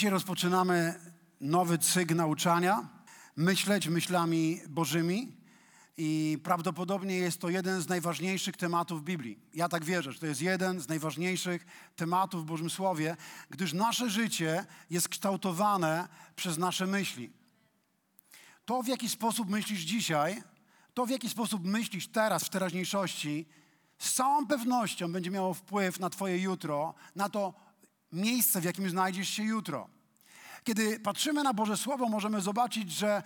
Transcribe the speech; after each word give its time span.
Dzisiaj 0.00 0.12
rozpoczynamy 0.12 0.94
nowy 1.40 1.78
cykl 1.78 2.14
nauczania, 2.16 2.88
myśleć 3.36 3.88
myślami 3.88 4.60
Bożymi 4.68 5.36
i 5.96 6.38
prawdopodobnie 6.42 7.16
jest 7.16 7.40
to 7.40 7.48
jeden 7.48 7.80
z 7.80 7.88
najważniejszych 7.88 8.56
tematów 8.56 9.04
Biblii. 9.04 9.38
Ja 9.54 9.68
tak 9.68 9.84
wierzę, 9.84 10.12
że 10.12 10.18
to 10.18 10.26
jest 10.26 10.42
jeden 10.42 10.80
z 10.80 10.88
najważniejszych 10.88 11.66
tematów 11.96 12.42
w 12.42 12.44
Bożym 12.44 12.70
Słowie, 12.70 13.16
gdyż 13.50 13.72
nasze 13.72 14.10
życie 14.10 14.66
jest 14.90 15.08
kształtowane 15.08 16.08
przez 16.36 16.58
nasze 16.58 16.86
myśli. 16.86 17.32
To, 18.64 18.82
w 18.82 18.88
jaki 18.88 19.08
sposób 19.08 19.50
myślisz 19.50 19.80
dzisiaj, 19.80 20.42
to, 20.94 21.06
w 21.06 21.10
jaki 21.10 21.30
sposób 21.30 21.64
myślisz 21.64 22.08
teraz, 22.08 22.44
w 22.44 22.50
teraźniejszości, 22.50 23.46
z 23.98 24.12
całą 24.14 24.46
pewnością 24.46 25.12
będzie 25.12 25.30
miało 25.30 25.54
wpływ 25.54 26.00
na 26.00 26.10
Twoje 26.10 26.38
jutro, 26.38 26.94
na 27.16 27.28
to 27.28 27.69
miejsce, 28.12 28.60
w 28.60 28.64
jakim 28.64 28.90
znajdziesz 28.90 29.28
się 29.28 29.42
jutro. 29.42 29.88
Kiedy 30.64 31.00
patrzymy 31.00 31.42
na 31.42 31.54
Boże 31.54 31.76
Słowo, 31.76 32.08
możemy 32.08 32.40
zobaczyć, 32.40 32.92
że, 32.92 33.22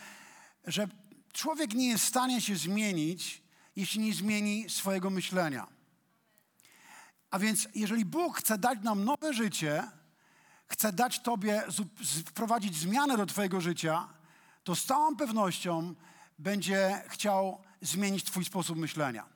że 0.66 0.88
człowiek 1.32 1.74
nie 1.74 1.88
jest 1.88 2.04
w 2.04 2.08
stanie 2.08 2.40
się 2.40 2.56
zmienić, 2.56 3.42
jeśli 3.76 4.00
nie 4.00 4.14
zmieni 4.14 4.70
swojego 4.70 5.10
myślenia. 5.10 5.66
A 7.30 7.38
więc, 7.38 7.68
jeżeli 7.74 8.04
Bóg 8.04 8.38
chce 8.38 8.58
dać 8.58 8.78
nam 8.82 9.04
nowe 9.04 9.32
życie, 9.32 9.90
chce 10.66 10.92
dać 10.92 11.20
Tobie, 11.20 11.62
wprowadzić 12.26 12.76
zmianę 12.76 13.16
do 13.16 13.26
Twojego 13.26 13.60
życia, 13.60 14.08
to 14.64 14.76
z 14.76 14.84
całą 14.84 15.16
pewnością 15.16 15.94
będzie 16.38 17.02
chciał 17.08 17.62
zmienić 17.80 18.24
Twój 18.24 18.44
sposób 18.44 18.78
myślenia. 18.78 19.26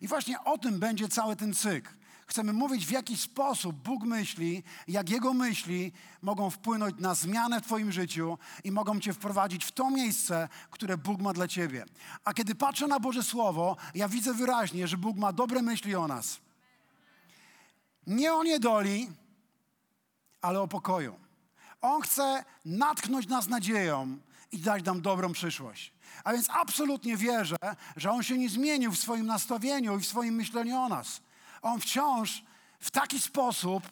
I 0.00 0.08
właśnie 0.08 0.44
o 0.44 0.58
tym 0.58 0.78
będzie 0.78 1.08
cały 1.08 1.36
ten 1.36 1.54
cykl. 1.54 1.90
Chcemy 2.26 2.52
mówić, 2.52 2.86
w 2.86 2.90
jaki 2.90 3.16
sposób 3.16 3.76
Bóg 3.76 4.04
myśli, 4.04 4.62
jak 4.88 5.10
Jego 5.10 5.34
myśli 5.34 5.92
mogą 6.22 6.50
wpłynąć 6.50 6.98
na 6.98 7.14
zmianę 7.14 7.60
w 7.60 7.64
Twoim 7.64 7.92
życiu 7.92 8.38
i 8.64 8.72
mogą 8.72 9.00
Cię 9.00 9.12
wprowadzić 9.12 9.64
w 9.64 9.72
to 9.72 9.90
miejsce, 9.90 10.48
które 10.70 10.98
Bóg 10.98 11.20
ma 11.20 11.32
dla 11.32 11.48
Ciebie. 11.48 11.84
A 12.24 12.34
kiedy 12.34 12.54
patrzę 12.54 12.86
na 12.86 13.00
Boże 13.00 13.22
Słowo, 13.22 13.76
ja 13.94 14.08
widzę 14.08 14.34
wyraźnie, 14.34 14.88
że 14.88 14.96
Bóg 14.96 15.16
ma 15.16 15.32
dobre 15.32 15.62
myśli 15.62 15.94
o 15.94 16.08
nas. 16.08 16.40
Nie 18.06 18.34
o 18.34 18.44
niedoli, 18.44 19.10
ale 20.40 20.60
o 20.60 20.68
pokoju. 20.68 21.18
On 21.80 22.02
chce 22.02 22.44
natknąć 22.64 23.26
nas 23.26 23.48
nadzieją 23.48 24.18
i 24.52 24.58
dać 24.58 24.84
nam 24.84 25.02
dobrą 25.02 25.32
przyszłość. 25.32 25.92
A 26.24 26.32
więc 26.32 26.50
absolutnie 26.50 27.16
wierzę, 27.16 27.56
że 27.96 28.10
On 28.10 28.22
się 28.22 28.38
nie 28.38 28.48
zmienił 28.48 28.92
w 28.92 28.98
swoim 28.98 29.26
nastawieniu 29.26 29.98
i 29.98 30.00
w 30.00 30.06
swoim 30.06 30.34
myśleniu 30.34 30.76
o 30.76 30.88
nas. 30.88 31.20
On 31.62 31.80
wciąż 31.80 32.42
w 32.80 32.90
taki 32.90 33.20
sposób 33.20 33.82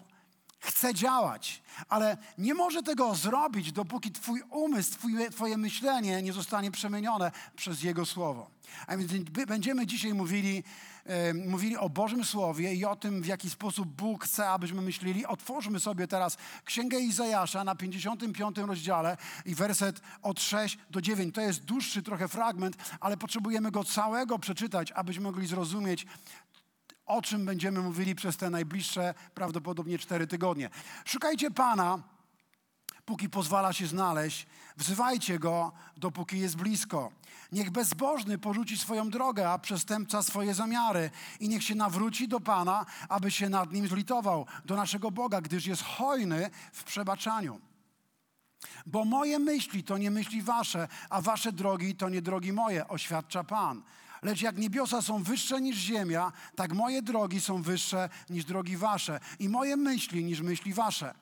chce 0.60 0.94
działać, 0.94 1.62
ale 1.88 2.16
nie 2.38 2.54
może 2.54 2.82
tego 2.82 3.14
zrobić, 3.14 3.72
dopóki 3.72 4.12
Twój 4.12 4.42
umysł, 4.50 4.92
twoje, 4.92 5.30
twoje 5.30 5.58
myślenie 5.58 6.22
nie 6.22 6.32
zostanie 6.32 6.70
przemienione 6.70 7.32
przez 7.56 7.82
Jego 7.82 8.06
Słowo. 8.06 8.50
A 8.86 8.96
więc 8.96 9.12
będziemy 9.30 9.86
dzisiaj 9.86 10.14
mówili, 10.14 10.64
e, 11.04 11.34
mówili 11.34 11.77
o 11.77 11.90
Bożym 11.90 12.24
Słowie 12.24 12.74
i 12.74 12.84
o 12.84 12.96
tym, 12.96 13.22
w 13.22 13.27
jaki 13.27 13.50
sposób 13.50 13.88
Bóg 13.88 14.24
chce, 14.24 14.48
abyśmy 14.48 14.82
myśleli. 14.82 15.27
Otwórzmy 15.27 15.80
sobie 15.80 16.06
teraz 16.06 16.36
Księgę 16.64 17.00
Izajasza 17.00 17.64
na 17.64 17.74
55 17.74 18.58
rozdziale 18.58 19.16
i 19.45 19.55
werset 19.55 20.00
od 20.22 20.40
6 20.40 20.78
do 20.90 21.00
9. 21.00 21.34
To 21.34 21.40
jest 21.40 21.64
dłuższy 21.64 22.02
trochę 22.02 22.28
fragment, 22.28 22.77
ale 23.00 23.16
potrzebujemy 23.16 23.70
go 23.70 23.84
całego 23.84 24.39
przeczytać, 24.39 24.92
abyśmy 24.92 25.22
mogli 25.22 25.46
zrozumieć, 25.46 26.06
o 27.10 27.22
czym 27.22 27.44
będziemy 27.44 27.80
mówili 27.80 28.14
przez 28.14 28.36
te 28.36 28.50
najbliższe 28.50 29.14
prawdopodobnie 29.34 29.98
cztery 29.98 30.26
tygodnie. 30.26 30.70
Szukajcie 31.04 31.50
Pana, 31.50 32.02
póki 33.04 33.28
pozwala 33.28 33.72
się 33.72 33.86
znaleźć, 33.86 34.46
wzywajcie 34.76 35.38
Go, 35.38 35.72
dopóki 35.96 36.38
jest 36.38 36.56
blisko. 36.56 37.12
Niech 37.52 37.70
bezbożny 37.70 38.38
porzuci 38.38 38.78
swoją 38.78 39.10
drogę, 39.10 39.50
a 39.50 39.58
przestępca 39.58 40.22
swoje 40.22 40.54
zamiary 40.54 41.10
i 41.40 41.48
niech 41.48 41.62
się 41.62 41.74
nawróci 41.74 42.28
do 42.28 42.40
Pana, 42.40 42.86
aby 43.08 43.30
się 43.30 43.48
nad 43.48 43.72
nim 43.72 43.88
zlitował, 43.88 44.46
do 44.64 44.77
naszego 44.77 45.10
Boga, 45.10 45.40
gdyż 45.40 45.66
jest 45.66 45.82
hojny 45.82 46.50
w 46.72 46.84
przebaczaniu. 46.84 47.60
Bo 48.86 49.04
moje 49.04 49.38
myśli 49.38 49.84
to 49.84 49.98
nie 49.98 50.10
myśli 50.10 50.42
wasze, 50.42 50.88
a 51.10 51.20
wasze 51.20 51.52
drogi 51.52 51.96
to 51.96 52.08
nie 52.08 52.22
drogi 52.22 52.52
moje, 52.52 52.88
oświadcza 52.88 53.44
Pan. 53.44 53.82
Lecz 54.23 54.42
jak 54.42 54.58
niebiosa 54.58 55.03
są 55.03 55.23
wyższe 55.23 55.61
niż 55.61 55.77
ziemia, 55.77 56.33
tak 56.57 56.73
moje 56.73 57.03
drogi 57.03 57.41
są 57.41 57.63
wyższe 57.63 58.08
niż 58.31 58.45
drogi 58.45 58.77
wasze 58.77 59.20
i 59.39 59.48
moje 59.48 59.77
myśli 59.77 60.25
niż 60.25 60.41
myśli 60.41 60.75
wasze. 60.75 61.14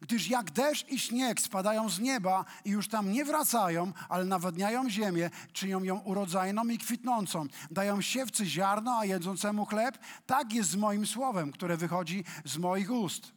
Gdyż 0.00 0.28
jak 0.28 0.50
deszcz 0.50 0.88
i 0.88 0.98
śnieg 0.98 1.40
spadają 1.40 1.88
z 1.88 2.00
nieba 2.00 2.44
i 2.64 2.70
już 2.70 2.88
tam 2.88 3.12
nie 3.12 3.24
wracają, 3.24 3.92
ale 4.08 4.24
nawadniają 4.24 4.90
ziemię, 4.90 5.30
czynią 5.52 5.82
ją 5.82 5.98
urodzajną 5.98 6.64
i 6.68 6.78
kwitnącą, 6.78 7.46
dają 7.70 8.00
siewcy 8.00 8.46
ziarno, 8.46 8.98
a 8.98 9.04
jedzącemu 9.04 9.66
chleb, 9.66 9.98
tak 10.26 10.52
jest 10.52 10.70
z 10.70 10.76
moim 10.76 11.06
słowem, 11.06 11.52
które 11.52 11.76
wychodzi 11.76 12.24
z 12.44 12.56
moich 12.56 12.90
ust. 12.90 13.32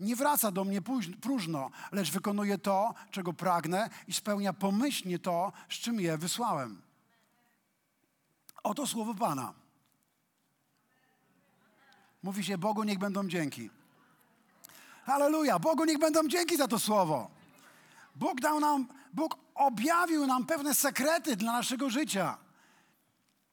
Nie 0.00 0.16
wraca 0.16 0.52
do 0.52 0.64
mnie 0.64 0.80
próżno, 1.20 1.70
lecz 1.92 2.10
wykonuje 2.10 2.58
to, 2.58 2.94
czego 3.10 3.32
pragnę 3.32 3.90
i 4.08 4.12
spełnia 4.12 4.52
pomyślnie 4.52 5.18
to, 5.18 5.52
z 5.68 5.74
czym 5.74 6.00
je 6.00 6.18
wysłałem. 6.18 6.82
Oto 8.64 8.86
słowo 8.86 9.14
Pana. 9.14 9.52
Mówi 12.22 12.44
się 12.44 12.58
Bogu 12.58 12.84
niech 12.84 12.98
będą 12.98 13.28
dzięki. 13.28 13.70
Halleluja, 15.04 15.58
Bogu 15.58 15.84
niech 15.84 15.98
będą 15.98 16.28
dzięki 16.28 16.56
za 16.56 16.68
to 16.68 16.78
słowo. 16.78 17.30
Bóg 18.16 18.40
dał 18.40 18.60
nam, 18.60 18.88
Bóg 19.12 19.36
objawił 19.54 20.26
nam 20.26 20.46
pewne 20.46 20.74
sekrety 20.74 21.36
dla 21.36 21.52
naszego 21.52 21.90
życia. 21.90 22.38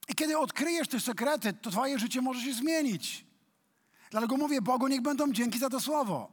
I 0.07 0.16
kiedy 0.16 0.38
odkryjesz 0.38 0.88
te 0.88 0.99
sekrety, 0.99 1.53
to 1.53 1.72
twoje 1.72 1.99
życie 1.99 2.22
może 2.22 2.41
się 2.41 2.53
zmienić. 2.53 3.25
Dlatego 4.11 4.38
mówię, 4.38 4.61
Bogu 4.61 4.88
niech 4.88 5.01
będą 5.01 5.31
dzięki 5.31 5.59
za 5.59 5.69
to 5.69 5.79
słowo. 5.79 6.31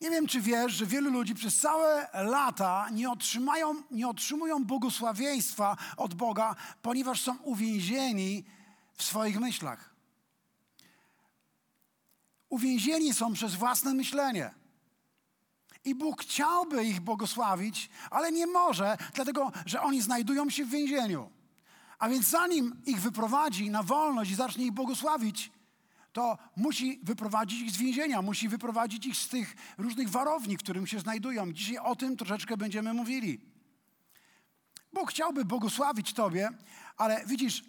Nie 0.00 0.10
wiem, 0.10 0.26
czy 0.26 0.40
wiesz, 0.40 0.72
że 0.72 0.86
wielu 0.86 1.10
ludzi 1.10 1.34
przez 1.34 1.60
całe 1.60 2.08
lata 2.12 2.88
nie, 2.90 3.10
otrzymają, 3.10 3.82
nie 3.90 4.08
otrzymują 4.08 4.64
błogosławieństwa 4.64 5.76
od 5.96 6.14
Boga, 6.14 6.56
ponieważ 6.82 7.22
są 7.22 7.36
uwięzieni 7.38 8.44
w 8.94 9.02
swoich 9.02 9.40
myślach. 9.40 9.94
Uwięzieni 12.48 13.14
są 13.14 13.32
przez 13.32 13.54
własne 13.54 13.94
myślenie. 13.94 14.54
I 15.84 15.94
Bóg 15.94 16.22
chciałby 16.22 16.84
ich 16.84 17.00
błogosławić, 17.00 17.90
ale 18.10 18.32
nie 18.32 18.46
może, 18.46 18.96
dlatego 19.14 19.52
że 19.66 19.82
oni 19.82 20.02
znajdują 20.02 20.50
się 20.50 20.64
w 20.64 20.70
więzieniu. 20.70 21.30
A 21.98 22.08
więc 22.08 22.26
zanim 22.26 22.82
ich 22.86 23.00
wyprowadzi 23.00 23.70
na 23.70 23.82
wolność 23.82 24.30
i 24.30 24.34
zacznie 24.34 24.64
ich 24.64 24.72
błogosławić, 24.72 25.52
to 26.16 26.38
musi 26.56 27.00
wyprowadzić 27.02 27.60
ich 27.60 27.70
z 27.70 27.76
więzienia, 27.76 28.22
musi 28.22 28.48
wyprowadzić 28.48 29.06
ich 29.06 29.16
z 29.16 29.28
tych 29.28 29.56
różnych 29.78 30.08
warowni, 30.08 30.56
w 30.56 30.60
którym 30.60 30.86
się 30.86 31.00
znajdują. 31.00 31.52
Dzisiaj 31.52 31.78
o 31.78 31.96
tym 31.96 32.16
troszeczkę 32.16 32.56
będziemy 32.56 32.94
mówili. 32.94 33.40
Bóg 34.92 35.10
chciałby 35.10 35.44
błogosławić 35.44 36.12
Tobie, 36.12 36.48
ale 36.96 37.26
widzisz, 37.26 37.64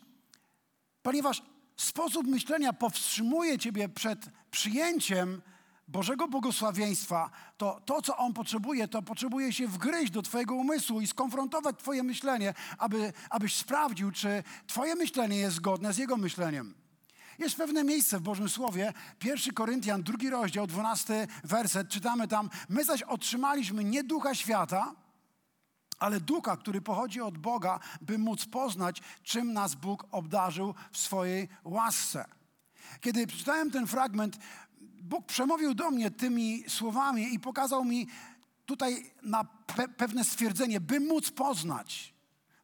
ponieważ 1.02 1.42
sposób 1.78 2.28
myślenia 2.28 2.74
powstrzymuje 2.74 3.58
Ciebie 3.58 3.90
przed 3.90 4.26
przyjęciem 4.52 5.42
Bożego 5.88 6.28
błogosławieństwa, 6.28 7.30
to 7.58 7.82
to, 7.86 8.02
co 8.02 8.18
On 8.18 8.34
potrzebuje, 8.34 8.88
to 8.88 9.02
potrzebuje 9.02 9.54
się 9.54 9.68
wgryźć 9.68 10.12
do 10.12 10.22
Twojego 10.22 10.56
umysłu 10.56 11.02
i 11.02 11.08
skonfrontować 11.08 11.80
Twoje 11.80 12.04
myślenie, 12.04 12.54
aby, 12.78 13.14
abyś 13.30 13.56
sprawdził, 13.56 14.12
czy 14.12 14.44
Twoje 14.68 14.96
myślenie 14.96 15.38
jest 15.38 15.56
zgodne 15.56 15.94
z 15.94 15.98
Jego 15.98 16.18
myśleniem. 16.18 16.87
Jest 17.38 17.56
pewne 17.56 17.84
miejsce 17.84 18.20
w 18.20 18.22
Bożym 18.22 18.50
Słowie, 18.50 18.94
1 19.24 19.54
Koryntian, 19.54 20.04
drugi 20.04 20.30
rozdział, 20.30 20.68
12 20.68 21.28
werset, 21.44 21.90
czytamy 21.90 22.28
tam, 22.28 22.50
my 22.70 22.86
zaś 22.86 23.02
otrzymaliśmy 23.02 23.84
nie 23.84 24.04
ducha 24.04 24.36
świata, 24.36 24.96
ale 26.00 26.20
ducha, 26.20 26.58
który 26.58 26.82
pochodzi 26.82 27.22
od 27.22 27.38
Boga, 27.38 27.80
by 28.02 28.18
móc 28.18 28.46
poznać, 28.46 29.02
czym 29.24 29.54
nas 29.54 29.76
Bóg 29.76 30.06
obdarzył 30.12 30.74
w 30.92 30.98
swojej 30.98 31.48
łasce. 31.64 32.26
Kiedy 33.02 33.28
przeczytałem 33.28 33.72
ten 33.72 33.88
fragment, 33.88 34.38
Bóg 35.02 35.26
przemówił 35.26 35.74
do 35.74 35.92
mnie 35.92 36.12
tymi 36.12 36.64
słowami 36.68 37.34
i 37.34 37.40
pokazał 37.40 37.86
mi 37.86 38.08
tutaj 38.66 39.12
na 39.24 39.44
pe 39.44 39.88
pewne 39.88 40.24
stwierdzenie, 40.24 40.80
by 40.80 41.00
móc 41.00 41.32
poznać 41.32 42.17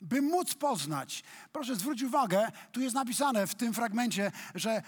by 0.03 0.21
móc 0.21 0.55
poznać. 0.55 1.23
Proszę 1.51 1.75
zwróć 1.75 2.03
uwagę, 2.03 2.51
tu 2.71 2.81
jest 2.81 2.95
napisane 2.95 3.47
w 3.47 3.55
tym 3.55 3.73
fragmencie, 3.73 4.31
że 4.55 4.81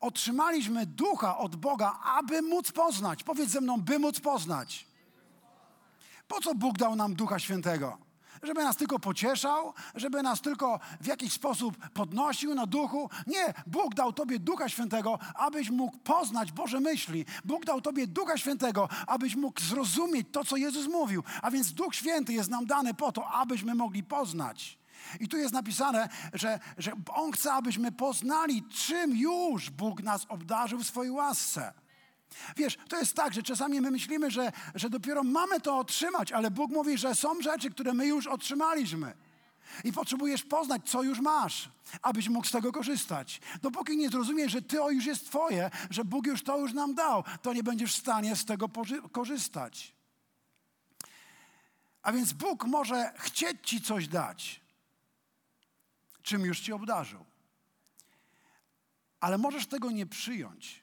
otrzymaliśmy 0.00 0.86
ducha 0.86 1.38
od 1.38 1.56
Boga, 1.56 1.98
aby 2.04 2.42
móc 2.42 2.72
poznać. 2.72 3.22
Powiedz 3.22 3.50
ze 3.50 3.60
mną, 3.60 3.80
by 3.80 3.98
móc 3.98 4.20
poznać. 4.20 4.86
Po 6.28 6.40
co 6.40 6.54
Bóg 6.54 6.78
dał 6.78 6.96
nam 6.96 7.14
Ducha 7.14 7.38
Świętego? 7.38 8.11
Żeby 8.42 8.64
nas 8.64 8.76
tylko 8.76 8.98
pocieszał, 8.98 9.74
żeby 9.94 10.22
nas 10.22 10.40
tylko 10.40 10.80
w 11.00 11.06
jakiś 11.06 11.32
sposób 11.32 11.76
podnosił 11.88 12.54
na 12.54 12.66
duchu. 12.66 13.10
Nie, 13.26 13.54
Bóg 13.66 13.94
dał 13.94 14.12
Tobie 14.12 14.38
Ducha 14.38 14.68
Świętego, 14.68 15.18
abyś 15.34 15.70
mógł 15.70 15.98
poznać 15.98 16.52
Boże 16.52 16.80
myśli. 16.80 17.24
Bóg 17.44 17.64
dał 17.64 17.80
Tobie 17.80 18.06
Ducha 18.06 18.36
Świętego, 18.36 18.88
abyś 19.06 19.36
mógł 19.36 19.60
zrozumieć 19.60 20.26
to, 20.32 20.44
co 20.44 20.56
Jezus 20.56 20.86
mówił. 20.86 21.22
A 21.42 21.50
więc 21.50 21.72
Duch 21.72 21.94
Święty 21.94 22.32
jest 22.32 22.50
nam 22.50 22.66
dany 22.66 22.94
po 22.94 23.12
to, 23.12 23.28
abyśmy 23.28 23.74
mogli 23.74 24.02
poznać. 24.02 24.78
I 25.20 25.28
tu 25.28 25.36
jest 25.36 25.54
napisane, 25.54 26.08
że, 26.32 26.60
że 26.78 26.92
On 27.14 27.32
chce, 27.32 27.52
abyśmy 27.52 27.92
poznali, 27.92 28.62
czym 28.62 29.16
już 29.16 29.70
Bóg 29.70 30.02
nas 30.02 30.26
obdarzył 30.28 30.78
w 30.78 30.86
swojej 30.86 31.12
łasce. 31.12 31.81
Wiesz, 32.56 32.78
to 32.88 32.98
jest 32.98 33.14
tak, 33.14 33.34
że 33.34 33.42
czasami 33.42 33.80
my 33.80 33.90
myślimy, 33.90 34.30
że, 34.30 34.52
że 34.74 34.90
dopiero 34.90 35.22
mamy 35.22 35.60
to 35.60 35.78
otrzymać, 35.78 36.32
ale 36.32 36.50
Bóg 36.50 36.70
mówi, 36.70 36.98
że 36.98 37.14
są 37.14 37.42
rzeczy, 37.42 37.70
które 37.70 37.94
my 37.94 38.06
już 38.06 38.26
otrzymaliśmy. 38.26 39.14
I 39.84 39.92
potrzebujesz 39.92 40.42
poznać, 40.42 40.90
co 40.90 41.02
już 41.02 41.20
masz, 41.20 41.70
abyś 42.02 42.28
mógł 42.28 42.46
z 42.46 42.50
tego 42.50 42.72
korzystać. 42.72 43.40
Dopóki 43.62 43.96
nie 43.96 44.08
zrozumiesz, 44.08 44.52
że 44.52 44.62
to 44.62 44.90
już 44.90 45.06
jest 45.06 45.26
Twoje, 45.26 45.70
że 45.90 46.04
Bóg 46.04 46.26
już 46.26 46.42
to 46.42 46.58
już 46.58 46.72
nam 46.72 46.94
dał, 46.94 47.24
to 47.42 47.52
nie 47.52 47.62
będziesz 47.62 47.92
w 47.92 48.00
stanie 48.00 48.36
z 48.36 48.44
tego 48.44 48.68
korzystać. 49.12 49.94
A 52.02 52.12
więc 52.12 52.32
Bóg 52.32 52.64
może 52.64 53.12
chcieć 53.16 53.56
Ci 53.62 53.80
coś 53.80 54.08
dać, 54.08 54.60
czym 56.22 56.44
już 56.44 56.60
Ci 56.60 56.72
obdarzył. 56.72 57.24
Ale 59.20 59.38
możesz 59.38 59.66
tego 59.66 59.90
nie 59.90 60.06
przyjąć 60.06 60.81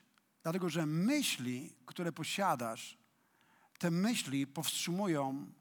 Dlatego, 0.50 0.70
że 0.70 0.86
myśli, 0.86 1.74
które 1.86 2.12
posiadasz, 2.12 2.98
te 3.80 3.92
myśli 3.92 4.48
powstrzymują 4.48 5.52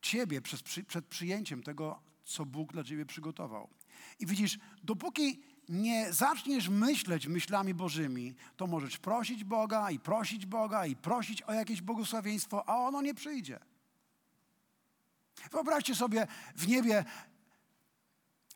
Ciebie 0.00 0.40
przez, 0.40 0.62
przed 0.62 1.06
przyjęciem 1.06 1.62
tego, 1.62 2.02
co 2.24 2.46
Bóg 2.46 2.72
dla 2.72 2.84
Ciebie 2.84 3.06
przygotował. 3.06 3.68
I 4.18 4.26
widzisz, 4.26 4.58
dopóki 4.82 5.42
nie 5.68 6.12
zaczniesz 6.12 6.68
myśleć 6.68 7.26
myślami 7.26 7.74
Bożymi, 7.74 8.34
to 8.56 8.66
możesz 8.66 8.98
prosić 8.98 9.44
Boga 9.44 9.90
i 9.90 9.98
prosić 9.98 10.46
Boga 10.46 10.86
i 10.86 10.96
prosić 10.96 11.42
o 11.42 11.52
jakieś 11.52 11.82
błogosławieństwo, 11.82 12.68
a 12.68 12.76
ono 12.76 13.02
nie 13.02 13.14
przyjdzie. 13.14 13.58
Wyobraźcie 15.52 15.94
sobie 15.94 16.26
w 16.56 16.68
niebie 16.68 17.04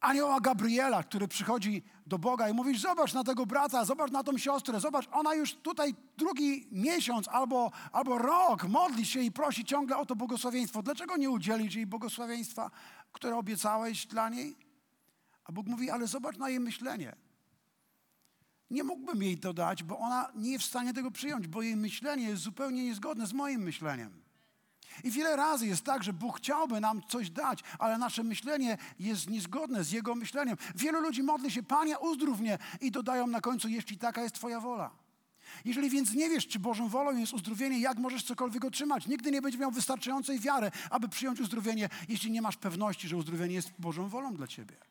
anioła 0.01 0.41
Gabriela, 0.41 1.03
który 1.03 1.29
przychodzi 1.29 1.83
do 2.07 2.19
Boga 2.19 2.49
i 2.49 2.53
mówisz, 2.53 2.81
zobacz 2.81 3.15
na 3.15 3.25
tego 3.25 3.47
brata, 3.47 3.85
zobacz 3.85 4.11
na 4.11 4.25
tą 4.25 4.39
siostrę, 4.39 4.81
zobacz, 4.81 5.09
ona 5.13 5.35
już 5.35 5.55
tutaj 5.55 5.95
drugi 6.17 6.69
miesiąc 6.73 7.29
albo, 7.29 7.71
albo 7.93 8.19
rok 8.19 8.65
modli 8.65 9.07
się 9.07 9.21
i 9.21 9.33
prosi 9.33 9.65
ciągle 9.65 9.97
o 9.97 10.07
to 10.07 10.17
błogosławieństwo. 10.17 10.83
Dlaczego 10.83 11.17
nie 11.17 11.31
udzielić 11.31 11.75
jej 11.75 11.87
błogosławieństwa, 11.87 12.71
które 13.13 13.37
obiecałeś 13.37 14.07
dla 14.07 14.29
niej? 14.29 14.57
A 15.45 15.53
Bóg 15.53 15.67
mówi, 15.67 15.91
ale 15.91 16.07
zobacz 16.07 16.37
na 16.37 16.49
jej 16.49 16.61
myślenie. 16.61 17.17
Nie 18.71 18.85
mógłbym 18.85 19.23
jej 19.23 19.39
to 19.39 19.53
dać, 19.53 19.83
bo 19.83 19.99
ona 19.99 20.33
nie 20.35 20.53
jest 20.53 20.65
w 20.65 20.69
stanie 20.69 20.95
tego 20.95 21.11
przyjąć, 21.11 21.47
bo 21.47 21.63
jej 21.63 21.77
myślenie 21.77 22.29
jest 22.29 22.43
zupełnie 22.43 22.85
niezgodne 22.85 23.27
z 23.27 23.33
moim 23.33 23.63
myśleniem. 23.63 24.28
I 25.05 25.11
wiele 25.11 25.37
razy 25.37 25.67
jest 25.67 25.85
tak, 25.85 26.03
że 26.05 26.13
Bóg 26.13 26.37
chciałby 26.37 26.81
nam 26.81 27.03
coś 27.09 27.31
dać, 27.31 27.61
ale 27.79 27.99
nasze 27.99 28.23
myślenie 28.23 28.79
jest 28.99 29.31
niezgodne 29.31 29.85
z 29.85 29.93
Jego 29.93 30.15
myśleniem. 30.15 30.57
Wielu 30.75 31.01
ludzi 31.01 31.23
modli 31.23 31.51
się, 31.51 31.63
Panie, 31.63 31.99
uzdrów 31.99 32.41
mnie 32.41 32.59
i 32.81 32.91
dodają 32.91 33.27
na 33.27 33.41
końcu, 33.41 33.69
jeśli 33.69 33.99
taka 33.99 34.23
jest 34.23 34.35
Twoja 34.35 34.61
wola. 34.61 34.91
Jeżeli 35.65 35.91
więc 35.91 36.13
nie 36.15 36.29
wiesz, 36.29 36.47
czy 36.47 36.59
Bożą 36.59 36.89
wolą 36.89 37.17
jest 37.17 37.33
uzdrowienie, 37.33 37.81
jak 37.81 37.99
możesz 37.99 38.23
cokolwiek 38.23 38.65
otrzymać? 38.65 39.07
Nigdy 39.07 39.31
nie 39.31 39.43
będziesz 39.43 39.61
miał 39.61 39.71
wystarczającej 39.71 40.39
wiary, 40.39 40.71
aby 40.91 41.09
przyjąć 41.09 41.41
uzdrowienie, 41.41 41.89
jeśli 42.09 42.31
nie 42.31 42.43
masz 42.43 42.57
pewności, 42.57 43.09
że 43.09 43.17
uzdrowienie 43.17 43.55
jest 43.55 43.71
Bożą 43.79 44.09
wolą 44.09 44.35
dla 44.35 44.47
Ciebie. 44.47 44.88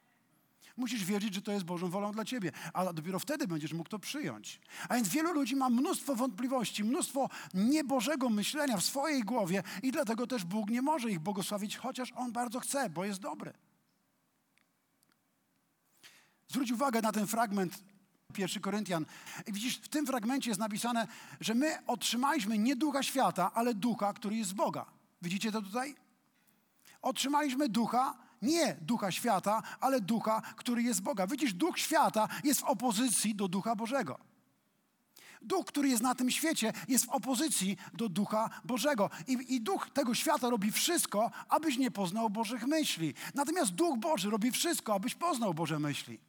Musisz 0.77 1.06
wiedzieć, 1.06 1.33
że 1.33 1.41
to 1.41 1.51
jest 1.51 1.65
Bożą 1.65 1.89
wolą 1.89 2.12
dla 2.12 2.25
ciebie, 2.25 2.51
a 2.74 2.94
dopiero 2.94 3.19
wtedy 3.19 3.47
będziesz 3.47 3.74
mógł 3.74 3.89
to 3.89 4.00
przyjąć. 4.00 4.59
A 4.89 4.95
więc 4.95 5.09
wielu 5.09 5.33
ludzi 5.33 5.56
ma 5.56 5.69
mnóstwo 5.69 6.15
wątpliwości, 6.15 6.83
mnóstwo 6.83 7.29
niebożego 7.53 8.29
myślenia 8.29 8.77
w 8.77 8.83
swojej 8.83 9.24
głowie 9.24 9.63
i 9.83 9.91
dlatego 9.91 10.27
też 10.27 10.45
Bóg 10.45 10.69
nie 10.69 10.81
może 10.81 11.12
ich 11.12 11.19
błogosławić, 11.19 11.77
chociaż 11.77 12.13
On 12.15 12.31
bardzo 12.31 12.59
chce, 12.59 12.89
bo 12.89 13.06
jest 13.06 13.19
dobry. 13.19 13.53
Zwróć 16.47 16.71
uwagę 16.71 17.01
na 17.01 17.12
ten 17.12 17.27
fragment 17.27 17.83
1 18.38 18.62
Koryntian. 18.62 19.06
I 19.47 19.53
widzisz, 19.53 19.77
w 19.77 19.88
tym 19.88 20.06
fragmencie 20.06 20.50
jest 20.50 20.59
napisane, 20.59 21.07
że 21.39 21.53
my 21.53 21.85
otrzymaliśmy 21.88 22.57
nie 22.57 22.75
ducha 22.75 23.03
świata, 23.03 23.51
ale 23.53 23.74
ducha, 23.74 24.13
który 24.13 24.35
jest 24.35 24.50
z 24.50 24.53
Boga. 24.53 24.85
Widzicie 25.21 25.51
to 25.51 25.62
tutaj? 25.62 25.95
Otrzymaliśmy 27.01 27.69
ducha, 27.69 28.26
nie 28.42 28.78
ducha 28.81 29.12
świata, 29.12 29.63
ale 29.80 30.01
ducha, 30.01 30.42
który 30.56 30.84
jest 30.84 31.01
Boga. 31.01 31.28
Widzisz, 31.28 31.54
duch 31.54 31.80
świata 31.80 32.28
jest 32.44 32.60
w 32.60 32.63
opozycji 32.63 33.36
do 33.36 33.48
ducha 33.48 33.75
Bożego. 33.75 34.19
Duch, 35.42 35.66
który 35.66 35.89
jest 35.89 36.04
na 36.04 36.16
tym 36.16 36.31
świecie, 36.31 36.74
jest 36.88 37.06
w 37.06 37.10
opozycji 37.10 37.78
do 37.94 38.10
ducha 38.10 38.50
Bożego. 38.66 39.10
I, 39.28 39.56
I, 39.56 39.62
duch 39.62 39.89
tego 39.94 40.16
świata 40.16 40.50
robi 40.50 40.72
wszystko, 40.72 41.31
abyś 41.50 41.78
nie 41.78 41.92
poznał 41.92 42.30
Bożych 42.30 42.68
myśli. 42.68 43.13
Natomiast 43.36 43.72
duch 43.72 43.98
Boży 44.00 44.30
robi 44.30 44.51
wszystko, 44.51 44.94
abyś 44.94 45.16
poznał 45.16 45.54
Boże 45.54 45.80
myśli. 45.80 46.19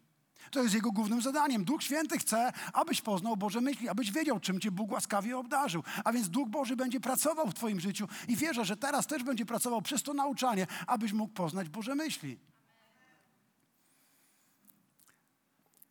To 0.50 0.62
jest 0.62 0.74
jego 0.74 0.92
głównym 0.92 1.22
zadaniem. 1.22 1.64
Duch 1.64 1.82
Święty 1.82 2.18
chce, 2.18 2.52
abyś 2.72 3.00
poznał 3.00 3.36
Boże 3.36 3.60
myśli, 3.60 3.88
abyś 3.88 4.12
wiedział, 4.12 4.40
czym 4.40 4.60
cię 4.60 4.70
Bóg 4.70 4.92
łaskawie 4.92 5.38
obdarzył. 5.38 5.82
A 6.04 6.12
więc 6.12 6.28
Duch 6.28 6.48
Boży 6.48 6.76
będzie 6.76 7.00
pracował 7.00 7.46
w 7.46 7.54
twoim 7.54 7.80
życiu 7.80 8.08
i 8.28 8.36
wierzę, 8.36 8.64
że 8.64 8.76
teraz 8.76 9.06
też 9.06 9.24
będzie 9.24 9.46
pracował 9.46 9.82
przez 9.82 10.02
to 10.02 10.14
nauczanie, 10.14 10.66
abyś 10.86 11.12
mógł 11.12 11.34
poznać 11.34 11.68
Boże 11.68 11.94
myśli. 11.94 12.38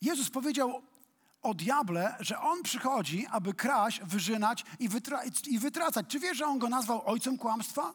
Jezus 0.02 0.30
powiedział 0.30 0.82
o 1.42 1.54
diable, 1.54 2.16
że 2.20 2.40
on 2.40 2.64
przychodzi, 2.64 3.28
aby 3.32 3.54
kraść, 3.54 4.02
wyżynać 4.04 4.66
i, 4.80 4.90
wytra 4.90 5.22
i 5.48 5.60
wytracać. 5.60 6.06
Czy 6.10 6.20
wiesz, 6.20 6.38
że 6.38 6.46
on 6.46 6.60
go 6.60 6.70
nazwał 6.70 7.02
ojcem 7.06 7.38
kłamstwa? 7.38 7.94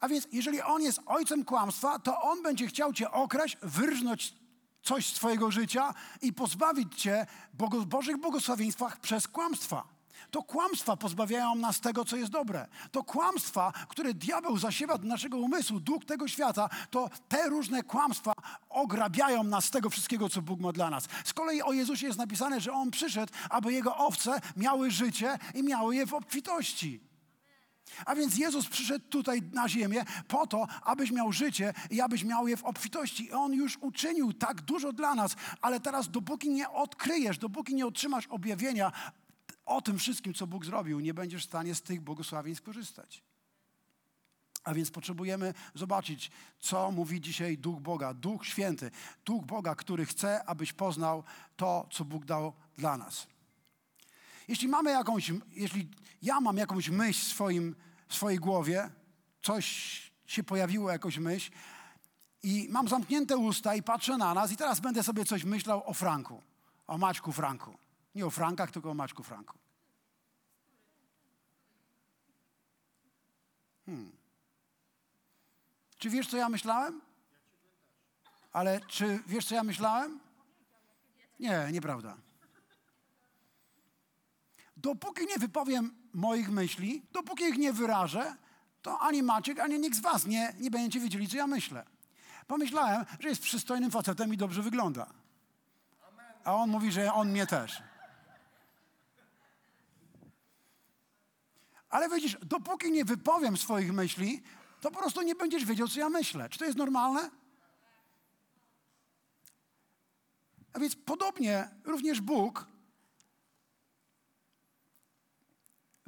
A 0.00 0.08
więc, 0.08 0.28
jeżeli 0.32 0.62
on 0.62 0.82
jest 0.82 1.00
ojcem 1.06 1.44
kłamstwa, 1.44 1.98
to 1.98 2.22
on 2.22 2.42
będzie 2.42 2.66
chciał 2.66 2.92
cię 2.92 3.10
okraść, 3.10 3.56
wyrżnąć 3.62 4.34
coś 4.82 5.06
z 5.06 5.12
Twojego 5.12 5.50
życia 5.50 5.94
i 6.22 6.32
pozbawić 6.32 7.02
Cię 7.02 7.26
Bogo, 7.54 7.86
Bożych 7.86 8.16
błogosławieństwach 8.16 9.00
przez 9.00 9.28
kłamstwa. 9.28 10.00
To 10.30 10.42
kłamstwa 10.42 10.96
pozbawiają 10.96 11.54
nas 11.54 11.80
tego, 11.80 12.04
co 12.04 12.16
jest 12.16 12.30
dobre. 12.30 12.66
To 12.92 13.04
kłamstwa, 13.04 13.72
które 13.88 14.14
diabeł 14.14 14.58
zasiewa 14.58 14.98
do 14.98 15.08
naszego 15.08 15.38
umysłu, 15.38 15.80
duch 15.80 16.04
tego 16.04 16.28
świata, 16.28 16.68
to 16.90 17.10
te 17.28 17.48
różne 17.48 17.82
kłamstwa 17.82 18.32
ograbiają 18.68 19.44
nas 19.44 19.64
z 19.64 19.70
tego 19.70 19.90
wszystkiego, 19.90 20.28
co 20.28 20.42
Bóg 20.42 20.60
ma 20.60 20.72
dla 20.72 20.90
nas. 20.90 21.08
Z 21.24 21.32
kolei 21.32 21.62
o 21.62 21.72
Jezusie 21.72 22.06
jest 22.06 22.18
napisane, 22.18 22.60
że 22.60 22.72
On 22.72 22.90
przyszedł, 22.90 23.32
aby 23.50 23.72
Jego 23.72 23.96
owce 23.96 24.40
miały 24.56 24.90
życie 24.90 25.38
i 25.54 25.62
miały 25.62 25.96
je 25.96 26.06
w 26.06 26.14
obfitości. 26.14 27.09
A 28.06 28.14
więc 28.14 28.38
Jezus 28.38 28.68
przyszedł 28.68 29.04
tutaj 29.08 29.42
na 29.52 29.68
ziemię 29.68 30.04
po 30.28 30.46
to, 30.46 30.66
abyś 30.82 31.10
miał 31.10 31.32
życie 31.32 31.74
i 31.90 32.00
abyś 32.00 32.24
miał 32.24 32.48
je 32.48 32.56
w 32.56 32.64
obfitości. 32.64 33.24
I 33.24 33.32
On 33.32 33.52
już 33.52 33.78
uczynił 33.80 34.32
tak 34.32 34.60
dużo 34.60 34.92
dla 34.92 35.14
nas, 35.14 35.36
ale 35.60 35.80
teraz 35.80 36.10
dopóki 36.10 36.50
nie 36.50 36.70
odkryjesz, 36.70 37.38
dopóki 37.38 37.74
nie 37.74 37.86
otrzymasz 37.86 38.26
objawienia 38.26 38.92
o 39.66 39.82
tym 39.82 39.98
wszystkim, 39.98 40.34
co 40.34 40.46
Bóg 40.46 40.64
zrobił, 40.64 41.00
nie 41.00 41.14
będziesz 41.14 41.42
w 41.42 41.48
stanie 41.48 41.74
z 41.74 41.82
tych 41.82 42.00
błogosławień 42.00 42.54
skorzystać. 42.54 43.22
A 44.64 44.74
więc 44.74 44.90
potrzebujemy 44.90 45.54
zobaczyć, 45.74 46.30
co 46.60 46.90
mówi 46.90 47.20
dzisiaj 47.20 47.58
Duch 47.58 47.80
Boga, 47.80 48.14
Duch 48.14 48.46
Święty, 48.46 48.90
Duch 49.24 49.44
Boga, 49.44 49.74
który 49.74 50.06
chce, 50.06 50.44
abyś 50.44 50.72
poznał 50.72 51.24
to, 51.56 51.88
co 51.92 52.04
Bóg 52.04 52.24
dał 52.24 52.52
dla 52.76 52.96
nas. 52.96 53.26
Jeśli 54.50 54.68
mamy 54.68 54.90
jakąś, 54.90 55.32
jeśli 55.50 55.88
ja 56.22 56.40
mam 56.40 56.56
jakąś 56.56 56.88
myśl 56.88 57.20
w, 57.20 57.28
swoim, 57.28 57.76
w 58.08 58.14
swojej 58.14 58.38
głowie, 58.38 58.90
coś 59.42 59.66
się 60.26 60.42
pojawiło, 60.42 60.90
jakąś 60.90 61.18
myśl, 61.18 61.50
i 62.42 62.68
mam 62.70 62.88
zamknięte 62.88 63.36
usta 63.36 63.74
i 63.74 63.82
patrzę 63.82 64.16
na 64.16 64.34
nas 64.34 64.52
i 64.52 64.56
teraz 64.56 64.80
będę 64.80 65.02
sobie 65.02 65.24
coś 65.24 65.44
myślał 65.44 65.82
o 65.86 65.94
Franku, 65.94 66.42
o 66.86 66.98
Maćku 66.98 67.32
Franku. 67.32 67.78
Nie 68.14 68.26
o 68.26 68.30
Frankach, 68.30 68.70
tylko 68.70 68.90
o 68.90 68.94
Maćku 68.94 69.22
Franku. 69.22 69.58
Hmm. 73.86 74.12
Czy 75.98 76.10
wiesz, 76.10 76.28
co 76.28 76.36
ja 76.36 76.48
myślałem? 76.48 77.00
Ale 78.52 78.80
czy 78.80 79.22
wiesz, 79.26 79.46
co 79.46 79.54
ja 79.54 79.64
myślałem? 79.64 80.20
Nie, 81.40 81.68
nieprawda. 81.72 82.29
Dopóki 84.82 85.26
nie 85.26 85.38
wypowiem 85.38 85.94
moich 86.14 86.50
myśli, 86.50 87.02
dopóki 87.12 87.44
ich 87.44 87.58
nie 87.58 87.72
wyrażę, 87.72 88.36
to 88.82 88.98
ani 88.98 89.22
Maciek, 89.22 89.58
ani 89.58 89.78
nikt 89.78 89.96
z 89.96 90.00
was 90.00 90.26
nie, 90.26 90.54
nie 90.58 90.70
będziecie 90.70 91.00
wiedzieli, 91.00 91.28
co 91.28 91.36
ja 91.36 91.46
myślę. 91.46 91.86
Pomyślałem, 92.46 93.04
że 93.20 93.28
jest 93.28 93.42
przystojnym 93.42 93.90
facetem 93.90 94.34
i 94.34 94.36
dobrze 94.36 94.62
wygląda. 94.62 95.06
A 96.44 96.54
on 96.54 96.70
mówi, 96.70 96.92
że 96.92 97.12
on 97.12 97.30
mnie 97.30 97.46
też. 97.46 97.82
Ale 101.90 102.08
widzisz, 102.08 102.36
dopóki 102.42 102.92
nie 102.92 103.04
wypowiem 103.04 103.56
swoich 103.56 103.92
myśli, 103.92 104.42
to 104.80 104.90
po 104.90 104.98
prostu 104.98 105.22
nie 105.22 105.34
będziesz 105.34 105.64
wiedział, 105.64 105.88
co 105.88 106.00
ja 106.00 106.08
myślę. 106.08 106.48
Czy 106.48 106.58
to 106.58 106.64
jest 106.64 106.78
normalne? 106.78 107.30
A 110.72 110.78
więc 110.78 110.96
podobnie 110.96 111.68
również 111.84 112.20
Bóg 112.20 112.69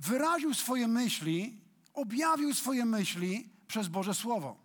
wyraził 0.06 0.54
swoje 0.54 0.88
myśli, 0.88 1.58
objawił 1.94 2.54
swoje 2.54 2.84
myśli 2.84 3.48
przez 3.66 3.88
Boże 3.88 4.14
Słowo. 4.14 4.56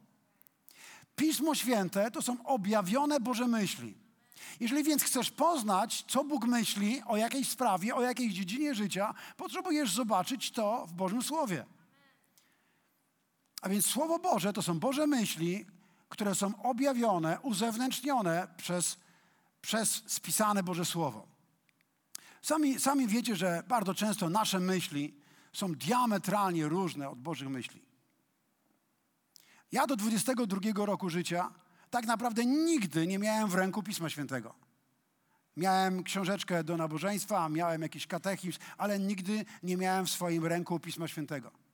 Pismo 1.16 1.56
Święte 1.56 2.12
to 2.12 2.22
są 2.22 2.44
objawione 2.44 3.20
Boże 3.20 3.48
myśli. 3.48 3.98
Jeżeli 4.60 4.84
więc 4.84 5.04
chcesz 5.04 5.32
poznać, 5.32 6.06
co 6.08 6.24
Bóg 6.24 6.46
myśli 6.46 7.02
o 7.06 7.18
jakiejś 7.18 7.50
sprawie, 7.50 7.96
o 7.96 8.02
jakiejś 8.02 8.34
dziedzinie 8.34 8.76
życia, 8.76 9.14
potrzebujesz 9.38 9.94
zobaczyć 9.94 10.52
to 10.52 10.86
w 10.88 10.94
Bożym 10.94 11.24
Słowie. 11.24 11.66
A 13.62 13.70
więc 13.70 13.86
Słowo 13.86 14.20
Boże 14.20 14.54
to 14.54 14.62
są 14.62 14.80
Boże 14.80 15.08
myśli, 15.08 15.66
które 16.10 16.36
są 16.36 16.64
objawione, 16.64 17.40
uzewnętrznione 17.40 18.48
przez, 18.58 18.98
przez 19.62 20.04
spisane 20.08 20.64
Boże 20.64 20.86
Słowo. 20.86 21.28
Sami, 22.42 22.80
sami 22.80 23.08
wiecie, 23.08 23.36
że 23.36 23.64
bardzo 23.68 23.94
często 23.94 24.30
nasze 24.30 24.60
myśli 24.60 25.27
są 25.54 25.76
diametralnie 25.76 26.68
różne 26.68 27.10
od 27.10 27.20
Bożych 27.20 27.50
myśli. 27.50 27.82
Ja 29.72 29.88
do 29.88 29.96
22 29.96 30.86
roku 30.86 31.10
życia 31.10 31.52
tak 31.90 32.06
naprawdę 32.06 32.46
nigdy 32.46 33.08
nie 33.08 33.20
miałem 33.20 33.50
w 33.50 33.56
ręku 33.56 33.84
Pisma 33.84 34.10
Świętego. 34.10 34.54
Miałem 35.58 36.04
książeczkę 36.04 36.64
do 36.64 36.78
nabożeństwa, 36.78 37.50
miałem 37.50 37.82
jakiś 37.82 38.08
katechizm, 38.08 38.60
ale 38.78 39.00
nigdy 39.00 39.46
nie 39.64 39.78
miałem 39.78 40.06
w 40.06 40.10
swoim 40.10 40.46
ręku 40.46 40.80
Pisma 40.80 41.08
Świętego. 41.08 41.67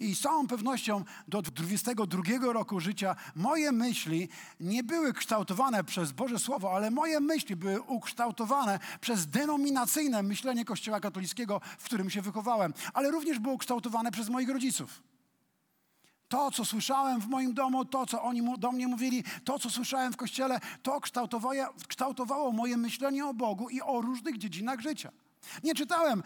I 0.00 0.14
z 0.14 0.20
całą 0.20 0.46
pewnością 0.46 1.04
do 1.28 1.42
22 1.42 2.22
roku 2.52 2.80
życia 2.80 3.16
moje 3.36 3.72
myśli 3.72 4.28
nie 4.60 4.84
były 4.84 5.12
kształtowane 5.12 5.84
przez 5.84 6.12
Boże 6.12 6.38
Słowo, 6.38 6.72
ale 6.76 6.90
moje 6.90 7.20
myśli 7.20 7.56
były 7.56 7.80
ukształtowane 7.80 8.78
przez 9.00 9.26
denominacyjne 9.26 10.22
myślenie 10.22 10.64
Kościoła 10.64 11.00
katolickiego, 11.00 11.60
w 11.78 11.84
którym 11.84 12.10
się 12.10 12.22
wychowałem, 12.22 12.74
ale 12.94 13.10
również 13.10 13.38
było 13.38 13.58
kształtowane 13.58 14.10
przez 14.10 14.28
moich 14.28 14.48
rodziców. 14.48 15.02
To, 16.28 16.50
co 16.50 16.64
słyszałem 16.64 17.20
w 17.20 17.26
moim 17.26 17.54
domu, 17.54 17.84
to, 17.84 18.06
co 18.06 18.22
oni 18.22 18.42
do 18.58 18.72
mnie 18.72 18.88
mówili, 18.88 19.24
to, 19.44 19.58
co 19.58 19.70
słyszałem 19.70 20.12
w 20.12 20.16
kościele, 20.16 20.60
to 20.82 21.00
kształtowało, 21.00 21.54
kształtowało 21.88 22.52
moje 22.52 22.76
myślenie 22.76 23.26
o 23.26 23.34
Bogu 23.34 23.70
i 23.70 23.80
o 23.80 24.00
różnych 24.00 24.38
dziedzinach 24.38 24.80
życia. 24.80 25.10
Nie 25.64 25.74
czytałem 25.74 26.22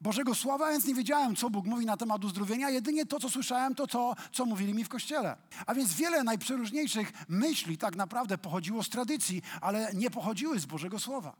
Bożego 0.00 0.34
Słowa, 0.34 0.70
więc 0.70 0.84
nie 0.84 0.94
wiedziałem, 0.94 1.36
co 1.36 1.50
Bóg 1.50 1.66
mówi 1.66 1.86
na 1.86 1.96
temat 1.96 2.24
uzdrowienia. 2.24 2.70
Jedynie 2.70 3.06
to, 3.06 3.20
co 3.20 3.30
słyszałem, 3.30 3.74
to 3.74 3.86
to, 3.86 4.16
co 4.32 4.46
mówili 4.46 4.74
mi 4.74 4.84
w 4.84 4.88
kościele. 4.88 5.36
A 5.66 5.74
więc 5.74 5.94
wiele 5.94 6.24
najprzeróżniejszych 6.24 7.12
myśli 7.28 7.78
tak 7.78 7.96
naprawdę 7.96 8.38
pochodziło 8.38 8.82
z 8.82 8.88
tradycji, 8.88 9.42
ale 9.60 9.94
nie 9.94 10.10
pochodziły 10.10 10.60
z 10.60 10.66
Bożego 10.66 10.98
Słowa. 10.98 11.36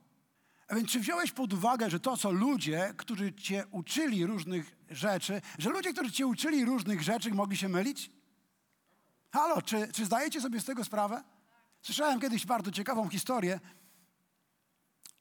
A 0.67 0.75
więc 0.75 0.89
czy 0.89 0.99
wziąłeś 0.99 1.31
pod 1.31 1.53
uwagę, 1.53 1.89
że 1.89 1.99
to, 1.99 2.17
co 2.17 2.31
ludzie, 2.31 2.93
którzy 2.97 3.33
cię 3.33 3.63
uczyli 3.71 4.25
różnych 4.25 4.75
rzeczy, 4.89 5.41
że 5.57 5.69
ludzie, 5.69 5.93
którzy 5.93 6.11
cię 6.11 6.27
uczyli 6.27 6.65
różnych 6.65 7.01
rzeczy, 7.01 7.31
mogli 7.31 7.57
się 7.57 7.69
mylić? 7.69 8.11
Halo, 9.31 9.61
czy, 9.61 9.87
czy 9.93 10.05
zdajecie 10.05 10.41
sobie 10.41 10.59
z 10.59 10.65
tego 10.65 10.83
sprawę? 10.83 11.23
Słyszałem 11.81 12.19
kiedyś 12.19 12.45
bardzo 12.45 12.71
ciekawą 12.71 13.09
historię 13.09 13.59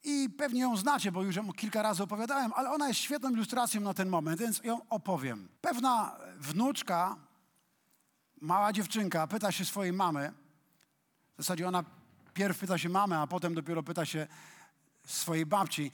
i 0.06 0.30
pewnie 0.30 0.60
ją 0.60 0.76
znacie, 0.76 1.12
bo 1.12 1.22
już 1.22 1.36
ją 1.36 1.52
kilka 1.52 1.82
razy 1.82 2.02
opowiadałem, 2.02 2.52
ale 2.56 2.70
ona 2.70 2.88
jest 2.88 3.00
świetną 3.00 3.30
ilustracją 3.30 3.80
na 3.80 3.94
ten 3.94 4.08
moment, 4.08 4.40
więc 4.40 4.64
ją 4.64 4.88
opowiem. 4.88 5.48
Pewna 5.60 6.16
wnuczka, 6.38 7.16
mała 8.40 8.72
dziewczynka, 8.72 9.26
pyta 9.26 9.52
się 9.52 9.64
swojej 9.64 9.92
mamy, 9.92 10.32
w 11.34 11.42
zasadzie 11.42 11.68
ona 11.68 11.84
pierw 12.34 12.58
pyta 12.58 12.78
się 12.78 12.88
mamy, 12.88 13.16
a 13.18 13.26
potem 13.26 13.54
dopiero 13.54 13.82
pyta 13.82 14.04
się 14.04 14.26
swojej 15.06 15.46
babci, 15.46 15.90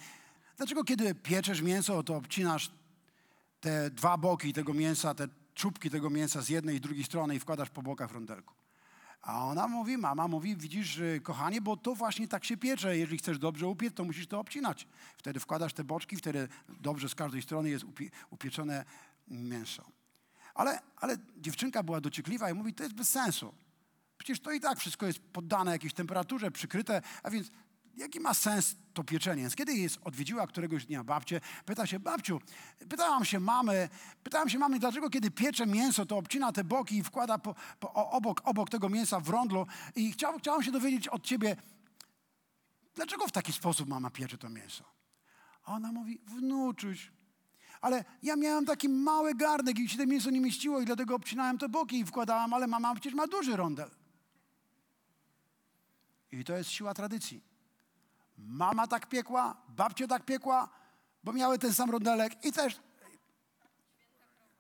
dlaczego 0.57 0.85
kiedy 0.85 1.15
pieczesz 1.15 1.63
mięso, 1.63 2.03
to 2.03 2.17
obcinasz 2.17 2.71
te 3.61 3.91
dwa 3.91 4.19
boki 4.19 4.53
tego 4.53 4.75
mięsa, 4.75 5.15
te 5.15 5.29
czubki 5.55 5.91
tego 5.91 6.11
mięsa 6.11 6.43
z 6.43 6.49
jednej 6.49 6.77
i 6.77 6.81
drugiej 6.81 7.05
strony 7.05 7.35
i 7.35 7.39
wkładasz 7.39 7.71
po 7.71 7.83
bokach 7.83 8.11
w 8.11 8.15
rondelku. 8.15 8.55
A 9.23 9.45
ona 9.45 9.69
mówi, 9.69 9.99
mama 9.99 10.29
mówi, 10.29 10.57
widzisz, 10.57 11.01
kochanie, 11.23 11.61
bo 11.61 11.77
to 11.77 11.95
właśnie 11.95 12.29
tak 12.29 12.45
się 12.45 12.57
piecze. 12.57 12.99
Jeżeli 12.99 13.19
chcesz 13.19 13.39
dobrze 13.39 13.67
upiec, 13.67 13.95
to 13.95 14.05
musisz 14.05 14.27
to 14.27 14.41
obcinać. 14.41 14.87
Wtedy 15.17 15.41
wkładasz 15.41 15.73
te 15.73 15.85
boczki, 15.85 16.17
wtedy 16.17 16.49
dobrze 16.69 17.09
z 17.09 17.15
każdej 17.15 17.43
strony 17.43 17.71
jest 17.71 17.85
upie, 17.85 18.11
upieczone 18.31 18.85
mięso. 19.29 19.85
Ale, 20.55 20.81
ale 20.97 21.17
dziewczynka 21.37 21.83
była 21.83 22.01
dociekliwa 22.01 22.51
i 22.51 22.55
mówi, 22.55 22.75
to 22.75 22.83
jest 22.83 22.95
bez 22.95 23.09
sensu. 23.09 23.55
Przecież 24.19 24.41
to 24.41 24.53
i 24.53 24.61
tak 24.61 24.79
wszystko 24.79 25.07
jest 25.07 25.19
poddane 25.19 25.73
jakiejś 25.73 25.95
temperaturze, 25.95 26.51
przykryte, 26.51 27.03
a 27.23 27.31
więc 27.31 27.51
jaki 27.97 28.21
ma 28.21 28.35
sens 28.35 28.77
to 28.95 29.05
pieczenie? 29.05 29.43
Więc 29.43 29.57
kiedy 29.57 29.75
jest 29.75 29.99
odwiedziła 30.05 30.47
któregoś 30.47 30.87
dnia 30.87 31.05
babcię, 31.05 31.41
pyta 31.65 31.87
się, 31.87 32.01
babciu, 32.01 32.41
pytałam 32.89 33.25
się 33.25 33.41
mamy, 33.41 33.89
pytałam 34.23 34.49
się 34.49 34.59
mamy, 34.59 34.79
dlaczego 34.79 35.11
kiedy 35.11 35.31
piecze 35.31 35.67
mięso, 35.67 36.07
to 36.07 36.17
obcina 36.17 36.53
te 36.53 36.65
boki 36.65 36.97
i 36.97 37.03
wkłada 37.03 37.39
po, 37.39 37.55
po, 37.81 37.95
obok, 37.95 38.41
obok 38.45 38.71
tego 38.71 38.89
mięsa 38.89 39.21
w 39.21 39.29
rondlo 39.29 39.67
i 39.97 40.13
chciał, 40.13 40.39
chciałam 40.39 40.63
się 40.63 40.73
dowiedzieć 40.73 41.09
od 41.09 41.23
ciebie, 41.23 41.57
dlaczego 42.95 43.27
w 43.27 43.33
taki 43.33 43.53
sposób 43.53 43.89
mama 43.89 44.11
piecze 44.11 44.39
to 44.39 44.49
mięso? 44.49 44.85
A 45.65 45.75
ona 45.75 45.93
mówi, 45.93 46.21
wnuczuś, 46.27 47.13
ale 47.81 48.05
ja 48.23 48.37
miałam 48.37 48.67
taki 48.67 48.89
mały 48.89 49.35
garnek 49.35 49.79
i 49.79 49.89
się 49.89 49.99
to 49.99 50.07
mięso 50.07 50.31
nie 50.31 50.41
mieściło 50.41 50.81
i 50.81 50.85
dlatego 50.85 51.15
obcinałem 51.15 51.59
te 51.59 51.69
boki 51.69 51.99
i 51.99 52.05
wkładałam, 52.05 52.55
ale 52.55 52.67
mama 52.67 52.95
przecież 52.95 53.15
ma 53.15 53.27
duży 53.27 53.57
rondel. 53.57 53.91
I 56.33 56.45
to 56.45 56.57
jest 56.57 56.71
siła 56.71 56.95
tradycji. 56.95 57.52
Mama 58.47 58.87
tak 58.87 59.07
piekła, 59.07 59.57
babcia 59.69 60.07
tak 60.07 60.25
piekła, 60.25 60.69
bo 61.25 61.33
miały 61.33 61.59
ten 61.59 61.75
sam 61.75 61.91
rondelek 61.91 62.45
i 62.45 62.53
też 62.53 62.81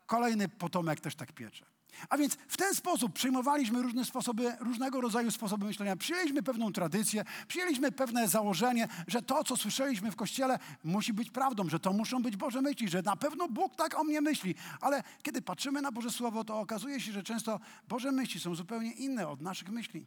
kolejny 0.06 0.48
potomek 0.48 1.00
też 1.00 1.14
tak 1.14 1.32
piecze. 1.32 1.72
A 2.08 2.16
więc 2.16 2.34
w 2.34 2.56
ten 2.56 2.74
sposób 2.74 3.12
przyjmowaliśmy 3.12 3.82
różne 3.82 4.04
sposoby, 4.04 4.56
różnego 4.60 5.00
rodzaju 5.00 5.30
sposoby 5.30 5.66
myślenia. 5.66 5.96
Przyjęliśmy 5.96 6.42
pewną 6.42 6.72
tradycję, 6.72 7.24
przyjęliśmy 7.48 7.92
pewne 7.92 8.28
założenie, 8.28 8.88
że 9.06 9.22
to, 9.22 9.44
co 9.44 9.56
słyszeliśmy 9.56 10.10
w 10.10 10.16
kościele, 10.16 10.58
musi 10.84 11.12
być 11.12 11.30
prawdą, 11.30 11.68
że 11.68 11.80
to 11.80 11.92
muszą 11.92 12.22
być 12.22 12.36
Boże 12.36 12.62
myśli, 12.62 12.88
że 12.88 13.02
na 13.02 13.16
pewno 13.16 13.48
Bóg 13.48 13.76
tak 13.76 13.98
o 13.98 14.04
mnie 14.04 14.20
myśli. 14.20 14.54
Ale 14.80 15.02
kiedy 15.22 15.42
patrzymy 15.42 15.82
na 15.82 15.92
Boże 15.92 16.10
Słowo, 16.10 16.44
to 16.44 16.60
okazuje 16.60 17.00
się, 17.00 17.12
że 17.12 17.22
często 17.22 17.60
Boże 17.88 18.12
myśli 18.12 18.40
są 18.40 18.54
zupełnie 18.54 18.92
inne 18.92 19.28
od 19.28 19.40
naszych 19.40 19.68
myśli. 19.68 20.06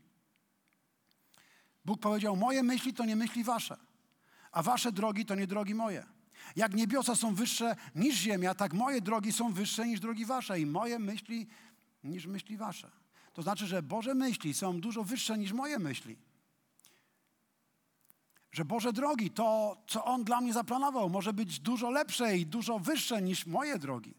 Bóg 1.86 2.00
powiedział: 2.00 2.36
Moje 2.36 2.63
myśli 2.63 2.94
to 2.94 3.06
nie 3.06 3.15
myśli 3.15 3.44
wasze, 3.44 3.77
a 4.51 4.63
wasze 4.63 4.92
drogi 4.92 5.25
to 5.25 5.36
nie 5.36 5.48
drogi 5.48 5.75
moje. 5.75 6.06
Jak 6.56 6.74
niebiosa 6.74 7.15
są 7.15 7.36
wyższe 7.36 7.75
niż 7.96 8.15
ziemia, 8.15 8.56
tak 8.56 8.74
moje 8.74 9.01
drogi 9.01 9.32
są 9.32 9.54
wyższe 9.54 9.88
niż 9.88 10.00
drogi 10.00 10.25
wasze 10.25 10.60
i 10.60 10.65
moje 10.65 11.00
myśli 11.00 11.48
niż 12.04 12.25
myśli 12.25 12.58
wasze. 12.58 12.92
To 13.34 13.42
znaczy, 13.42 13.68
że 13.68 13.84
Boże 13.84 14.15
myśli 14.15 14.54
są 14.54 14.82
dużo 14.82 15.04
wyższe 15.04 15.38
niż 15.38 15.54
moje 15.54 15.80
myśli. 15.80 16.18
Że 18.51 18.65
Boże 18.65 18.94
drogi, 18.94 19.32
to 19.32 19.77
co 19.88 20.06
On 20.06 20.24
dla 20.24 20.42
mnie 20.42 20.54
zaplanował, 20.54 21.10
może 21.10 21.34
być 21.34 21.60
dużo 21.60 21.89
lepsze 21.89 22.38
i 22.38 22.46
dużo 22.46 22.80
wyższe 22.80 23.22
niż 23.22 23.46
moje 23.46 23.80
drogi. 23.80 24.13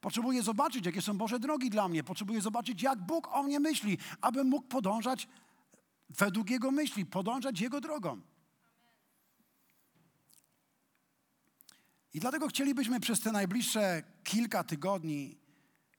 Potrzebuję 0.00 0.42
zobaczyć, 0.42 0.86
jakie 0.86 1.02
są 1.02 1.18
Boże 1.18 1.38
drogi 1.38 1.70
dla 1.70 1.88
mnie. 1.88 2.04
Potrzebuję 2.04 2.40
zobaczyć, 2.40 2.82
jak 2.82 3.02
Bóg 3.02 3.28
o 3.32 3.42
mnie 3.42 3.60
myśli, 3.60 3.98
abym 4.20 4.48
mógł 4.48 4.68
podążać 4.68 5.28
według 6.18 6.50
Jego 6.50 6.70
myśli, 6.70 7.06
podążać 7.06 7.60
Jego 7.60 7.80
drogą. 7.80 8.20
I 12.14 12.20
dlatego 12.20 12.48
chcielibyśmy 12.48 13.00
przez 13.00 13.20
te 13.20 13.32
najbliższe 13.32 14.02
kilka 14.24 14.64
tygodni 14.64 15.38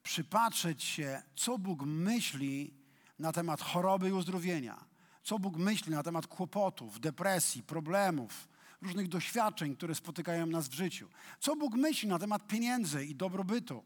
przypatrzeć 0.02 0.84
się, 0.84 1.22
co 1.34 1.58
Bóg 1.58 1.82
myśli 1.82 2.74
na 3.18 3.32
temat 3.32 3.60
choroby 3.60 4.08
i 4.08 4.12
uzdrowienia, 4.12 4.84
co 5.22 5.38
Bóg 5.38 5.56
myśli 5.56 5.92
na 5.92 6.02
temat 6.02 6.26
kłopotów, 6.26 7.00
depresji, 7.00 7.62
problemów, 7.62 8.48
różnych 8.82 9.08
doświadczeń, 9.08 9.76
które 9.76 9.94
spotykają 9.94 10.46
nas 10.46 10.68
w 10.68 10.72
życiu, 10.72 11.08
co 11.40 11.56
Bóg 11.56 11.74
myśli 11.74 12.08
na 12.08 12.18
temat 12.18 12.46
pieniędzy 12.46 13.06
i 13.06 13.14
dobrobytu. 13.14 13.84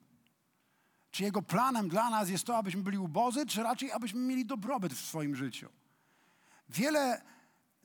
Czy 1.11 1.23
Jego 1.23 1.43
planem 1.43 1.89
dla 1.89 2.11
nas 2.11 2.29
jest 2.29 2.45
to, 2.45 2.57
abyśmy 2.57 2.83
byli 2.83 2.99
ubodzy, 2.99 3.47
czy 3.47 3.63
raczej 3.63 3.93
abyśmy 3.93 4.21
mieli 4.21 4.47
dobrobyt 4.47 4.93
w 4.93 5.07
swoim 5.07 5.37
życiu? 5.37 5.69
Wiele 6.71 7.23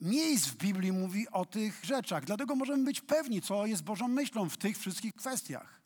miejsc 0.00 0.46
w 0.46 0.56
Biblii 0.56 0.92
mówi 0.92 1.28
o 1.28 1.44
tych 1.44 1.84
rzeczach, 1.84 2.24
dlatego 2.24 2.56
możemy 2.56 2.84
być 2.84 3.00
pewni, 3.00 3.42
co 3.42 3.66
jest 3.66 3.82
Bożą 3.82 4.08
myślą 4.08 4.48
w 4.48 4.56
tych 4.56 4.78
wszystkich 4.78 5.14
kwestiach. 5.14 5.80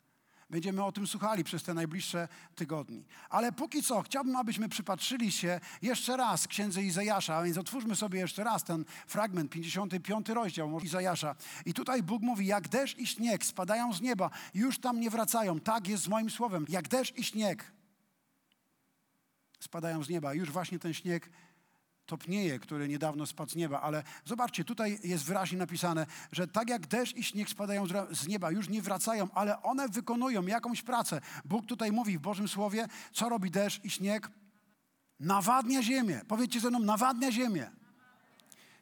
Będziemy 0.49 0.83
o 0.83 0.91
tym 0.91 1.07
słuchali 1.07 1.43
przez 1.43 1.63
te 1.63 1.73
najbliższe 1.73 2.27
tygodnie. 2.55 3.03
Ale 3.29 3.51
póki 3.51 3.83
co 3.83 4.01
chciałbym, 4.01 4.35
abyśmy 4.35 4.69
przypatrzyli 4.69 5.31
się 5.31 5.59
jeszcze 5.81 6.17
raz 6.17 6.47
księdze 6.47 6.83
Izajasza, 6.83 7.35
a 7.35 7.43
więc 7.43 7.57
otwórzmy 7.57 7.95
sobie 7.95 8.19
jeszcze 8.19 8.43
raz 8.43 8.63
ten 8.63 8.85
fragment, 9.07 9.51
55 9.51 10.29
rozdział 10.29 10.79
Izajasza. 10.79 11.35
I 11.65 11.73
tutaj 11.73 12.03
Bóg 12.03 12.21
mówi, 12.21 12.45
jak 12.45 12.67
deszcz 12.67 12.97
i 12.97 13.07
śnieg 13.07 13.45
spadają 13.45 13.93
z 13.93 14.01
nieba, 14.01 14.29
już 14.53 14.79
tam 14.79 14.99
nie 14.99 15.09
wracają. 15.09 15.59
Tak 15.59 15.87
jest 15.87 16.03
z 16.03 16.07
moim 16.07 16.29
słowem, 16.29 16.65
jak 16.69 16.87
deszcz 16.87 17.17
i 17.17 17.23
śnieg 17.23 17.71
spadają 19.59 20.03
z 20.03 20.09
nieba. 20.09 20.33
Już 20.33 20.51
właśnie 20.51 20.79
ten 20.79 20.93
śnieg 20.93 21.29
topnieje, 22.11 22.59
który 22.59 22.87
niedawno 22.87 23.25
spadł 23.25 23.51
z 23.51 23.55
nieba, 23.55 23.81
ale 23.81 24.03
zobaczcie, 24.25 24.63
tutaj 24.63 24.99
jest 25.03 25.23
wyraźnie 25.23 25.57
napisane, 25.57 26.05
że 26.31 26.47
tak 26.47 26.69
jak 26.69 26.87
deszcz 26.87 27.15
i 27.15 27.23
śnieg 27.23 27.49
spadają 27.49 27.85
z 28.11 28.27
nieba, 28.27 28.51
już 28.51 28.69
nie 28.69 28.81
wracają, 28.81 29.27
ale 29.33 29.61
one 29.61 29.89
wykonują 29.89 30.45
jakąś 30.45 30.81
pracę. 30.81 31.21
Bóg 31.45 31.65
tutaj 31.65 31.91
mówi 31.91 32.17
w 32.17 32.21
Bożym 32.21 32.47
Słowie, 32.47 32.87
co 33.13 33.29
robi 33.29 33.51
deszcz 33.51 33.85
i 33.85 33.89
śnieg? 33.89 34.29
Nawadnia 35.19 35.83
ziemię. 35.83 36.21
Powiedzcie 36.27 36.59
ze 36.59 36.69
mną, 36.69 36.79
nawadnia 36.79 37.31
ziemię. 37.31 37.71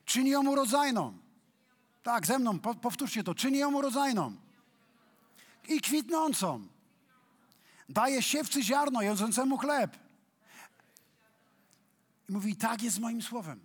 Czyni 0.05 0.29
ją 0.29 0.47
urodzajną. 0.47 1.17
Tak, 2.03 2.25
ze 2.27 2.39
mną, 2.39 2.59
powtórzcie 2.59 3.23
to. 3.23 3.35
Czyni 3.35 3.57
ją 3.57 3.75
urodzajną. 3.75 4.35
I 5.67 5.81
kwitnącą. 5.81 6.67
Daje 7.89 8.21
siewcy 8.21 8.63
ziarno, 8.63 9.01
jedzącemu 9.01 9.57
chleb. 9.57 10.08
I 12.29 12.31
mówi, 12.31 12.55
tak 12.55 12.83
jest 12.83 12.99
moim 12.99 13.21
słowem. 13.21 13.59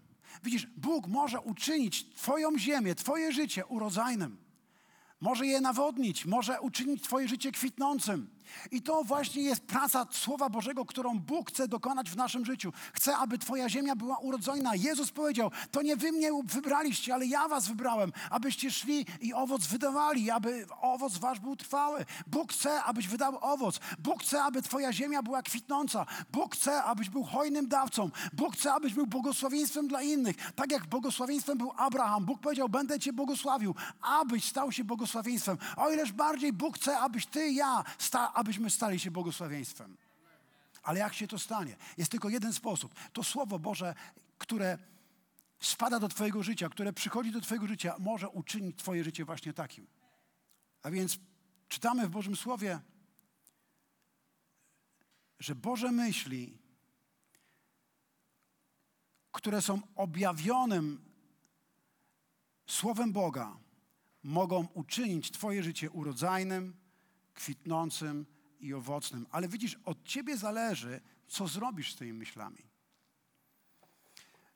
Widzisz, 0.44 0.66
Bóg 0.76 1.06
może 1.06 1.40
uczynić 1.40 2.06
Twoją 2.14 2.59
ziemię, 2.59 2.94
Twoje 2.94 3.33
życie 3.33 3.66
urodzajnym. 3.66 4.37
Może 5.21 5.47
je 5.47 5.61
nawodnić, 5.61 6.26
może 6.26 6.61
uczynić 6.61 7.02
Twoje 7.02 7.28
życie 7.28 7.52
kwitnącym. 7.52 8.30
I 8.71 8.83
to 8.83 9.05
właśnie 9.05 9.43
jest 9.43 9.63
praca 9.63 10.07
Słowa 10.11 10.51
Bożego, 10.51 10.85
którą 10.85 11.19
Bóg 11.19 11.51
chce 11.51 11.69
dokonać 11.69 12.11
w 12.11 12.17
naszym 12.17 12.45
życiu. 12.45 12.73
Chce, 12.93 13.17
aby 13.17 13.39
Twoja 13.39 13.69
ziemia 13.69 13.97
była 13.97 14.19
urodzona. 14.19 14.75
Jezus 14.75 15.13
powiedział: 15.13 15.51
To 15.71 15.83
nie 15.83 15.97
wy 15.97 16.13
mnie 16.13 16.31
wybraliście, 16.45 17.15
ale 17.15 17.27
ja 17.27 17.49
Was 17.49 17.69
wybrałem, 17.69 18.13
abyście 18.31 18.71
szli 18.71 19.07
i 19.21 19.35
owoc 19.35 19.67
wydawali, 19.67 20.31
aby 20.31 20.67
owoc 20.81 21.19
Wasz 21.19 21.41
był 21.41 21.57
trwały. 21.57 22.05
Bóg 22.27 22.53
chce, 22.53 22.83
abyś 22.83 23.09
wydał 23.09 23.39
owoc. 23.41 23.81
Bóg 23.99 24.23
chce, 24.23 24.43
aby 24.43 24.63
Twoja 24.63 24.93
ziemia 24.93 25.23
była 25.23 25.43
kwitnąca. 25.43 26.07
Bóg 26.33 26.55
chce, 26.55 26.83
abyś 26.83 27.11
był 27.11 27.25
hojnym 27.25 27.69
dawcą. 27.69 28.11
Bóg 28.33 28.57
chce, 28.57 28.73
abyś 28.73 28.95
był 28.95 29.07
błogosławieństwem 29.07 29.89
dla 29.89 30.03
innych. 30.03 30.37
Tak 30.55 30.73
jak 30.73 30.87
błogosławieństwem 30.87 31.59
był 31.59 31.73
Abraham. 31.77 32.25
Bóg 32.25 32.41
powiedział: 32.41 32.69
Będę 32.69 33.01
Cię 33.01 33.13
błogosławił, 33.13 33.75
abyś 34.01 34.45
stał 34.45 34.73
się 34.73 34.85
błogosławieństwem. 34.85 35.59
O 35.77 35.91
ileż 35.91 36.13
bardziej 36.13 36.53
Bóg 36.53 36.77
chce, 36.77 36.99
abyś 36.99 37.27
Ty, 37.27 37.51
ja, 37.51 37.85
sta, 37.99 38.34
abyśmy 38.35 38.71
stali 38.71 39.00
się 39.00 39.11
błogosławieństwem. 39.11 39.97
Ale 40.83 40.99
jak 40.99 41.14
się 41.14 41.26
to 41.26 41.38
stanie? 41.38 41.76
Jest 41.99 42.11
tylko 42.11 42.29
jeden 42.29 42.53
sposób. 42.53 42.95
To 43.12 43.25
Słowo 43.25 43.59
Boże, 43.59 43.95
które 44.38 44.79
spada 45.61 46.00
do 46.00 46.09
Twojego 46.09 46.43
życia, 46.43 46.69
które 46.69 46.93
przychodzi 46.93 47.31
do 47.31 47.41
Twojego 47.41 47.67
życia, 47.67 47.97
może 47.99 48.29
uczynić 48.29 48.76
Twoje 48.79 49.05
życie 49.05 49.25
właśnie 49.25 49.53
takim. 49.53 49.87
A 50.83 50.91
więc 50.91 51.19
czytamy 51.69 52.07
w 52.07 52.11
Bożym 52.11 52.37
Słowie, 52.37 52.81
że 55.38 55.55
Boże 55.55 55.93
myśli, 55.93 56.59
które 59.33 59.62
są 59.62 59.81
objawionym 59.95 61.05
Słowem 62.67 63.12
Boga, 63.12 63.57
mogą 64.23 64.67
uczynić 64.75 65.31
Twoje 65.31 65.62
życie 65.62 65.91
urodzajnym, 65.91 66.84
kwitnącym 67.35 68.26
i 68.61 68.75
owocnym. 68.75 69.26
Ale 69.31 69.49
widzisz, 69.49 69.79
od 69.85 70.05
ciebie 70.05 70.37
zależy, 70.37 71.00
co 71.26 71.49
zrobisz 71.49 71.93
z 71.93 71.97
tymi 71.97 72.12
myślami. 72.12 72.62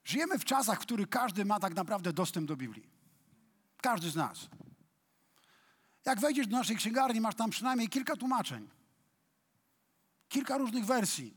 Żyjemy 0.04 0.38
w 0.38 0.44
czasach, 0.44 0.78
w 0.78 0.82
których 0.82 1.08
każdy 1.08 1.44
ma 1.44 1.61
tak 1.61 1.75
naprawdę 1.75 2.12
dostęp 2.12 2.49
do 2.49 2.56
Biblii. 2.56 2.88
Każdy 3.83 4.11
z 4.11 4.16
nas. 4.16 4.48
Jak 6.05 6.20
wejdziesz 6.20 6.46
do 6.46 6.57
naszej 6.57 6.76
księgarni, 6.76 7.20
masz 7.20 7.35
tam 7.35 7.50
przynajmniej 7.50 7.88
kilka 7.88 8.16
tłumaczeń. 8.16 8.68
Kilka 10.29 10.59
różnych 10.59 10.85
wersji. 10.85 11.35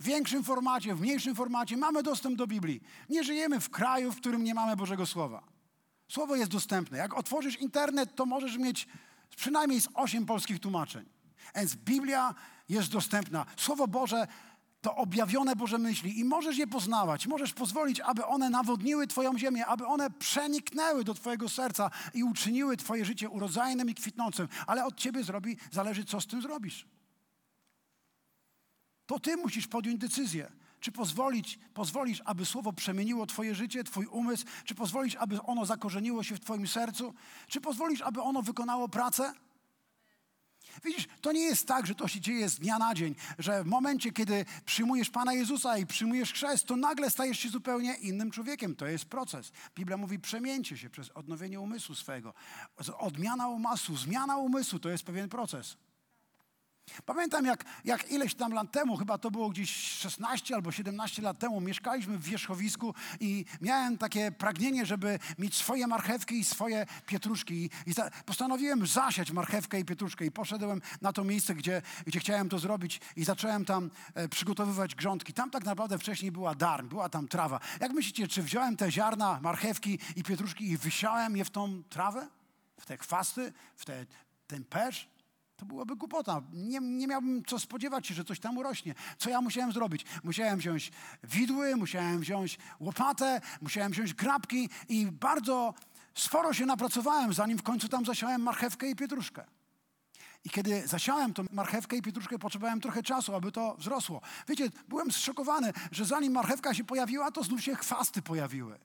W 0.00 0.04
większym 0.04 0.44
formacie, 0.44 0.94
w 0.94 1.00
mniejszym 1.00 1.34
formacie 1.34 1.76
mamy 1.76 2.02
dostęp 2.02 2.36
do 2.36 2.46
Biblii. 2.46 2.82
Nie 3.08 3.24
żyjemy 3.24 3.60
w 3.60 3.70
kraju, 3.70 4.12
w 4.12 4.16
którym 4.16 4.44
nie 4.44 4.54
mamy 4.54 4.76
Bożego 4.76 5.06
Słowa. 5.06 5.42
Słowo 6.08 6.36
jest 6.36 6.50
dostępne. 6.50 6.98
Jak 6.98 7.14
otworzysz 7.14 7.56
internet, 7.56 8.14
to 8.14 8.26
możesz 8.26 8.58
mieć 8.58 8.88
przynajmniej 9.36 9.80
z 9.80 9.88
osiem 9.94 10.26
polskich 10.26 10.60
tłumaczeń. 10.60 11.04
Więc 11.54 11.74
Biblia 11.74 12.34
jest 12.68 12.92
dostępna. 12.92 13.46
Słowo 13.56 13.88
Boże 13.88 14.26
to 14.80 14.96
objawione 14.96 15.56
Boże 15.56 15.78
myśli 15.78 16.18
i 16.18 16.24
możesz 16.24 16.58
je 16.58 16.66
poznawać. 16.66 17.26
Możesz 17.26 17.52
pozwolić, 17.52 18.00
aby 18.00 18.26
one 18.26 18.50
nawodniły 18.50 19.06
Twoją 19.06 19.38
ziemię, 19.38 19.66
aby 19.66 19.86
one 19.86 20.10
przeniknęły 20.10 21.04
do 21.04 21.14
Twojego 21.14 21.48
serca 21.48 21.90
i 22.14 22.24
uczyniły 22.24 22.76
Twoje 22.76 23.04
życie 23.04 23.28
urodzajnym 23.28 23.90
i 23.90 23.94
kwitnącym. 23.94 24.48
Ale 24.66 24.84
od 24.84 24.96
Ciebie 24.96 25.24
zrobi, 25.24 25.56
zależy, 25.70 26.04
co 26.04 26.20
z 26.20 26.26
tym 26.26 26.42
zrobisz. 26.42 26.86
To 29.06 29.20
Ty 29.20 29.36
musisz 29.36 29.68
podjąć 29.68 30.00
decyzję. 30.00 30.52
Czy 30.82 30.92
pozwolić, 30.92 31.58
pozwolisz, 31.74 32.22
aby 32.24 32.46
słowo 32.46 32.72
przemieniło 32.72 33.26
Twoje 33.26 33.54
życie, 33.54 33.84
Twój 33.84 34.06
umysł? 34.06 34.44
Czy 34.64 34.74
pozwolisz, 34.74 35.16
aby 35.16 35.42
ono 35.42 35.66
zakorzeniło 35.66 36.22
się 36.22 36.34
w 36.36 36.40
Twoim 36.40 36.68
sercu? 36.68 37.14
Czy 37.48 37.60
pozwolisz, 37.60 38.00
aby 38.00 38.22
ono 38.22 38.42
wykonało 38.42 38.88
pracę? 38.88 39.32
Widzisz, 40.84 41.08
to 41.20 41.32
nie 41.32 41.40
jest 41.40 41.68
tak, 41.68 41.86
że 41.86 41.94
to 41.94 42.08
się 42.08 42.20
dzieje 42.20 42.48
z 42.48 42.58
dnia 42.58 42.78
na 42.78 42.94
dzień, 42.94 43.14
że 43.38 43.64
w 43.64 43.66
momencie, 43.66 44.12
kiedy 44.12 44.44
przyjmujesz 44.64 45.10
Pana 45.10 45.32
Jezusa 45.32 45.78
i 45.78 45.86
przyjmujesz 45.86 46.32
chrzest, 46.32 46.66
to 46.66 46.76
nagle 46.76 47.10
stajesz 47.10 47.38
się 47.38 47.48
zupełnie 47.48 47.94
innym 47.94 48.30
człowiekiem. 48.30 48.76
To 48.76 48.86
jest 48.86 49.04
proces. 49.04 49.52
Biblia 49.74 49.96
mówi, 49.96 50.18
przemieńcie 50.18 50.78
się 50.78 50.90
przez 50.90 51.10
odnowienie 51.10 51.60
umysłu 51.60 51.94
swego. 51.94 52.34
Odmiana 52.98 53.48
umysłu, 53.48 53.96
zmiana 53.96 54.36
umysłu 54.36 54.78
to 54.78 54.88
jest 54.88 55.04
pewien 55.04 55.28
proces. 55.28 55.76
Pamiętam, 57.06 57.44
jak, 57.44 57.64
jak 57.84 58.10
ileś 58.10 58.34
tam 58.34 58.52
lat 58.52 58.72
temu, 58.72 58.96
chyba 58.96 59.18
to 59.18 59.30
było 59.30 59.48
gdzieś 59.48 59.70
16 59.76 60.54
albo 60.54 60.72
17 60.72 61.22
lat 61.22 61.38
temu, 61.38 61.60
mieszkaliśmy 61.60 62.18
w 62.18 62.22
wierzchowisku 62.22 62.94
i 63.20 63.44
miałem 63.60 63.98
takie 63.98 64.32
pragnienie, 64.32 64.86
żeby 64.86 65.18
mieć 65.38 65.56
swoje 65.56 65.86
marchewki 65.86 66.38
i 66.38 66.44
swoje 66.44 66.86
pietruszki. 67.06 67.70
I, 67.86 67.94
postanowiłem 68.26 68.86
zasiać 68.86 69.30
marchewkę 69.30 69.80
i 69.80 69.84
pietruszkę 69.84 70.24
i 70.24 70.30
poszedłem 70.30 70.80
na 71.00 71.12
to 71.12 71.24
miejsce, 71.24 71.54
gdzie, 71.54 71.82
gdzie 72.06 72.20
chciałem 72.20 72.48
to 72.48 72.58
zrobić 72.58 73.00
i 73.16 73.24
zacząłem 73.24 73.64
tam 73.64 73.90
e, 74.14 74.28
przygotowywać 74.28 74.94
grządki. 74.94 75.32
Tam 75.32 75.50
tak 75.50 75.64
naprawdę 75.64 75.98
wcześniej 75.98 76.32
była 76.32 76.54
darm, 76.54 76.88
była 76.88 77.08
tam 77.08 77.28
trawa. 77.28 77.60
Jak 77.80 77.92
myślicie, 77.92 78.28
czy 78.28 78.42
wziąłem 78.42 78.76
te 78.76 78.92
ziarna 78.92 79.38
marchewki 79.42 79.98
i 80.16 80.22
pietruszki 80.22 80.70
i 80.70 80.76
wysiałem 80.76 81.36
je 81.36 81.44
w 81.44 81.50
tą 81.50 81.82
trawę? 81.82 82.28
W 82.80 82.86
te 82.86 82.96
chwasty? 82.96 83.52
W 83.76 83.84
te, 83.84 84.06
ten 84.46 84.64
perz? 84.64 85.11
To 85.56 85.66
byłoby 85.66 85.96
głupota. 85.96 86.42
Nie, 86.52 86.80
nie 86.80 87.06
miałbym 87.06 87.44
co 87.44 87.58
spodziewać 87.58 88.06
się, 88.06 88.14
że 88.14 88.24
coś 88.24 88.40
tam 88.40 88.58
urośnie. 88.58 88.94
Co 89.18 89.30
ja 89.30 89.40
musiałem 89.40 89.72
zrobić? 89.72 90.04
Musiałem 90.24 90.58
wziąć 90.58 90.92
widły, 91.24 91.76
musiałem 91.76 92.20
wziąć 92.20 92.58
łopatę, 92.80 93.40
musiałem 93.60 93.92
wziąć 93.92 94.14
grabki 94.14 94.68
i 94.88 95.06
bardzo 95.06 95.74
sporo 96.14 96.52
się 96.52 96.66
napracowałem, 96.66 97.32
zanim 97.32 97.58
w 97.58 97.62
końcu 97.62 97.88
tam 97.88 98.04
zasiałem 98.04 98.42
marchewkę 98.42 98.90
i 98.90 98.96
pietruszkę. 98.96 99.44
I 100.44 100.50
kiedy 100.50 100.88
zasiałem 100.88 101.34
tą 101.34 101.44
marchewkę 101.52 101.96
i 101.96 102.02
pietruszkę, 102.02 102.38
potrzebowałem 102.38 102.80
trochę 102.80 103.02
czasu, 103.02 103.34
aby 103.34 103.52
to 103.52 103.74
wzrosło. 103.74 104.20
Wiecie, 104.48 104.68
byłem 104.88 105.12
zszokowany, 105.12 105.72
że 105.92 106.04
zanim 106.04 106.32
marchewka 106.32 106.74
się 106.74 106.84
pojawiła, 106.84 107.30
to 107.30 107.42
znów 107.42 107.62
się 107.62 107.76
chwasty 107.76 108.22
pojawiły. 108.22 108.78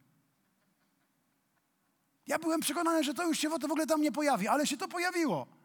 Ja 2.28 2.40
byłem 2.40 2.60
przekonany, 2.60 3.04
że 3.04 3.14
to 3.14 3.28
już 3.28 3.40
się 3.40 3.50
w 3.50 3.54
ogóle 3.54 3.88
tam 3.88 4.02
nie 4.02 4.12
pojawi, 4.12 4.48
ale 4.48 4.68
się 4.68 4.78
to 4.78 4.88
pojawiło. 4.88 5.57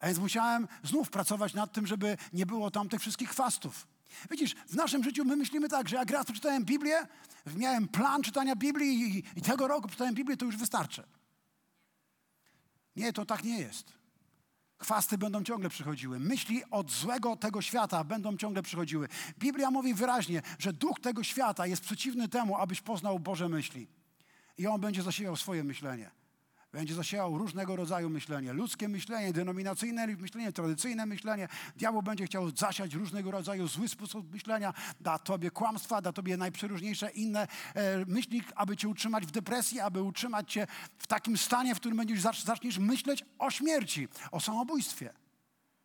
A 0.00 0.06
więc 0.06 0.18
musiałem 0.18 0.68
znów 0.82 1.10
pracować 1.10 1.54
nad 1.54 1.72
tym, 1.72 1.86
żeby 1.86 2.16
nie 2.32 2.46
było 2.46 2.70
tam 2.70 2.88
tych 2.88 3.00
wszystkich 3.00 3.30
chwastów. 3.30 3.86
Widzisz, 4.30 4.54
w 4.54 4.74
naszym 4.74 5.04
życiu 5.04 5.24
my 5.24 5.36
myślimy 5.36 5.68
tak, 5.68 5.88
że 5.88 5.96
jak 5.96 6.10
raz 6.10 6.24
przeczytałem 6.24 6.64
Biblię, 6.64 7.06
miałem 7.56 7.88
plan 7.88 8.22
czytania 8.22 8.56
Biblii 8.56 9.18
i, 9.18 9.24
i 9.38 9.42
tego 9.42 9.68
roku 9.68 9.88
przeczytałem 9.88 10.14
Biblię, 10.14 10.36
to 10.36 10.44
już 10.44 10.56
wystarczy. 10.56 11.02
Nie, 12.96 13.12
to 13.12 13.26
tak 13.26 13.44
nie 13.44 13.58
jest. 13.60 13.92
Chwasty 14.78 15.18
będą 15.18 15.44
ciągle 15.44 15.68
przychodziły. 15.68 16.20
Myśli 16.20 16.62
od 16.70 16.90
złego 16.90 17.36
tego 17.36 17.62
świata 17.62 18.04
będą 18.04 18.36
ciągle 18.36 18.62
przychodziły. 18.62 19.08
Biblia 19.38 19.70
mówi 19.70 19.94
wyraźnie, 19.94 20.42
że 20.58 20.72
duch 20.72 21.00
tego 21.00 21.24
świata 21.24 21.66
jest 21.66 21.82
przeciwny 21.82 22.28
temu, 22.28 22.56
abyś 22.56 22.80
poznał 22.80 23.18
Boże 23.18 23.48
myśli. 23.48 23.88
I 24.58 24.66
on 24.66 24.80
będzie 24.80 25.02
zasiewał 25.02 25.36
swoje 25.36 25.64
myślenie. 25.64 26.10
Będzie 26.72 26.94
zasiewał 26.94 27.38
różnego 27.38 27.76
rodzaju 27.76 28.10
myślenie. 28.10 28.52
Ludzkie 28.52 28.88
myślenie, 28.88 29.32
denominacyjne 29.32 30.06
myślenie, 30.06 30.52
tradycyjne 30.52 31.06
myślenie. 31.06 31.48
Diabeł 31.76 32.02
będzie 32.02 32.26
chciał 32.26 32.56
zasiać 32.56 32.94
różnego 32.94 33.30
rodzaju 33.30 33.68
zły 33.68 33.88
sposób 33.88 34.32
myślenia. 34.32 34.74
Da 35.00 35.18
tobie 35.18 35.50
kłamstwa, 35.50 36.02
da 36.02 36.12
tobie 36.12 36.36
najprzeróżniejsze 36.36 37.10
inne 37.10 37.48
e, 37.74 38.04
myśli, 38.06 38.42
aby 38.54 38.76
cię 38.76 38.88
utrzymać 38.88 39.26
w 39.26 39.30
depresji, 39.30 39.80
aby 39.80 40.02
utrzymać 40.02 40.52
cię 40.52 40.66
w 40.98 41.06
takim 41.06 41.38
stanie, 41.38 41.74
w 41.74 41.80
którym 41.80 41.98
będziesz 41.98 42.20
zaczniesz 42.44 42.78
myśleć 42.78 43.24
o 43.38 43.50
śmierci, 43.50 44.08
o 44.30 44.40
samobójstwie. 44.40 45.12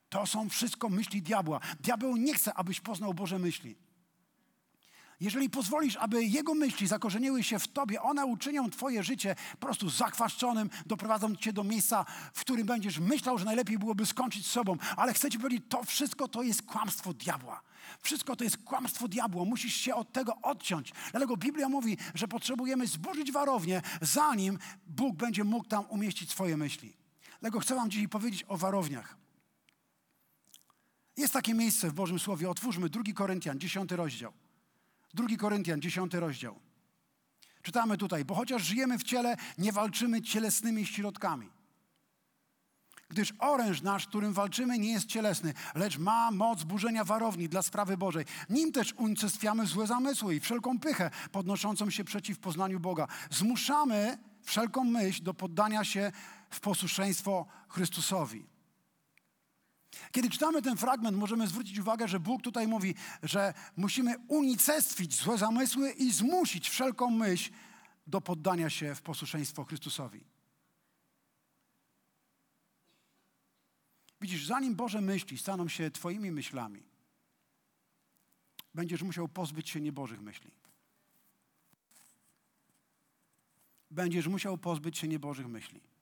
To 0.10 0.26
są 0.26 0.50
wszystko 0.50 0.90
myśli 0.90 1.22
diabła. 1.22 1.60
Diabeł 1.80 2.18
nie 2.18 2.34
chce, 2.34 2.54
abyś 2.54 2.80
poznał 2.80 3.14
Boże 3.14 3.40
myśli. 3.40 3.76
Jeżeli 5.20 5.50
pozwolisz, 5.50 5.96
aby 5.96 6.24
Jego 6.24 6.56
myśli 6.56 6.88
zakorzeniły 6.88 7.44
się 7.44 7.60
w 7.60 7.68
Tobie, 7.68 8.02
one 8.02 8.26
uczynią 8.26 8.70
Twoje 8.70 9.04
życie 9.04 9.36
po 9.52 9.58
prostu 9.58 9.90
zakwaszczonym, 9.90 10.70
doprowadzą 10.86 11.36
Cię 11.36 11.54
do 11.54 11.64
miejsca, 11.64 12.06
w 12.34 12.42
którym 12.42 12.68
będziesz 12.68 13.00
myślał, 13.00 13.38
że 13.38 13.46
najlepiej 13.46 13.80
byłoby 13.80 14.06
skończyć 14.06 14.48
z 14.48 14.52
sobą. 14.52 14.78
Ale 14.98 15.14
chcę 15.14 15.30
Ci 15.30 15.40
powiedzieć, 15.40 15.64
to 15.70 15.84
wszystko 15.84 16.28
to 16.28 16.44
jest 16.44 16.62
kłamstwo 16.62 17.14
diabła. 17.14 17.62
Wszystko 18.02 18.36
to 18.36 18.44
jest 18.44 18.58
kłamstwo 18.58 19.08
diabła. 19.08 19.46
Musisz 19.46 19.76
się 19.76 19.96
od 19.96 20.12
tego 20.12 20.42
odciąć. 20.42 20.94
Dlatego 21.12 21.38
Biblia 21.38 21.70
mówi, 21.70 21.98
że 22.14 22.28
potrzebujemy 22.28 22.88
zburzyć 22.88 23.32
warownię, 23.32 23.82
zanim 24.02 24.60
Bóg 24.88 25.16
będzie 25.16 25.44
mógł 25.44 25.68
tam 25.68 25.86
umieścić 25.90 26.32
swoje 26.32 26.58
myśli. 26.58 26.94
Dlatego 27.40 27.60
chcę 27.60 27.76
Wam 27.76 27.92
dzisiaj 27.92 28.10
powiedzieć 28.10 28.46
o 28.48 28.58
warowniach. 28.58 29.18
Jest 31.18 31.34
takie 31.34 31.54
miejsce 31.54 31.90
w 31.90 31.94
Bożym 31.94 32.20
Słowie. 32.20 32.50
Otwórzmy 32.50 32.90
2 32.90 33.04
Koryntian, 33.16 33.60
10 33.60 33.92
rozdział. 33.92 34.43
2 35.14 35.38
Koryntian, 35.38 35.82
10 35.82 36.14
rozdział. 36.14 36.60
Czytamy 37.62 37.98
tutaj, 37.98 38.26
bo 38.26 38.36
chociaż 38.36 38.64
żyjemy 38.64 38.98
w 38.98 39.04
ciele, 39.04 39.36
nie 39.58 39.72
walczymy 39.72 40.22
cielesnymi 40.22 40.86
środkami. 40.86 41.50
Gdyż 43.10 43.34
oręż 43.40 43.82
nasz, 43.82 44.08
którym 44.08 44.34
walczymy, 44.34 44.80
nie 44.80 44.92
jest 44.92 45.06
cielesny, 45.06 45.54
lecz 45.76 45.98
ma 45.98 46.32
moc 46.32 46.64
burzenia 46.64 47.04
warowni 47.04 47.50
dla 47.50 47.62
sprawy 47.62 47.98
Bożej. 47.98 48.26
Nim 48.50 48.72
też 48.72 48.94
unicestwiamy 48.94 49.66
złe 49.66 49.88
zamysły 49.88 50.36
i 50.36 50.40
wszelką 50.40 50.80
pychę 50.80 51.12
podnoszącą 51.32 51.90
się 51.90 52.04
przeciw 52.04 52.40
poznaniu 52.40 52.80
Boga. 52.80 53.08
Zmuszamy 53.30 54.18
wszelką 54.42 54.84
myśl 54.84 55.24
do 55.24 55.34
poddania 55.34 55.84
się 55.84 56.12
w 56.50 56.60
posłuszeństwo 56.60 57.46
Chrystusowi. 57.70 58.53
Kiedy 60.12 60.30
czytamy 60.30 60.62
ten 60.62 60.78
fragment, 60.78 61.18
możemy 61.18 61.48
zwrócić 61.48 61.80
uwagę, 61.80 62.08
że 62.08 62.20
Bóg 62.20 62.42
tutaj 62.42 62.68
mówi, 62.68 62.96
że 63.24 63.54
musimy 63.78 64.16
unicestwić 64.28 65.16
złe 65.16 65.38
zamysły 65.38 65.92
i 65.92 66.12
zmusić 66.12 66.70
wszelką 66.70 67.10
myśl 67.10 67.52
do 68.08 68.22
poddania 68.22 68.70
się 68.70 68.96
w 68.96 69.02
posłuszeństwo 69.02 69.64
Chrystusowi. 69.64 70.26
Widzisz, 74.22 74.46
zanim 74.46 74.76
Boże 74.76 75.02
myśli 75.02 75.38
staną 75.38 75.68
się 75.68 75.92
Twoimi 75.92 76.32
myślami, 76.32 76.84
będziesz 78.74 79.02
musiał 79.04 79.28
pozbyć 79.28 79.70
się 79.70 79.82
niebożych 79.82 80.22
myśli. 80.22 80.52
Będziesz 83.92 84.28
musiał 84.28 84.58
pozbyć 84.58 84.98
się 84.98 85.08
niebożych 85.08 85.48
myśli. 85.48 85.93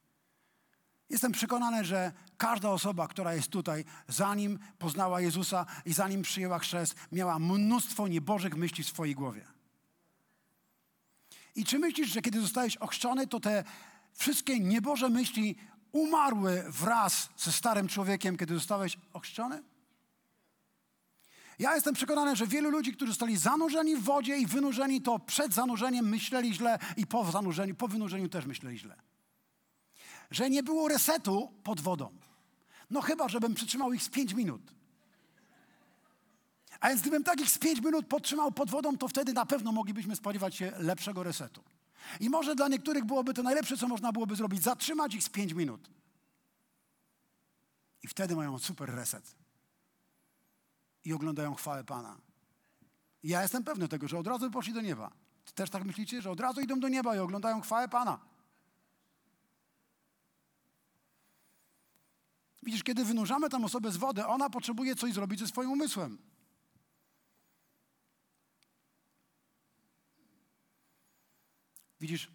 Jestem 1.11 1.31
przekonany, 1.31 1.85
że 1.85 2.11
każda 2.37 2.69
osoba, 2.69 3.07
która 3.07 3.33
jest 3.33 3.49
tutaj, 3.49 3.85
zanim 4.07 4.59
poznała 4.79 5.21
Jezusa 5.21 5.65
i 5.85 5.93
zanim 5.93 6.21
przyjęła 6.21 6.59
chrzest, 6.59 6.95
miała 7.11 7.39
mnóstwo 7.39 8.07
niebożych 8.07 8.55
myśli 8.55 8.83
w 8.83 8.87
swojej 8.87 9.15
głowie. 9.15 9.47
I 11.55 11.65
czy 11.65 11.79
myślisz, 11.79 12.09
że 12.09 12.21
kiedy 12.21 12.41
zostałeś 12.41 12.77
ochrzczony, 12.77 13.27
to 13.27 13.39
te 13.39 13.63
wszystkie 14.13 14.59
nieboże 14.59 15.09
myśli 15.09 15.55
umarły 15.91 16.63
wraz 16.67 17.29
ze 17.37 17.51
starym 17.51 17.87
człowiekiem, 17.87 18.37
kiedy 18.37 18.53
zostałeś 18.53 18.97
ochrzczony? 19.13 19.63
Ja 21.59 21.75
jestem 21.75 21.93
przekonany, 21.93 22.35
że 22.35 22.47
wielu 22.47 22.69
ludzi, 22.69 22.93
którzy 22.93 23.11
zostali 23.11 23.37
zanurzeni 23.37 23.95
w 23.95 24.03
wodzie 24.03 24.37
i 24.37 24.45
wynurzeni, 24.45 25.01
to 25.01 25.19
przed 25.19 25.53
zanurzeniem 25.53 26.09
myśleli 26.09 26.53
źle 26.53 26.79
i 26.97 27.07
po 27.07 27.31
zanurzeniu, 27.31 27.75
po 27.75 27.87
wynurzeniu 27.87 28.29
też 28.29 28.45
myśleli 28.45 28.79
źle. 28.79 29.10
Że 30.31 30.49
nie 30.49 30.63
było 30.63 30.87
resetu 30.87 31.51
pod 31.63 31.81
wodą. 31.81 32.09
No 32.89 33.01
chyba, 33.01 33.29
żebym 33.29 33.53
przytrzymał 33.53 33.93
ich 33.93 34.03
z 34.03 34.09
5 34.09 34.33
minut. 34.33 34.61
A 36.79 36.89
więc 36.89 37.01
gdybym 37.01 37.23
takich 37.23 37.49
z 37.49 37.57
5 37.57 37.81
minut 37.81 38.07
podtrzymał 38.07 38.51
pod 38.51 38.69
wodą, 38.69 38.97
to 38.97 39.07
wtedy 39.07 39.33
na 39.33 39.45
pewno 39.45 39.71
moglibyśmy 39.71 40.15
spodziewać 40.15 40.55
się 40.55 40.71
lepszego 40.77 41.23
resetu. 41.23 41.63
I 42.19 42.29
może 42.29 42.55
dla 42.55 42.67
niektórych 42.67 43.05
byłoby 43.05 43.33
to 43.33 43.43
najlepsze, 43.43 43.77
co 43.77 43.87
można 43.87 44.11
byłoby 44.11 44.35
zrobić, 44.35 44.63
zatrzymać 44.63 45.13
ich 45.13 45.23
z 45.23 45.29
5 45.29 45.53
minut. 45.53 45.89
I 48.03 48.07
wtedy 48.07 48.35
mają 48.35 48.59
super 48.59 48.89
reset. 48.89 49.35
I 51.05 51.13
oglądają 51.13 51.55
chwałę 51.55 51.83
Pana. 51.83 52.17
Ja 53.23 53.41
jestem 53.41 53.63
pewny 53.63 53.87
tego, 53.87 54.07
że 54.07 54.17
od 54.17 54.27
razu 54.27 54.51
poszli 54.51 54.73
do 54.73 54.81
nieba. 54.81 55.11
Też 55.55 55.69
tak 55.69 55.83
myślicie, 55.85 56.21
że 56.21 56.31
od 56.31 56.39
razu 56.39 56.61
idą 56.61 56.79
do 56.79 56.87
nieba 56.87 57.15
i 57.15 57.19
oglądają 57.19 57.61
chwałę 57.61 57.87
Pana. 57.87 58.30
Widzisz, 62.63 62.83
kiedy 62.83 63.05
wynurzamy 63.05 63.49
tam 63.49 63.65
osobę 63.65 63.91
z 63.91 63.97
wody, 63.97 64.25
ona 64.25 64.49
potrzebuje 64.49 64.95
coś 64.95 65.13
zrobić 65.13 65.39
ze 65.39 65.47
swoim 65.47 65.71
umysłem. 65.71 66.17
Widzisz, 71.99 72.31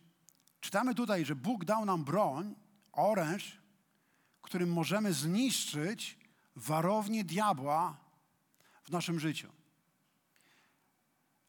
czytamy 0.60 0.94
tutaj, 0.94 1.24
że 1.24 1.36
Bóg 1.36 1.64
dał 1.64 1.84
nam 1.84 2.04
broń, 2.04 2.54
oręż, 2.92 3.58
którym 4.42 4.72
możemy 4.72 5.12
zniszczyć 5.12 6.18
warownię 6.56 7.24
diabła 7.24 7.96
w 8.84 8.90
naszym 8.90 9.20
życiu. 9.20 9.52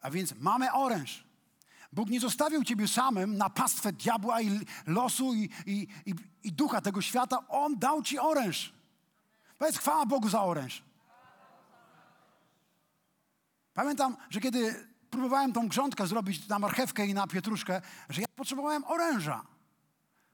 A 0.02 0.12
więc 0.12 0.36
mamy 0.36 0.74
oręż. 0.74 1.27
Bóg 1.94 2.10
nie 2.10 2.20
zostawił 2.20 2.64
ciebie 2.64 2.88
samym 2.88 3.38
na 3.38 3.50
pastwę 3.50 3.94
diabła 3.94 4.42
i 4.42 4.60
losu 4.86 5.34
i, 5.34 5.50
i, 5.66 5.88
i, 6.06 6.14
i 6.44 6.52
ducha 6.52 6.82
tego 6.82 7.02
świata. 7.02 7.48
On 7.48 7.80
dał 7.80 8.02
ci 8.02 8.20
oręż. 8.20 8.74
Powiedz 9.58 9.78
chwała 9.78 10.06
Bogu 10.06 10.30
za 10.30 10.44
oręż. 10.44 10.84
Pamiętam, 13.74 14.18
że 14.30 14.40
kiedy 14.42 14.88
próbowałem 15.10 15.54
tą 15.54 15.68
grządkę 15.68 16.08
zrobić 16.08 16.48
na 16.48 16.60
marchewkę 16.60 17.06
i 17.06 17.14
na 17.14 17.28
pietruszkę, 17.28 17.82
że 18.10 18.22
ja 18.22 18.28
potrzebowałem 18.36 18.84
oręża. 18.84 19.42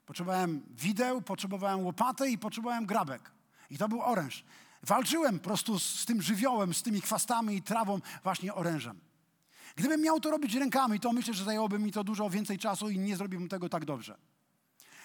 Potrzebowałem 0.06 0.62
wideł, 0.70 1.22
potrzebowałem 1.22 1.86
łopaty 1.86 2.30
i 2.30 2.38
potrzebowałem 2.38 2.86
grabek. 2.86 3.32
I 3.70 3.78
to 3.78 3.90
był 3.90 4.02
oręż. 4.02 4.44
Walczyłem 4.84 5.40
po 5.40 5.44
prostu 5.44 5.80
z 5.80 6.06
tym 6.06 6.22
żywiołem, 6.22 6.74
z 6.74 6.84
tymi 6.84 7.02
chwastami 7.02 7.56
i 7.56 7.62
trawą 7.62 8.00
właśnie 8.24 8.54
orężem. 8.54 9.00
Gdybym 9.76 10.02
miał 10.02 10.20
to 10.20 10.32
robić 10.32 10.56
rękami, 10.56 11.00
to 11.00 11.14
myślę, 11.14 11.34
że 11.34 11.44
zajęłoby 11.44 11.80
mi 11.80 11.92
to 11.92 12.04
dużo 12.04 12.30
więcej 12.30 12.58
czasu 12.58 12.90
i 12.90 13.00
nie 13.00 13.18
zrobiłbym 13.18 13.50
tego 13.50 13.70
tak 13.70 13.86
dobrze. 13.86 14.18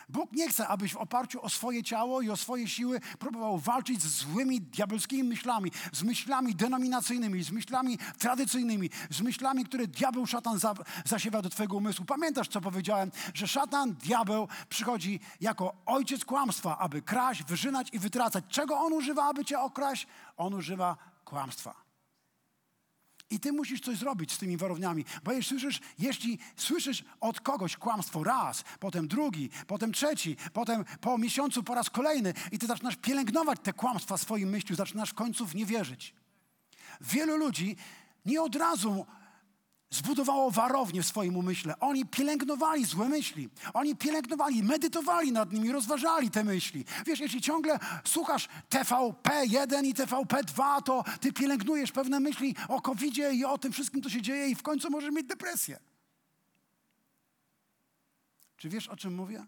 Bóg 0.08 0.32
nie 0.32 0.48
chce, 0.48 0.68
abyś 0.68 0.92
w 0.92 0.96
oparciu 0.96 1.42
o 1.42 1.48
swoje 1.48 1.82
ciało 1.82 2.22
i 2.22 2.30
o 2.30 2.36
swoje 2.36 2.68
siły 2.68 3.00
próbował 3.18 3.58
walczyć 3.58 4.02
z 4.02 4.06
złymi 4.06 4.60
diabelskimi 4.60 5.24
myślami, 5.24 5.70
z 5.92 6.02
myślami 6.02 6.54
denominacyjnymi, 6.54 7.42
z 7.42 7.50
myślami 7.50 7.98
tradycyjnymi, 8.18 8.90
z 9.10 9.20
myślami, 9.20 9.64
które 9.64 9.86
diabeł, 9.86 10.26
szatan 10.26 10.58
za, 10.58 10.74
zasiewa 11.04 11.42
do 11.42 11.50
twojego 11.50 11.76
umysłu. 11.76 12.04
Pamiętasz, 12.04 12.48
co 12.48 12.60
powiedziałem, 12.60 13.10
że 13.34 13.48
szatan, 13.48 13.94
diabeł 13.94 14.48
przychodzi 14.68 15.20
jako 15.40 15.74
ojciec 15.86 16.24
kłamstwa, 16.24 16.78
aby 16.78 17.02
kraść, 17.02 17.44
wyżynać 17.44 17.88
i 17.92 17.98
wytracać. 17.98 18.44
Czego 18.48 18.78
on 18.78 18.92
używa, 18.92 19.28
aby 19.28 19.44
cię 19.44 19.60
okraść? 19.60 20.06
On 20.36 20.54
używa 20.54 20.96
kłamstwa. 21.24 21.87
I 23.30 23.40
ty 23.40 23.52
musisz 23.52 23.80
coś 23.80 23.98
zrobić 23.98 24.32
z 24.32 24.38
tymi 24.38 24.56
warowniami. 24.56 25.04
Bo 25.24 25.32
jeśli 25.32 25.60
słyszysz, 25.60 25.80
jeśli 25.98 26.38
słyszysz 26.56 27.04
od 27.20 27.40
kogoś 27.40 27.76
kłamstwo 27.76 28.24
raz, 28.24 28.64
potem 28.80 29.08
drugi, 29.08 29.50
potem 29.66 29.92
trzeci, 29.92 30.36
potem 30.52 30.84
po 31.00 31.18
miesiącu 31.18 31.62
po 31.62 31.74
raz 31.74 31.90
kolejny 31.90 32.34
i 32.52 32.58
ty 32.58 32.66
zaczynasz 32.66 32.96
pielęgnować 32.96 33.58
te 33.62 33.72
kłamstwa 33.72 34.18
swoim 34.18 34.48
myśli, 34.48 34.76
zaczynasz 34.76 35.10
w 35.10 35.14
końcu 35.14 35.46
w 35.46 35.54
nie 35.54 35.66
wierzyć. 35.66 36.14
Wielu 37.00 37.36
ludzi 37.36 37.76
nie 38.26 38.42
od 38.42 38.56
razu 38.56 39.06
zbudowało 39.90 40.50
warownię 40.50 41.02
w 41.02 41.06
swoim 41.06 41.36
umyśle. 41.36 41.78
Oni 41.80 42.06
pielęgnowali 42.06 42.84
złe 42.84 43.08
myśli. 43.08 43.48
Oni 43.74 43.96
pielęgnowali, 43.96 44.62
medytowali 44.62 45.32
nad 45.32 45.52
nimi, 45.52 45.72
rozważali 45.72 46.30
te 46.30 46.44
myśli. 46.44 46.84
Wiesz, 47.06 47.20
jeśli 47.20 47.40
ciągle 47.40 47.78
słuchasz 48.04 48.48
TVP1 48.70 49.84
i 49.84 49.94
TVP2, 49.94 50.82
to 50.82 51.04
ty 51.20 51.32
pielęgnujesz 51.32 51.92
pewne 51.92 52.20
myśli 52.20 52.54
o 52.68 52.80
covid 52.80 53.18
i 53.32 53.44
o 53.44 53.58
tym 53.58 53.72
wszystkim, 53.72 54.02
co 54.02 54.10
się 54.10 54.22
dzieje 54.22 54.48
i 54.48 54.54
w 54.54 54.62
końcu 54.62 54.90
możesz 54.90 55.10
mieć 55.10 55.26
depresję. 55.26 55.78
Czy 58.56 58.68
wiesz, 58.68 58.88
o 58.88 58.96
czym 58.96 59.14
mówię? 59.14 59.46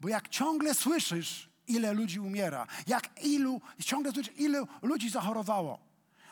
Bo 0.00 0.08
jak 0.08 0.28
ciągle 0.28 0.74
słyszysz, 0.74 1.48
ile 1.66 1.92
ludzi 1.92 2.20
umiera, 2.20 2.66
jak 2.86 3.24
ilu, 3.24 3.60
ciągle 3.84 4.12
słyszysz, 4.12 4.34
ilu 4.36 4.68
ludzi 4.82 5.10
zachorowało, 5.10 5.78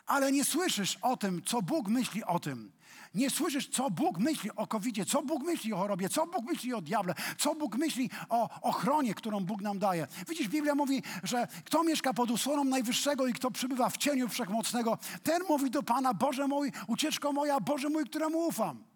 ale 0.07 0.33
nie 0.33 0.45
słyszysz 0.45 0.99
o 1.03 1.17
tym, 1.17 1.43
co 1.43 1.63
Bóg 1.63 1.89
myśli 1.89 2.25
o 2.25 2.41
tym. 2.41 2.73
Nie 3.15 3.31
słyszysz, 3.31 3.69
co 3.69 3.91
Bóg 3.91 4.19
myśli 4.19 4.51
o 4.57 4.67
covid 4.67 5.09
co 5.09 5.23
Bóg 5.23 5.43
myśli 5.43 5.73
o 5.73 5.77
chorobie, 5.77 6.09
co 6.09 6.27
Bóg 6.27 6.45
myśli 6.45 6.75
o 6.75 6.81
diable, 6.81 7.15
co 7.39 7.55
Bóg 7.55 7.77
myśli 7.77 8.11
o 8.29 8.61
ochronie, 8.63 9.15
którą 9.15 9.41
Bóg 9.41 9.63
nam 9.63 9.79
daje. 9.79 10.07
Widzisz, 10.29 10.49
Biblia 10.49 10.75
mówi, 10.75 11.03
że 11.23 11.49
kto 11.65 11.85
mieszka 11.85 12.15
pod 12.15 12.31
usłoną 12.31 12.65
Najwyższego 12.65 13.27
i 13.27 13.33
kto 13.33 13.51
przybywa 13.51 13.89
w 13.89 13.97
cieniu 13.97 14.29
Wszechmocnego, 14.29 14.99
ten 15.23 15.43
mówi 15.49 15.71
do 15.71 15.83
Pana, 15.83 16.15
Boże 16.15 16.49
mój, 16.49 16.73
ucieczko 16.87 17.33
moja, 17.33 17.61
Boże 17.61 17.89
mój, 17.89 18.05
któremu 18.05 18.39
ufam. 18.39 18.92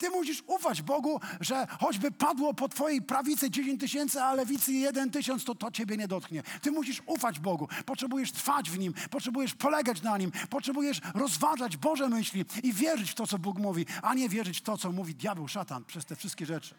Ty 0.00 0.10
musisz 0.10 0.42
ufać 0.46 0.82
Bogu, 0.82 1.20
że 1.40 1.66
choćby 1.80 2.10
padło 2.10 2.54
po 2.54 2.68
twojej 2.68 3.02
prawicy 3.02 3.50
10 3.50 3.80
tysięcy, 3.80 4.22
a 4.22 4.34
lewicy 4.34 4.72
1 4.72 5.10
tysiąc, 5.10 5.44
to 5.44 5.54
to 5.54 5.70
ciebie 5.70 5.96
nie 5.96 6.08
dotknie. 6.08 6.42
Ty 6.62 6.70
musisz 6.70 7.02
ufać 7.06 7.38
Bogu. 7.38 7.68
Potrzebujesz 7.86 8.32
trwać 8.32 8.70
w 8.70 8.78
Nim, 8.78 8.94
potrzebujesz 9.10 9.54
polegać 9.54 10.02
na 10.02 10.18
Nim, 10.18 10.32
potrzebujesz 10.50 11.00
rozważać 11.14 11.76
Boże 11.76 12.08
myśli 12.08 12.44
i 12.62 12.72
wierzyć 12.72 13.10
w 13.10 13.14
to, 13.14 13.26
co 13.26 13.38
Bóg 13.38 13.58
mówi, 13.58 13.86
a 14.02 14.14
nie 14.14 14.28
wierzyć 14.28 14.58
w 14.58 14.62
to, 14.62 14.78
co 14.78 14.92
mówi 14.92 15.14
diabeł, 15.14 15.48
szatan 15.48 15.84
przez 15.84 16.04
te 16.04 16.16
wszystkie 16.16 16.46
rzeczy. 16.46 16.74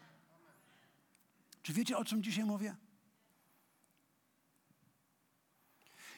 Czy 1.62 1.72
wiecie, 1.72 1.98
o 1.98 2.04
czym 2.04 2.22
dzisiaj 2.22 2.44
mówię? 2.44 2.76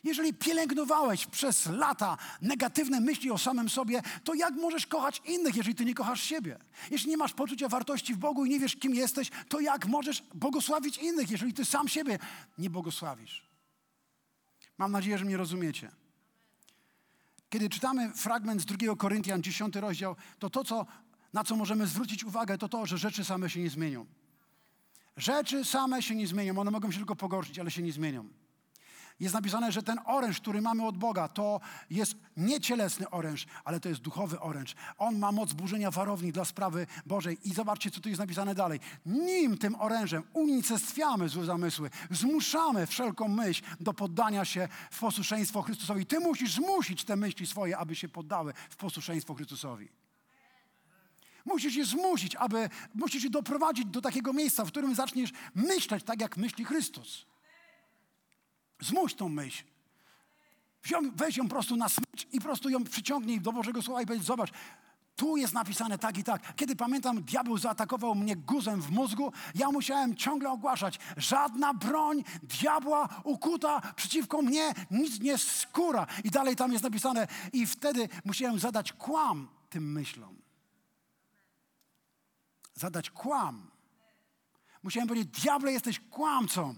Jeżeli 0.04 0.34
pielęgnowałeś 0.34 1.26
przez 1.26 1.66
lata 1.66 2.16
negatywne 2.42 3.00
myśli 3.00 3.30
o 3.30 3.38
samym 3.38 3.68
sobie, 3.68 4.02
to 4.24 4.34
jak 4.34 4.54
możesz 4.54 4.86
kochać 4.86 5.22
innych, 5.24 5.56
jeżeli 5.56 5.74
ty 5.74 5.84
nie 5.84 5.94
kochasz 5.94 6.22
siebie? 6.22 6.58
Jeśli 6.90 7.10
nie 7.10 7.16
masz 7.16 7.32
poczucia 7.32 7.68
wartości 7.68 8.14
w 8.14 8.18
Bogu 8.18 8.44
i 8.44 8.50
nie 8.50 8.60
wiesz, 8.60 8.76
kim 8.76 8.94
jesteś, 8.94 9.30
to 9.48 9.60
jak 9.60 9.86
możesz 9.86 10.22
błogosławić 10.34 10.98
innych, 10.98 11.30
jeżeli 11.30 11.52
ty 11.52 11.64
sam 11.64 11.88
siebie 11.88 12.18
nie 12.58 12.70
błogosławisz? 12.70 13.48
Mam 14.78 14.92
nadzieję, 14.92 15.18
że 15.18 15.24
mnie 15.24 15.36
rozumiecie. 15.36 15.90
Kiedy 17.50 17.68
czytamy 17.68 18.12
fragment 18.12 18.62
z 18.62 18.64
2 18.64 18.96
Koryntian, 18.96 19.42
10 19.42 19.76
rozdział, 19.76 20.16
to 20.38 20.50
to, 20.50 20.64
co, 20.64 20.86
na 21.32 21.44
co 21.44 21.56
możemy 21.56 21.86
zwrócić 21.86 22.24
uwagę, 22.24 22.58
to 22.58 22.68
to, 22.68 22.86
że 22.86 22.98
rzeczy 22.98 23.24
same 23.24 23.50
się 23.50 23.60
nie 23.60 23.70
zmienią. 23.70 24.06
Rzeczy 25.16 25.64
same 25.64 26.02
się 26.02 26.14
nie 26.14 26.26
zmienią. 26.26 26.58
One 26.58 26.70
mogą 26.70 26.90
się 26.90 26.98
tylko 26.98 27.16
pogorszyć, 27.16 27.58
ale 27.58 27.70
się 27.70 27.82
nie 27.82 27.92
zmienią 27.92 28.43
jest 29.20 29.34
napisane, 29.34 29.72
że 29.72 29.82
ten 29.82 29.98
oręż, 30.04 30.40
który 30.40 30.60
mamy 30.60 30.86
od 30.86 30.98
Boga, 30.98 31.28
to 31.28 31.60
jest 31.90 32.14
nie 32.36 32.60
cielesny 32.60 33.10
oręż, 33.10 33.46
ale 33.64 33.80
to 33.80 33.88
jest 33.88 34.00
duchowy 34.00 34.40
oręż. 34.40 34.74
On 34.98 35.18
ma 35.18 35.32
moc 35.32 35.52
burzenia 35.52 35.90
warowni 35.90 36.32
dla 36.32 36.44
sprawy 36.44 36.86
Bożej. 37.06 37.38
I 37.44 37.54
zobaczcie, 37.54 37.90
co 37.90 38.00
tu 38.00 38.08
jest 38.08 38.18
napisane 38.18 38.54
dalej. 38.54 38.80
Nim 39.06 39.58
tym 39.58 39.74
orężem 39.74 40.22
unicestwiamy 40.32 41.28
złe 41.28 41.44
zamysły, 41.44 41.90
zmuszamy 42.10 42.86
wszelką 42.86 43.28
myśl 43.28 43.62
do 43.80 43.94
poddania 43.94 44.44
się 44.44 44.68
w 44.90 44.98
posłuszeństwo 44.98 45.62
Chrystusowi. 45.62 46.06
Ty 46.06 46.20
musisz 46.20 46.54
zmusić 46.54 47.04
te 47.04 47.16
myśli 47.16 47.46
swoje, 47.46 47.78
aby 47.78 47.94
się 47.96 48.08
poddały 48.08 48.52
w 48.70 48.76
posłuszeństwo 48.76 49.34
Chrystusowi. 49.34 49.88
Musisz 51.44 51.76
je 51.76 51.84
zmusić, 51.84 52.36
aby, 52.36 52.68
musisz 52.94 53.24
je 53.24 53.30
doprowadzić 53.30 53.86
do 53.86 54.00
takiego 54.00 54.32
miejsca, 54.32 54.64
w 54.64 54.68
którym 54.68 54.94
zaczniesz 54.94 55.30
myśleć 55.54 56.04
tak, 56.04 56.20
jak 56.20 56.36
myśli 56.36 56.64
Chrystus. 56.64 57.33
Zmuś 58.84 59.14
tą 59.14 59.28
myśl. 59.28 59.64
Weź 61.14 61.36
ją 61.36 61.44
po 61.44 61.50
prostu 61.50 61.76
na 61.76 61.88
smycz 61.88 62.26
i 62.32 62.38
po 62.38 62.44
prostu 62.44 62.68
ją 62.68 62.84
przyciągnij 62.84 63.40
do 63.40 63.52
Bożego 63.52 63.82
Słowa 63.82 64.02
i 64.02 64.06
powiedz, 64.06 64.22
zobacz, 64.22 64.50
tu 65.16 65.36
jest 65.36 65.54
napisane 65.54 65.98
tak 65.98 66.18
i 66.18 66.24
tak. 66.24 66.56
Kiedy 66.56 66.76
pamiętam, 66.76 67.22
diabeł 67.22 67.58
zaatakował 67.58 68.14
mnie 68.14 68.36
guzem 68.36 68.82
w 68.82 68.90
mózgu, 68.90 69.32
ja 69.54 69.70
musiałem 69.70 70.16
ciągle 70.16 70.50
ogłaszać, 70.50 70.98
żadna 71.16 71.74
broń 71.74 72.24
diabła 72.42 73.08
ukuta 73.24 73.80
przeciwko 73.96 74.42
mnie 74.42 74.74
nic 74.90 75.20
nie 75.20 75.38
skóra. 75.38 76.06
I 76.24 76.30
dalej 76.30 76.56
tam 76.56 76.72
jest 76.72 76.84
napisane 76.84 77.26
i 77.52 77.66
wtedy 77.66 78.08
musiałem 78.24 78.58
zadać 78.58 78.92
kłam 78.92 79.48
tym 79.70 79.92
myślom. 79.92 80.36
Zadać 82.74 83.10
kłam. 83.10 83.70
Musiałem 84.82 85.08
powiedzieć, 85.08 85.40
diable 85.42 85.72
jesteś 85.72 86.00
kłamcą. 86.00 86.74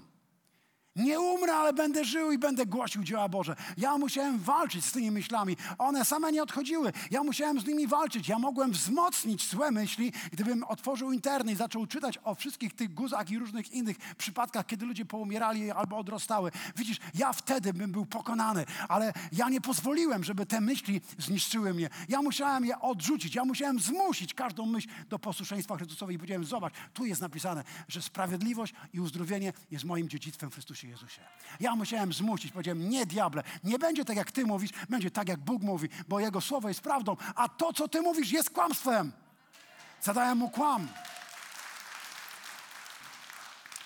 Nie 0.96 1.20
umrę, 1.20 1.54
ale 1.54 1.72
będę 1.72 2.04
żył 2.04 2.32
i 2.32 2.38
będę 2.38 2.66
głosił 2.66 3.04
dzieła 3.04 3.28
Boże. 3.28 3.56
Ja 3.76 3.98
musiałem 3.98 4.38
walczyć 4.38 4.84
z 4.84 4.92
tymi 4.92 5.10
myślami. 5.10 5.56
One 5.78 6.04
same 6.04 6.32
nie 6.32 6.42
odchodziły. 6.42 6.92
Ja 7.10 7.22
musiałem 7.22 7.60
z 7.60 7.66
nimi 7.66 7.86
walczyć. 7.86 8.28
Ja 8.28 8.38
mogłem 8.38 8.72
wzmocnić 8.72 9.48
złe 9.48 9.70
myśli, 9.70 10.12
gdybym 10.32 10.64
otworzył 10.64 11.12
internet 11.12 11.54
i 11.54 11.56
zaczął 11.56 11.86
czytać 11.86 12.18
o 12.24 12.34
wszystkich 12.34 12.74
tych 12.74 12.94
guzach 12.94 13.30
i 13.30 13.38
różnych 13.38 13.72
innych 13.72 13.96
przypadkach, 14.18 14.66
kiedy 14.66 14.86
ludzie 14.86 15.04
poumierali 15.04 15.70
albo 15.70 15.98
odrostały. 15.98 16.50
Widzisz, 16.76 16.98
ja 17.14 17.32
wtedy 17.32 17.72
bym 17.72 17.92
był 17.92 18.06
pokonany, 18.06 18.64
ale 18.88 19.12
ja 19.32 19.48
nie 19.48 19.60
pozwoliłem, 19.60 20.24
żeby 20.24 20.46
te 20.46 20.60
myśli 20.60 21.00
zniszczyły 21.18 21.74
mnie. 21.74 21.90
Ja 22.08 22.22
musiałem 22.22 22.64
je 22.64 22.80
odrzucić. 22.80 23.34
Ja 23.34 23.44
musiałem 23.44 23.80
zmusić 23.80 24.34
każdą 24.34 24.66
myśl 24.66 24.88
do 25.08 25.18
posłuszeństwa 25.18 25.76
Chrystusowi 25.76 26.14
i 26.14 26.18
powiedziałem, 26.18 26.44
zobacz, 26.44 26.74
tu 26.94 27.04
jest 27.04 27.20
napisane, 27.20 27.64
że 27.88 28.02
sprawiedliwość 28.02 28.74
i 28.92 29.00
uzdrowienie 29.00 29.52
jest 29.70 29.84
moim 29.84 30.08
dziedzictwem 30.08 30.50
w 30.50 30.54
Chrystusie 30.54 30.85
Jezusie. 30.86 31.22
Ja 31.60 31.76
musiałem 31.76 32.12
zmusić, 32.12 32.52
powiedziałem, 32.52 32.88
nie 32.88 33.06
diable, 33.06 33.42
nie 33.64 33.78
będzie 33.78 34.04
tak 34.04 34.16
jak 34.16 34.32
ty 34.32 34.46
mówisz, 34.46 34.70
będzie 34.88 35.10
tak 35.10 35.28
jak 35.28 35.40
Bóg 35.40 35.62
mówi, 35.62 35.88
bo 36.08 36.20
Jego 36.20 36.40
słowo 36.40 36.68
jest 36.68 36.80
prawdą, 36.80 37.16
a 37.34 37.48
to, 37.48 37.72
co 37.72 37.88
ty 37.88 38.02
mówisz, 38.02 38.30
jest 38.30 38.50
kłamstwem. 38.50 39.12
Zadałem 40.02 40.38
mu 40.38 40.50
kłam. 40.50 40.88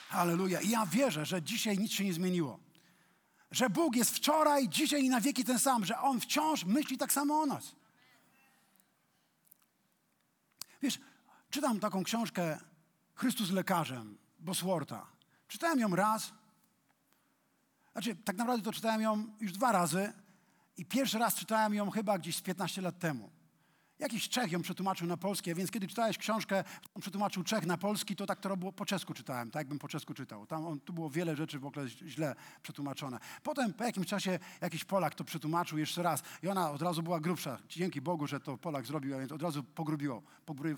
Halleluja. 0.09 0.61
I 0.61 0.69
ja 0.69 0.87
wierzę, 0.87 1.27
że 1.27 1.43
dzisiaj 1.43 1.79
nic 1.79 1.93
się 1.93 2.05
nie 2.05 2.13
zmieniło. 2.13 2.59
Że 3.51 3.71
Bóg 3.71 3.97
jest 3.97 4.17
wczoraj, 4.17 4.69
dzisiaj 4.69 5.05
i 5.05 5.09
na 5.09 5.21
wieki 5.21 5.45
ten 5.45 5.59
sam, 5.59 5.85
że 5.85 5.99
On 5.99 6.21
wciąż 6.21 6.65
myśli 6.65 6.99
tak 6.99 7.13
samo 7.13 7.41
o 7.41 7.47
nas. 7.47 7.73
Wiesz, 10.83 10.99
czytam 11.51 11.81
taką 11.81 12.05
książkę 12.05 12.59
Chrystus 13.15 13.51
lekarzem 13.51 14.19
Bosworta. 14.39 15.07
Czytałem 15.49 15.79
ją 15.79 15.97
raz 15.97 16.33
znaczy, 17.93 18.17
tak 18.17 18.37
naprawdę 18.37 18.65
to 18.65 18.73
czytałem 18.73 19.01
ją 19.01 19.27
już 19.41 19.53
dwa 19.53 19.73
razy 19.73 20.13
i 20.77 20.87
pierwszy 20.87 21.19
raz 21.19 21.35
czytałem 21.35 21.75
ją 21.75 21.91
chyba 21.91 22.19
gdzieś 22.19 22.43
15 22.43 22.83
lat 22.83 22.99
temu. 22.99 23.31
Jakiś 24.01 24.29
Czech 24.29 24.53
ją 24.53 24.63
przetłumaczył 24.63 25.07
na 25.07 25.17
polski, 25.17 25.51
a 25.51 25.55
więc 25.55 25.71
kiedy 25.71 25.89
czytałeś 25.89 26.19
książkę, 26.19 26.65
którą 26.65 27.01
przetłumaczył 27.01 27.45
Czech 27.45 27.67
na 27.67 27.79
polski, 27.79 28.17
to 28.17 28.27
tak 28.27 28.41
to 28.41 28.57
było 28.57 28.73
po 28.73 28.87
czesku 28.87 29.15
czytałem, 29.15 29.51
tak 29.51 29.61
jakbym 29.61 29.79
po 29.79 29.89
czesku 29.89 30.15
czytał. 30.15 30.47
Tam 30.47 30.67
on, 30.67 30.81
tu 30.81 30.93
było 30.93 31.11
wiele 31.11 31.37
rzeczy 31.37 31.59
w 31.59 31.67
ogóle 31.67 31.89
źle 31.89 32.35
przetłumaczone. 32.63 33.19
Potem 33.43 33.73
po 33.73 33.85
jakimś 33.85 34.07
czasie 34.07 34.39
jakiś 34.61 34.85
Polak 34.85 35.15
to 35.15 35.25
przetłumaczył 35.25 35.79
jeszcze 35.79 36.03
raz 36.03 36.23
i 36.43 36.49
ona 36.49 36.71
od 36.71 36.83
razu 36.83 37.03
była 37.03 37.21
grubsza. 37.21 37.59
Dzięki 37.69 38.01
Bogu, 38.01 38.27
że 38.27 38.41
to 38.41 38.59
Polak 38.59 38.87
zrobił, 38.87 39.15
a 39.17 39.19
więc 39.19 39.33
od 39.33 39.43
razu 39.43 39.65
pogrubiło. 39.65 40.23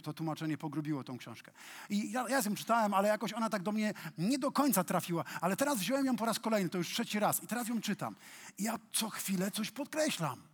To 0.03 0.13
tłumaczenie 0.13 0.59
pogrubiło 0.59 1.05
tą 1.05 1.19
książkę. 1.19 1.53
I 1.91 2.13
ja, 2.13 2.29
ja 2.29 2.41
ją 2.41 2.55
czytałem, 2.55 2.95
ale 2.95 3.09
jakoś 3.09 3.33
ona 3.33 3.51
tak 3.51 3.63
do 3.63 3.73
mnie 3.73 3.95
nie 4.19 4.39
do 4.39 4.53
końca 4.53 4.85
trafiła. 4.85 5.25
Ale 5.41 5.57
teraz 5.57 5.79
wziąłem 5.79 6.07
ją 6.07 6.17
po 6.17 6.25
raz 6.25 6.39
kolejny, 6.39 6.69
to 6.69 6.79
już 6.79 6.89
trzeci 6.89 7.19
raz 7.19 7.43
i 7.43 7.47
teraz 7.47 7.69
ją 7.69 7.81
czytam. 7.81 8.17
I 8.59 8.63
ja 8.63 8.79
co 8.93 9.11
chwilę 9.11 9.51
coś 9.51 9.71
podkreślam. 9.71 10.52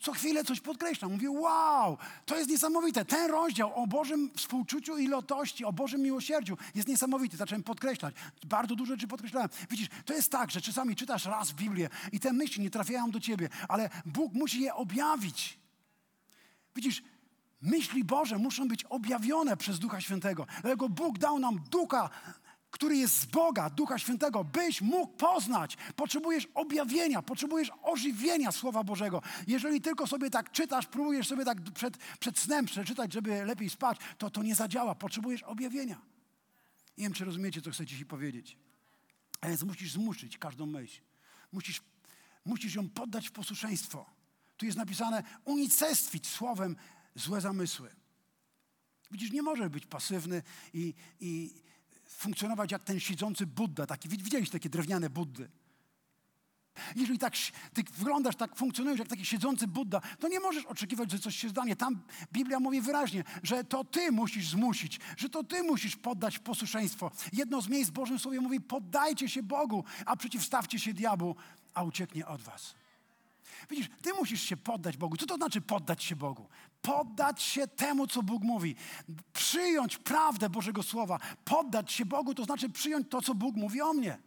Co 0.00 0.12
chwilę 0.12 0.44
coś 0.44 0.60
podkreślam. 0.60 1.12
Mówię, 1.12 1.30
wow, 1.30 1.98
to 2.26 2.36
jest 2.36 2.50
niesamowite. 2.50 3.04
Ten 3.04 3.30
rozdział 3.30 3.82
o 3.82 3.86
Bożym 3.86 4.30
współczuciu 4.36 4.98
i 4.98 5.08
lotości, 5.08 5.64
o 5.64 5.72
Bożym 5.72 6.02
miłosierdziu 6.02 6.56
jest 6.74 6.88
niesamowity. 6.88 7.36
Zacząłem 7.36 7.62
podkreślać. 7.62 8.14
Bardzo 8.46 8.76
dużo 8.76 8.94
rzeczy 8.94 9.06
podkreślałem. 9.06 9.48
Widzisz, 9.70 9.88
to 10.04 10.14
jest 10.14 10.30
tak, 10.30 10.50
że 10.50 10.60
czasami 10.60 10.96
czytasz 10.96 11.24
raz 11.24 11.52
Biblię 11.52 11.88
i 12.12 12.20
te 12.20 12.32
myśli 12.32 12.62
nie 12.62 12.70
trafiają 12.70 13.10
do 13.10 13.20
ciebie, 13.20 13.48
ale 13.68 13.90
Bóg 14.06 14.32
musi 14.32 14.60
je 14.60 14.74
objawić. 14.74 15.58
Widzisz, 16.76 17.02
myśli 17.62 18.04
Boże 18.04 18.38
muszą 18.38 18.68
być 18.68 18.84
objawione 18.84 19.56
przez 19.56 19.78
Ducha 19.78 20.00
Świętego. 20.00 20.46
Dlatego 20.62 20.88
Bóg 20.88 21.18
dał 21.18 21.38
nam 21.38 21.60
ducha 21.70 22.10
który 22.70 22.96
jest 22.96 23.20
z 23.20 23.26
Boga, 23.26 23.70
Ducha 23.70 23.98
Świętego, 23.98 24.44
byś 24.44 24.80
mógł 24.80 25.16
poznać. 25.16 25.76
Potrzebujesz 25.96 26.48
objawienia, 26.54 27.22
potrzebujesz 27.22 27.70
ożywienia 27.82 28.52
Słowa 28.52 28.84
Bożego. 28.84 29.22
Jeżeli 29.46 29.80
tylko 29.80 30.06
sobie 30.06 30.30
tak 30.30 30.50
czytasz, 30.50 30.86
próbujesz 30.86 31.28
sobie 31.28 31.44
tak 31.44 31.62
przed, 31.74 31.96
przed 32.20 32.38
snem 32.38 32.66
przeczytać, 32.66 33.12
żeby 33.12 33.44
lepiej 33.44 33.70
spać, 33.70 33.98
to 34.18 34.30
to 34.30 34.42
nie 34.42 34.54
zadziała. 34.54 34.94
Potrzebujesz 34.94 35.42
objawienia. 35.42 36.00
Nie 36.98 37.04
wiem, 37.04 37.12
czy 37.12 37.24
rozumiecie, 37.24 37.62
co 37.62 37.70
chcę 37.70 37.86
Ci 37.86 38.06
powiedzieć. 38.06 38.56
A 39.40 39.48
więc 39.48 39.62
musisz 39.62 39.92
zmuszyć 39.92 40.38
każdą 40.38 40.66
myśl. 40.66 41.00
Musisz, 41.52 41.82
musisz 42.44 42.74
ją 42.74 42.88
poddać 42.88 43.28
w 43.28 43.32
posłuszeństwo. 43.32 44.06
Tu 44.56 44.66
jest 44.66 44.78
napisane 44.78 45.22
unicestwić 45.44 46.28
słowem 46.28 46.76
złe 47.14 47.40
zamysły. 47.40 47.90
Widzisz, 49.10 49.30
nie 49.30 49.42
możesz 49.42 49.68
być 49.68 49.86
pasywny 49.86 50.42
i, 50.72 50.94
i, 51.20 51.54
funkcjonować 52.16 52.72
jak 52.72 52.84
ten 52.84 53.00
siedzący 53.00 53.46
Budda. 53.46 53.86
Taki, 53.86 54.08
widzieliście 54.08 54.52
takie 54.52 54.68
drewniane 54.68 55.10
Buddy? 55.10 55.48
Jeżeli 56.96 57.18
tak 57.18 57.34
ty 57.74 57.82
wyglądasz, 57.98 58.36
tak 58.36 58.56
funkcjonujesz 58.56 58.98
jak 58.98 59.08
taki 59.08 59.24
siedzący 59.24 59.66
Buddha, 59.66 60.00
to 60.20 60.28
nie 60.28 60.40
możesz 60.40 60.64
oczekiwać, 60.64 61.10
że 61.10 61.18
coś 61.18 61.36
się 61.36 61.48
zdanie. 61.48 61.76
Tam 61.76 62.02
Biblia 62.32 62.60
mówi 62.60 62.80
wyraźnie, 62.80 63.24
że 63.42 63.64
to 63.64 63.84
ty 63.84 64.12
musisz 64.12 64.48
zmusić, 64.48 65.00
że 65.16 65.28
to 65.28 65.44
ty 65.44 65.62
musisz 65.62 65.96
poddać 65.96 66.38
posłuszeństwo. 66.38 67.10
Jedno 67.32 67.60
z 67.60 67.68
miejsc 67.68 67.90
w 67.90 67.94
Bożym 67.94 68.18
Słowie 68.18 68.40
mówi, 68.40 68.60
poddajcie 68.60 69.28
się 69.28 69.42
Bogu, 69.42 69.84
a 70.06 70.16
przeciwstawcie 70.16 70.78
się 70.78 70.92
diabłu, 70.92 71.36
a 71.74 71.82
ucieknie 71.82 72.26
od 72.26 72.42
was. 72.42 72.74
Widzisz, 73.70 73.88
ty 74.02 74.12
musisz 74.12 74.42
się 74.42 74.56
poddać 74.56 74.96
Bogu. 74.96 75.16
Co 75.16 75.26
to 75.26 75.36
znaczy 75.36 75.60
poddać 75.60 76.04
się 76.04 76.16
Bogu? 76.16 76.48
Poddać 76.82 77.42
się 77.42 77.66
temu, 77.66 78.06
co 78.06 78.22
Bóg 78.22 78.42
mówi. 78.42 78.76
Przyjąć 79.32 79.98
prawdę 79.98 80.50
Bożego 80.50 80.82
Słowa. 80.82 81.18
Poddać 81.44 81.92
się 81.92 82.06
Bogu 82.06 82.34
to 82.34 82.44
znaczy 82.44 82.70
przyjąć 82.70 83.06
to, 83.10 83.22
co 83.22 83.34
Bóg 83.34 83.56
mówi 83.56 83.80
o 83.80 83.92
mnie. 83.92 84.18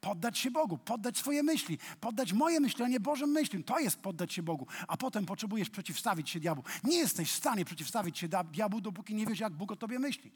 Poddać 0.00 0.38
się 0.38 0.50
Bogu, 0.50 0.78
poddać 0.78 1.18
swoje 1.18 1.42
myśli, 1.42 1.78
poddać 2.00 2.32
moje 2.32 2.60
myślenie 2.60 3.00
Bożym 3.00 3.30
myślom. 3.30 3.62
To 3.62 3.78
jest 3.78 3.96
poddać 3.96 4.32
się 4.32 4.42
Bogu. 4.42 4.66
A 4.88 4.96
potem 4.96 5.26
potrzebujesz 5.26 5.70
przeciwstawić 5.70 6.30
się 6.30 6.40
diabłu. 6.40 6.64
Nie 6.84 6.96
jesteś 6.96 7.32
w 7.32 7.36
stanie 7.36 7.64
przeciwstawić 7.64 8.18
się 8.18 8.28
diabłu, 8.28 8.80
dopóki 8.80 9.14
nie 9.14 9.26
wiesz, 9.26 9.40
jak 9.40 9.52
Bóg 9.52 9.72
o 9.72 9.76
tobie 9.76 9.98
myśli. 9.98 10.32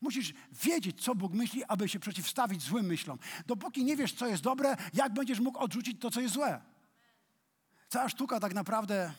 Musisz 0.00 0.32
wiedzieć, 0.64 1.02
co 1.02 1.14
Bóg 1.14 1.32
myśli, 1.32 1.64
aby 1.64 1.88
się 1.88 2.00
przeciwstawić 2.00 2.62
złym 2.62 2.86
myślom. 2.86 3.18
Dopóki 3.46 3.84
nie 3.84 3.96
wiesz, 3.96 4.12
co 4.12 4.26
jest 4.26 4.42
dobre, 4.42 4.76
jak 4.94 5.12
będziesz 5.12 5.40
mógł 5.40 5.58
odrzucić 5.58 6.00
to, 6.00 6.10
co 6.10 6.20
jest 6.20 6.34
złe. 6.34 6.60
Cała 7.90 8.08
sztuka 8.08 8.40
tak 8.40 8.54
naprawdę 8.54 9.12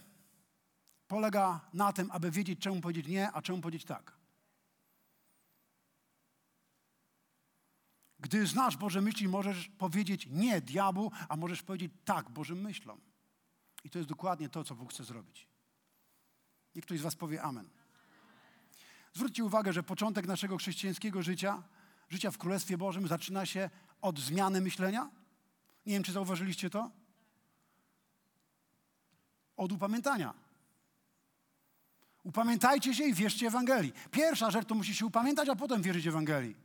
polega 1.08 1.60
na 1.74 1.94
tym, 1.94 2.12
aby 2.12 2.32
wiedzieć, 2.32 2.60
czemu 2.60 2.82
powiedzieć 2.82 3.08
nie, 3.08 3.32
a 3.32 3.42
czemu 3.42 3.62
powiedzieć 3.62 3.86
tak. 3.86 4.18
Gdy 8.20 8.48
znasz 8.48 8.78
Boże 8.78 9.02
myśli, 9.02 9.28
możesz 9.28 9.70
powiedzieć 9.70 10.28
nie 10.30 10.62
diabłu, 10.62 11.12
a 11.30 11.36
możesz 11.36 11.64
powiedzieć 11.64 11.92
tak 12.06 12.30
Bożym 12.30 12.62
myślom. 12.62 13.02
I 13.84 13.90
to 13.90 14.00
jest 14.00 14.10
dokładnie 14.10 14.50
to, 14.50 14.64
co 14.64 14.76
Bóg 14.76 14.94
chce 14.94 15.04
zrobić. 15.04 15.48
Niech 16.76 16.86
ktoś 16.86 17.00
z 17.00 17.02
Was 17.04 17.16
powie 17.16 17.42
Amen. 17.42 17.70
Zwróćcie 19.14 19.44
uwagę, 19.44 19.74
że 19.74 19.84
początek 19.84 20.28
naszego 20.28 20.58
chrześcijańskiego 20.58 21.24
życia, 21.24 21.64
życia 22.10 22.32
w 22.32 22.38
Królestwie 22.38 22.78
Bożym, 22.78 23.08
zaczyna 23.08 23.46
się 23.46 23.70
od 24.02 24.20
zmiany 24.20 24.62
myślenia. 24.62 25.10
Nie 25.86 25.94
wiem, 25.94 26.04
czy 26.04 26.12
zauważyliście 26.12 26.70
to? 26.70 27.01
Od 29.62 29.72
upamiętania. 29.72 30.34
Upamiętajcie 32.24 32.96
się 32.96 33.04
i 33.04 33.14
wierzcie 33.14 33.48
Ewangelii. 33.48 33.94
Pierwsza 34.12 34.52
rzecz 34.52 34.68
to 34.68 34.76
musi 34.76 34.96
się 34.96 35.06
upamiętać, 35.06 35.50
a 35.50 35.56
potem 35.56 35.82
wierzyć 35.82 36.08
Ewangelii. 36.08 36.56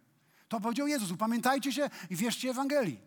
To 0.48 0.61
powiedział 0.61 0.87
Jezus. 0.87 1.11
Upamiętajcie 1.11 1.72
się 1.72 1.90
i 2.11 2.16
wierzcie 2.16 2.50
Ewangelii. 2.50 3.00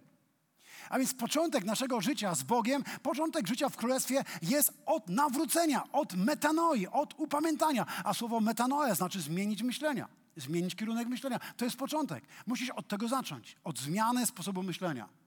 A 0.89 0.99
więc 0.99 1.13
początek 1.13 1.65
naszego 1.65 2.01
życia 2.01 2.35
z 2.35 2.43
Bogiem, 2.43 2.83
początek 3.03 3.47
życia 3.47 3.69
w 3.69 3.77
Królestwie 3.77 4.23
jest 4.41 4.73
od 4.85 5.09
nawrócenia, 5.09 5.83
od 5.91 6.13
metanoi, 6.13 6.87
od 6.87 7.13
upamiętania. 7.17 7.85
A 8.03 8.13
słowo 8.13 8.39
metanoia 8.39 8.95
znaczy 8.95 9.21
zmienić 9.21 9.63
myślenia, 9.63 10.07
zmienić 10.37 10.75
kierunek 10.75 11.07
myślenia. 11.07 11.39
To 11.57 11.65
jest 11.65 11.77
początek. 11.77 12.23
Musisz 12.47 12.69
od 12.69 12.87
tego 12.87 13.07
zacząć, 13.07 13.55
od 13.63 13.79
zmiany 13.79 14.25
sposobu 14.25 14.63
myślenia. 14.63 15.18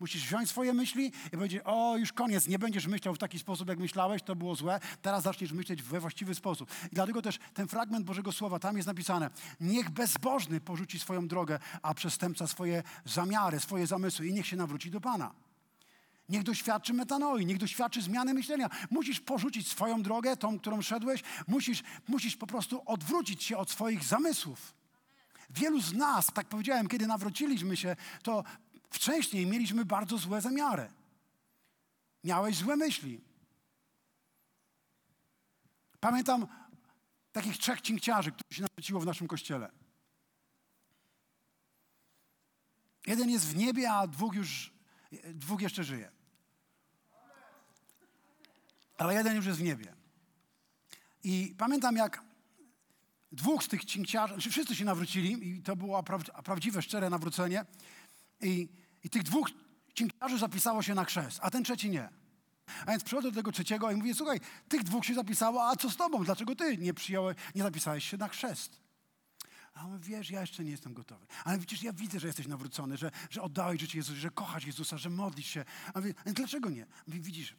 Musisz 0.00 0.26
wziąć 0.26 0.48
swoje 0.48 0.72
myśli 0.72 1.12
i 1.26 1.30
powiedzieć, 1.30 1.62
o 1.64 1.96
już 1.96 2.12
koniec, 2.12 2.48
nie 2.48 2.58
będziesz 2.58 2.86
myślał 2.86 3.14
w 3.14 3.18
taki 3.18 3.38
sposób, 3.38 3.68
jak 3.68 3.78
myślałeś, 3.78 4.22
to 4.22 4.36
było 4.36 4.54
złe, 4.54 4.80
teraz 5.02 5.22
zaczniesz 5.22 5.52
myśleć 5.52 5.82
we 5.82 6.00
właściwy 6.00 6.34
sposób. 6.34 6.70
I 6.92 6.94
dlatego 6.94 7.22
też 7.22 7.38
ten 7.54 7.68
fragment 7.68 8.06
Bożego 8.06 8.32
Słowa, 8.32 8.58
tam 8.58 8.76
jest 8.76 8.86
napisane, 8.86 9.30
niech 9.60 9.90
bezbożny 9.90 10.60
porzuci 10.60 10.98
swoją 10.98 11.28
drogę, 11.28 11.58
a 11.82 11.94
przestępca 11.94 12.46
swoje 12.46 12.82
zamiary, 13.04 13.60
swoje 13.60 13.86
zamysły 13.86 14.26
i 14.26 14.32
niech 14.32 14.46
się 14.46 14.56
nawróci 14.56 14.90
do 14.90 15.00
Pana. 15.00 15.34
Niech 16.28 16.42
doświadczy 16.42 16.92
metanoi, 16.92 17.46
niech 17.46 17.58
doświadczy 17.58 18.02
zmiany 18.02 18.34
myślenia. 18.34 18.70
Musisz 18.90 19.20
porzucić 19.20 19.68
swoją 19.68 20.02
drogę, 20.02 20.36
tą, 20.36 20.58
którą 20.58 20.82
szedłeś. 20.82 21.22
Musisz, 21.46 21.82
musisz 22.08 22.36
po 22.36 22.46
prostu 22.46 22.82
odwrócić 22.86 23.42
się 23.42 23.56
od 23.56 23.70
swoich 23.70 24.04
zamysłów. 24.04 24.74
Wielu 25.50 25.80
z 25.80 25.92
nas, 25.92 26.26
tak 26.34 26.46
powiedziałem, 26.46 26.88
kiedy 26.88 27.06
nawróciliśmy 27.06 27.76
się, 27.76 27.96
to 28.22 28.44
Wcześniej 28.94 29.46
mieliśmy 29.46 29.84
bardzo 29.84 30.18
złe 30.18 30.40
zamiary. 30.40 30.90
Miałeś 32.24 32.56
złe 32.56 32.76
myśli. 32.76 33.20
Pamiętam 36.00 36.46
takich 37.32 37.58
trzech 37.58 37.80
cinkciarzy, 37.80 38.32
którzy 38.32 38.56
się 38.56 38.62
nawróciło 38.62 39.00
w 39.00 39.06
naszym 39.06 39.28
kościele. 39.28 39.70
Jeden 43.06 43.30
jest 43.30 43.46
w 43.46 43.56
niebie, 43.56 43.92
a 43.92 44.06
dwóch 44.06 44.34
już, 44.34 44.72
dwóch 45.34 45.60
jeszcze 45.60 45.84
żyje. 45.84 46.10
Ale 48.98 49.14
jeden 49.14 49.36
już 49.36 49.46
jest 49.46 49.58
w 49.58 49.62
niebie. 49.62 49.94
I 51.24 51.54
pamiętam, 51.58 51.96
jak 51.96 52.22
dwóch 53.32 53.64
z 53.64 53.68
tych 53.68 53.84
cinkciarzy, 53.84 54.34
znaczy 54.34 54.50
wszyscy 54.50 54.76
się 54.76 54.84
nawrócili 54.84 55.48
i 55.48 55.62
to 55.62 55.76
było 55.76 56.02
prawdziwe, 56.44 56.82
szczere 56.82 57.10
nawrócenie. 57.10 57.64
I 58.40 58.68
i 59.04 59.10
tych 59.10 59.22
dwóch 59.22 59.50
dziękciarzy 59.94 60.38
zapisało 60.38 60.82
się 60.82 60.94
na 60.94 61.04
chrzest, 61.04 61.38
a 61.42 61.50
ten 61.50 61.64
trzeci 61.64 61.90
nie. 61.90 62.08
A 62.86 62.90
więc 62.90 63.04
przychodzę 63.04 63.30
do 63.30 63.36
tego 63.36 63.52
trzeciego 63.52 63.90
i 63.90 63.96
mówię, 63.96 64.14
słuchaj, 64.14 64.40
tych 64.68 64.82
dwóch 64.82 65.04
się 65.04 65.14
zapisało, 65.14 65.68
a 65.68 65.76
co 65.76 65.90
z 65.90 65.96
tobą? 65.96 66.24
Dlaczego 66.24 66.56
ty 66.56 66.78
nie 66.78 66.94
przyjąłeś, 66.94 67.36
nie 67.54 67.62
zapisałeś 67.62 68.10
się 68.10 68.16
na 68.16 68.28
chrzest? 68.28 68.80
A 69.74 69.84
on 69.84 69.92
mówi, 69.92 70.04
wiesz, 70.04 70.30
ja 70.30 70.40
jeszcze 70.40 70.64
nie 70.64 70.70
jestem 70.70 70.94
gotowy. 70.94 71.26
Ale 71.44 71.58
widzisz, 71.58 71.82
ja 71.82 71.92
widzę, 71.92 72.20
że 72.20 72.26
jesteś 72.26 72.46
nawrócony, 72.46 72.96
że, 72.96 73.10
że 73.30 73.42
oddałeś 73.42 73.80
życie 73.80 73.98
Jezusowi, 73.98 74.20
że 74.20 74.30
kochasz 74.30 74.66
Jezusa, 74.66 74.98
że 74.98 75.10
modlisz 75.10 75.46
się. 75.46 75.64
A 75.94 76.00
mówię, 76.00 76.14
dlaczego 76.26 76.70
nie? 76.70 76.86
Widzisz, 77.08 77.56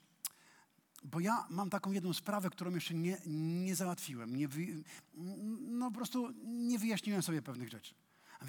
bo 1.04 1.20
ja 1.20 1.46
mam 1.50 1.70
taką 1.70 1.92
jedną 1.92 2.14
sprawę, 2.14 2.50
którą 2.50 2.76
jeszcze 2.76 2.94
nie, 2.94 3.18
nie 3.26 3.76
załatwiłem. 3.76 4.36
Nie 4.36 4.48
wy, 4.48 4.84
no 5.58 5.92
po 5.92 5.96
prostu 5.96 6.34
nie 6.44 6.80
wyjaśniłem 6.80 7.24
sobie 7.24 7.42
pewnych 7.42 7.70
rzeczy. 7.70 7.96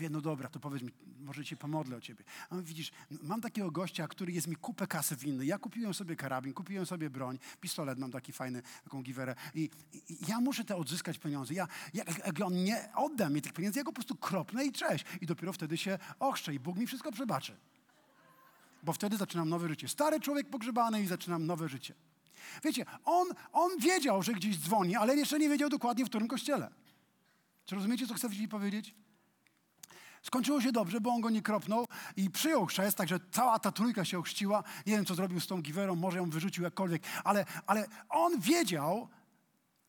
A 0.05 0.11
no 0.11 0.21
dobra, 0.21 0.49
to 0.49 0.61
powiedz 0.61 0.83
mi, 0.83 0.91
może 1.21 1.45
cię 1.45 1.57
pomodlę 1.57 1.97
o 1.97 2.01
ciebie. 2.01 2.25
A 2.51 2.55
on, 2.55 2.63
widzisz, 2.63 2.93
mam 3.23 3.41
takiego 3.41 3.71
gościa, 3.71 4.09
który 4.09 4.33
jest 4.33 4.47
mi 4.47 4.57
kupę 4.57 4.87
kasy 4.87 5.17
winny. 5.17 5.47
Ja 5.47 5.59
kupiłem 5.59 5.95
sobie 5.95 6.17
karabin, 6.17 6.53
kupiłem 6.53 6.87
sobie 6.87 7.11
broń, 7.11 7.39
pistolet 7.61 7.99
mam 7.99 8.11
taki 8.11 8.33
fajny, 8.33 8.63
taką 8.85 9.03
giwerę 9.03 9.35
i, 9.55 9.71
i 10.09 10.17
ja 10.29 10.41
muszę 10.41 10.65
te 10.65 10.77
odzyskać 10.77 11.19
pieniądze. 11.19 11.55
Ja, 11.55 11.67
jak, 11.95 12.11
on 12.45 12.65
nie 12.65 12.89
odda 12.95 13.29
mi 13.29 13.43
tych 13.43 13.53
pieniędzy, 13.53 13.79
ja 13.79 13.85
go 13.85 13.93
po 13.93 13.95
prostu 13.95 14.17
kropnę 14.17 14.65
i 14.65 14.73
cześć. 14.73 15.05
I 15.21 15.27
dopiero 15.27 15.53
wtedy 15.53 15.77
się 15.77 15.99
ochrzczę 16.19 16.55
i 16.55 16.61
Bóg 16.61 16.77
mi 16.77 16.87
wszystko 16.87 17.13
przebaczy. 17.13 17.57
Bo 18.83 18.93
wtedy 18.93 19.17
zaczynam 19.17 19.49
nowe 19.49 19.69
życie. 19.69 19.89
Stary 19.89 20.21
człowiek 20.21 20.51
pogrzebany 20.51 21.03
i 21.03 21.07
zaczynam 21.07 21.47
nowe 21.47 21.69
życie. 21.69 21.95
Wiecie, 22.65 22.85
on, 23.05 23.29
on 23.53 23.79
wiedział, 23.79 24.23
że 24.23 24.33
gdzieś 24.33 24.59
dzwoni, 24.59 24.97
ale 24.97 25.17
jeszcze 25.17 25.39
nie 25.39 25.49
wiedział 25.49 25.69
dokładnie, 25.69 26.05
w 26.05 26.09
którym 26.09 26.29
kościele. 26.29 26.71
Czy 27.67 27.75
rozumiecie, 27.75 28.07
co 28.07 28.15
chcę 28.15 28.31
ci 28.31 28.49
powiedzieć? 28.49 28.95
Skończyło 30.27 30.61
się 30.61 30.73
dobrze, 30.73 31.01
bo 31.01 31.11
on 31.11 31.21
go 31.21 31.31
nie 31.31 31.43
kropnął 31.43 31.87
i 32.17 32.31
przyjął 32.31 32.67
chrzest, 32.67 32.97
także 32.97 33.21
cała 33.31 33.59
ta 33.59 33.73
trójka 33.73 34.05
się 34.05 34.19
ochrzciła. 34.19 34.65
Nie 34.87 34.93
wiem, 34.93 35.05
co 35.05 35.15
zrobił 35.15 35.41
z 35.41 35.47
tą 35.47 35.63
giwerą, 35.63 35.95
może 35.95 36.19
ją 36.19 36.31
wyrzucił 36.31 36.65
jakkolwiek, 36.65 37.03
ale, 37.25 37.45
ale 37.67 37.87
on 38.09 38.41
wiedział, 38.41 39.09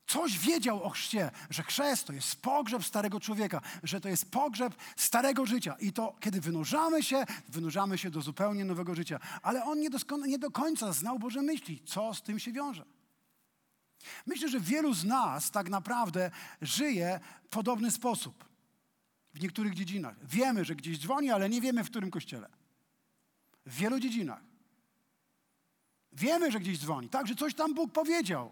coś 0.07 0.39
wiedział 0.39 0.83
o 0.83 0.89
chrzcie, 0.89 1.31
że 1.49 1.63
chrzest 1.63 2.07
to 2.07 2.13
jest 2.13 2.41
pogrzeb 2.41 2.85
starego 2.85 3.19
człowieka, 3.19 3.61
że 3.83 4.01
to 4.01 4.09
jest 4.09 4.31
pogrzeb 4.31 4.75
starego 4.95 5.45
życia. 5.45 5.75
I 5.79 5.93
to, 5.93 6.15
kiedy 6.19 6.41
wynurzamy 6.41 7.03
się, 7.03 7.25
wynurzamy 7.49 7.97
się 7.97 8.09
do 8.09 8.21
zupełnie 8.21 8.65
nowego 8.65 8.95
życia. 8.95 9.19
Ale 9.41 9.63
on 9.63 9.79
nie, 9.79 9.89
nie 10.27 10.39
do 10.39 10.51
końca 10.51 10.93
znał 10.93 11.19
Boże 11.19 11.41
myśli, 11.41 11.83
co 11.85 12.13
z 12.13 12.21
tym 12.21 12.39
się 12.39 12.51
wiąże. 12.51 12.85
Myślę, 14.25 14.49
że 14.49 14.59
wielu 14.59 14.93
z 14.93 15.05
nas 15.05 15.51
tak 15.51 15.69
naprawdę 15.69 16.31
żyje 16.61 17.19
w 17.43 17.47
podobny 17.49 17.91
sposób 17.91 18.47
w 19.37 19.41
niektórych 19.41 19.73
dziedzinach. 19.73 20.15
Wiemy, 20.23 20.65
że 20.65 20.75
gdzieś 20.75 20.99
dzwoni, 20.99 21.31
ale 21.31 21.49
nie 21.49 21.61
wiemy, 21.61 21.83
w 21.83 21.89
którym 21.89 22.11
kościele. 22.11 22.49
W 23.65 23.75
wielu 23.75 23.99
dziedzinach. 23.99 24.41
Wiemy, 26.13 26.51
że 26.51 26.59
gdzieś 26.59 26.79
dzwoni, 26.79 27.09
tak, 27.09 27.27
że 27.27 27.35
coś 27.35 27.53
tam 27.53 27.73
Bóg 27.73 27.91
powiedział. 27.91 28.51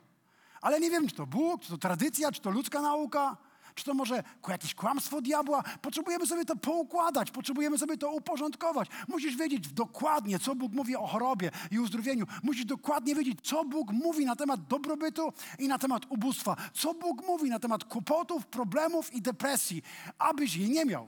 Ale 0.61 0.79
nie 0.79 0.89
wiem, 0.89 1.07
czy 1.07 1.15
to 1.15 1.25
Bóg, 1.25 1.61
czy 1.61 1.69
to 1.69 1.77
tradycja, 1.77 2.31
czy 2.31 2.41
to 2.41 2.49
ludzka 2.49 2.81
nauka. 2.81 3.37
Czy 3.75 3.85
to 3.85 3.93
może 3.93 4.23
jakieś 4.47 4.75
kłamstwo 4.75 5.21
diabła? 5.21 5.63
Potrzebujemy 5.81 6.27
sobie 6.27 6.45
to 6.45 6.55
poukładać, 6.55 7.31
potrzebujemy 7.31 7.77
sobie 7.77 7.97
to 7.97 8.11
uporządkować. 8.11 8.89
Musisz 9.07 9.35
wiedzieć 9.35 9.67
dokładnie, 9.67 10.39
co 10.39 10.55
Bóg 10.55 10.73
mówi 10.73 10.95
o 10.95 11.07
chorobie 11.07 11.51
i 11.71 11.79
uzdrowieniu. 11.79 12.25
Musisz 12.43 12.65
dokładnie 12.65 13.15
wiedzieć, 13.15 13.39
co 13.43 13.65
Bóg 13.65 13.91
mówi 13.91 14.25
na 14.25 14.35
temat 14.35 14.67
dobrobytu 14.67 15.33
i 15.59 15.67
na 15.67 15.79
temat 15.79 16.05
ubóstwa. 16.09 16.55
Co 16.73 16.93
Bóg 16.93 17.27
mówi 17.27 17.49
na 17.49 17.59
temat 17.59 17.83
kłopotów, 17.83 18.45
problemów 18.45 19.13
i 19.13 19.21
depresji, 19.21 19.81
abyś 20.17 20.55
je 20.55 20.69
nie 20.69 20.85
miał. 20.85 21.07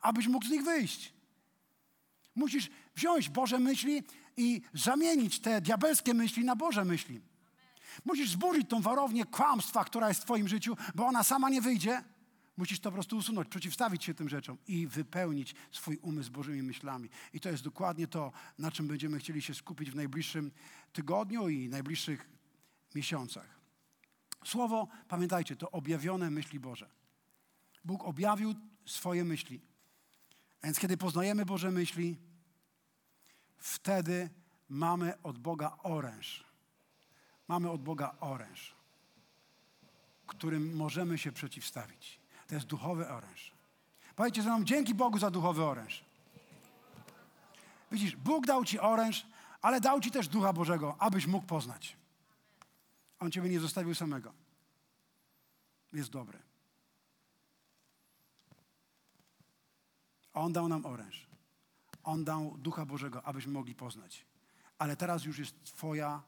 Abyś 0.00 0.28
mógł 0.28 0.46
z 0.46 0.50
nich 0.50 0.64
wyjść. 0.64 1.12
Musisz 2.34 2.70
wziąć 2.96 3.28
Boże 3.28 3.58
myśli 3.58 4.02
i 4.36 4.60
zamienić 4.74 5.40
te 5.40 5.60
diabelskie 5.60 6.14
myśli 6.14 6.44
na 6.44 6.56
Boże 6.56 6.84
myśli. 6.84 7.20
Musisz 8.04 8.30
zburzyć 8.30 8.68
tą 8.68 8.80
warownię 8.80 9.24
kłamstwa, 9.24 9.84
która 9.84 10.08
jest 10.08 10.20
w 10.20 10.24
Twoim 10.24 10.48
życiu, 10.48 10.76
bo 10.94 11.06
ona 11.06 11.22
sama 11.24 11.50
nie 11.50 11.62
wyjdzie. 11.62 12.04
Musisz 12.56 12.80
to 12.80 12.90
po 12.90 12.94
prostu 12.94 13.16
usunąć, 13.16 13.48
przeciwstawić 13.48 14.04
się 14.04 14.14
tym 14.14 14.28
rzeczom 14.28 14.58
i 14.66 14.86
wypełnić 14.86 15.54
swój 15.70 15.96
umysł 15.96 16.32
Bożymi 16.32 16.62
myślami. 16.62 17.08
I 17.32 17.40
to 17.40 17.48
jest 17.48 17.64
dokładnie 17.64 18.06
to, 18.06 18.32
na 18.58 18.70
czym 18.70 18.88
będziemy 18.88 19.18
chcieli 19.18 19.42
się 19.42 19.54
skupić 19.54 19.90
w 19.90 19.94
najbliższym 19.94 20.50
tygodniu 20.92 21.48
i 21.48 21.68
najbliższych 21.68 22.28
miesiącach. 22.94 23.60
Słowo, 24.44 24.88
pamiętajcie, 25.08 25.56
to 25.56 25.70
objawione 25.70 26.30
myśli 26.30 26.60
Boże. 26.60 26.90
Bóg 27.84 28.04
objawił 28.04 28.54
swoje 28.84 29.24
myśli. 29.24 29.60
Więc 30.64 30.78
kiedy 30.78 30.96
poznajemy 30.96 31.46
Boże 31.46 31.70
myśli, 31.70 32.16
wtedy 33.58 34.30
mamy 34.68 35.22
od 35.22 35.38
Boga 35.38 35.76
oręż 35.82 36.44
mamy 37.48 37.70
od 37.70 37.82
Boga 37.82 38.14
oręż, 38.20 38.74
którym 40.26 40.76
możemy 40.76 41.18
się 41.18 41.32
przeciwstawić. 41.32 42.20
To 42.46 42.54
jest 42.54 42.66
duchowy 42.66 43.08
oręż. 43.08 43.52
Powiedzcie 44.16 44.42
ze 44.42 44.48
mną, 44.48 44.64
dzięki 44.64 44.94
Bogu 44.94 45.18
za 45.18 45.30
duchowy 45.30 45.64
oręż. 45.64 46.04
Widzisz, 47.92 48.16
Bóg 48.16 48.46
dał 48.46 48.64
ci 48.64 48.78
oręż, 48.80 49.26
ale 49.62 49.80
dał 49.80 50.00
ci 50.00 50.10
też 50.10 50.28
Ducha 50.28 50.52
Bożego, 50.52 50.96
abyś 50.98 51.26
mógł 51.26 51.46
poznać. 51.46 51.96
On 53.20 53.30
ciebie 53.30 53.50
nie 53.50 53.60
zostawił 53.60 53.94
samego. 53.94 54.32
Jest 55.92 56.10
dobry. 56.10 56.38
On 60.34 60.52
dał 60.52 60.68
nam 60.68 60.86
oręż. 60.86 61.26
On 62.04 62.24
dał 62.24 62.58
Ducha 62.58 62.86
Bożego, 62.86 63.22
abyśmy 63.22 63.52
mogli 63.52 63.74
poznać. 63.74 64.26
Ale 64.78 64.96
teraz 64.96 65.24
już 65.24 65.38
jest 65.38 65.64
Twoja 65.64 66.22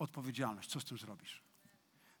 odpowiedzialność. 0.00 0.70
Co 0.70 0.80
z 0.80 0.84
tym 0.84 0.98
zrobisz? 0.98 1.42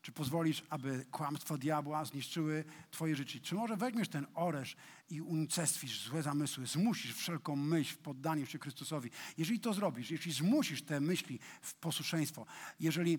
Czy 0.02 0.12
pozwolisz, 0.12 0.62
aby 0.70 1.06
kłamstwa 1.10 1.58
diabła 1.58 2.04
zniszczyły 2.04 2.64
Twoje 2.90 3.16
życie? 3.16 3.40
Czy 3.40 3.54
może 3.54 3.76
weźmiesz 3.76 4.08
ten 4.08 4.26
oręż 4.34 4.76
i 5.10 5.20
unicestwisz 5.20 6.02
złe 6.02 6.22
zamysły, 6.22 6.66
zmusisz 6.66 7.14
wszelką 7.14 7.56
myśl 7.56 7.94
w 7.94 7.98
poddaniu 7.98 8.46
się 8.46 8.58
Chrystusowi? 8.58 9.10
Jeżeli 9.38 9.60
to 9.60 9.74
zrobisz, 9.74 10.10
jeśli 10.10 10.32
zmusisz 10.32 10.82
te 10.82 11.00
myśli 11.00 11.38
w 11.62 11.74
posłuszeństwo, 11.74 12.46
jeżeli 12.80 13.18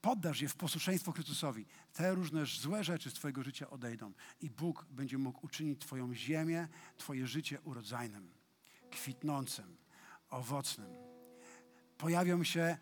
poddasz 0.00 0.40
je 0.40 0.48
w 0.48 0.56
posłuszeństwo 0.56 1.12
Chrystusowi, 1.12 1.66
te 1.92 2.14
różne 2.14 2.46
złe 2.46 2.84
rzeczy 2.84 3.10
z 3.10 3.14
Twojego 3.14 3.42
życia 3.42 3.70
odejdą 3.70 4.12
i 4.40 4.50
Bóg 4.50 4.86
będzie 4.90 5.18
mógł 5.18 5.46
uczynić 5.46 5.80
Twoją 5.80 6.14
ziemię, 6.14 6.68
Twoje 6.96 7.26
życie 7.26 7.60
urodzajnym, 7.60 8.30
kwitnącym, 8.90 9.76
owocnym. 10.28 10.90
Pojawią 11.98 12.44
się 12.44 12.78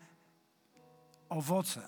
owoce 1.31 1.81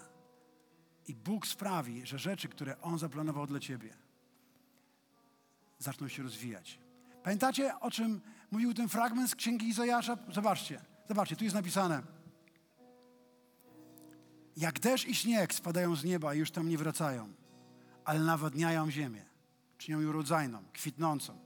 i 1.07 1.15
Bóg 1.15 1.47
sprawi, 1.47 2.05
że 2.05 2.19
rzeczy, 2.19 2.49
które 2.49 2.81
On 2.81 2.99
zaplanował 2.99 3.47
dla 3.47 3.59
Ciebie, 3.59 3.93
zaczną 5.79 6.07
się 6.07 6.23
rozwijać. 6.23 6.79
Pamiętacie, 7.23 7.79
o 7.79 7.91
czym 7.91 8.21
mówił 8.51 8.73
ten 8.73 8.89
fragment 8.89 9.29
z 9.29 9.35
Księgi 9.35 9.67
Izajasza? 9.67 10.17
Zobaczcie, 10.33 10.81
zobaczcie, 11.07 11.35
tu 11.35 11.43
jest 11.43 11.55
napisane. 11.55 12.03
Jak 14.57 14.79
deszcz 14.79 15.07
i 15.07 15.15
śnieg 15.15 15.53
spadają 15.53 15.95
z 15.95 16.03
nieba 16.03 16.33
i 16.33 16.39
już 16.39 16.51
tam 16.51 16.69
nie 16.69 16.77
wracają, 16.77 17.33
ale 18.05 18.19
nawadniają 18.19 18.91
ziemię, 18.91 19.25
czynią 19.77 20.01
ją 20.01 20.11
rodzajną, 20.11 20.63
kwitnącą. 20.73 21.39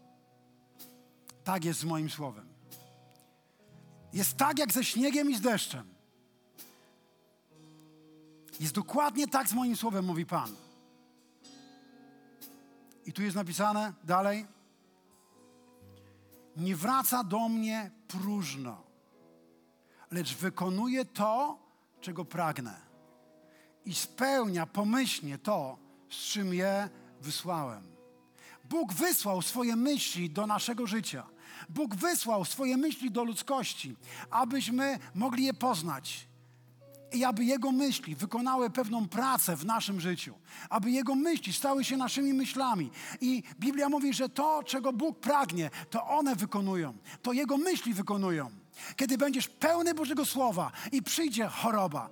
Tak 1.43 1.65
jest 1.65 1.79
z 1.79 1.85
moim 1.85 2.09
słowem. 2.09 2.47
Jest 4.13 4.37
tak 4.37 4.59
jak 4.59 4.73
ze 4.73 4.83
śniegiem 4.83 5.31
i 5.31 5.35
z 5.35 5.41
deszczem. 5.41 5.96
Jest 8.59 8.73
dokładnie 8.73 9.27
tak 9.27 9.49
z 9.49 9.53
moim 9.53 9.75
słowem, 9.75 10.05
mówi 10.05 10.25
Pan. 10.25 10.55
I 13.05 13.13
tu 13.13 13.23
jest 13.23 13.35
napisane 13.35 13.93
dalej. 14.03 14.45
Nie 16.57 16.75
wraca 16.75 17.23
do 17.23 17.49
mnie 17.49 17.91
próżno, 18.07 18.83
lecz 20.11 20.35
wykonuje 20.35 21.05
to, 21.05 21.59
czego 22.01 22.25
pragnę. 22.25 22.81
I 23.85 23.95
spełnia 23.95 24.65
pomyślnie 24.65 25.37
to, 25.37 25.77
z 26.09 26.15
czym 26.15 26.53
je 26.53 26.89
wysłałem. 27.21 27.83
Bóg 28.69 28.93
wysłał 28.93 29.41
swoje 29.41 29.75
myśli 29.75 30.29
do 30.29 30.47
naszego 30.47 30.87
życia. 30.87 31.27
Bóg 31.69 31.95
wysłał 31.95 32.45
swoje 32.45 32.77
myśli 32.77 33.11
do 33.11 33.23
ludzkości, 33.23 33.95
abyśmy 34.29 34.99
mogli 35.15 35.43
je 35.43 35.53
poznać 35.53 36.26
i 37.13 37.23
aby 37.23 37.45
Jego 37.45 37.71
myśli 37.71 38.15
wykonały 38.15 38.69
pewną 38.69 39.07
pracę 39.07 39.55
w 39.55 39.65
naszym 39.65 40.01
życiu, 40.01 40.35
aby 40.69 40.91
Jego 40.91 41.15
myśli 41.15 41.53
stały 41.53 41.83
się 41.83 41.97
naszymi 41.97 42.33
myślami. 42.33 42.91
I 43.21 43.43
Biblia 43.59 43.89
mówi, 43.89 44.13
że 44.13 44.29
to, 44.29 44.63
czego 44.63 44.93
Bóg 44.93 45.19
pragnie, 45.19 45.69
to 45.89 46.07
one 46.07 46.35
wykonują, 46.35 46.97
to 47.21 47.33
Jego 47.33 47.57
myśli 47.57 47.93
wykonują. 47.93 48.51
Kiedy 48.95 49.17
będziesz 49.17 49.47
pełny 49.47 49.93
Bożego 49.93 50.25
Słowa 50.25 50.71
i 50.91 51.03
przyjdzie 51.03 51.47
choroba, 51.47 52.09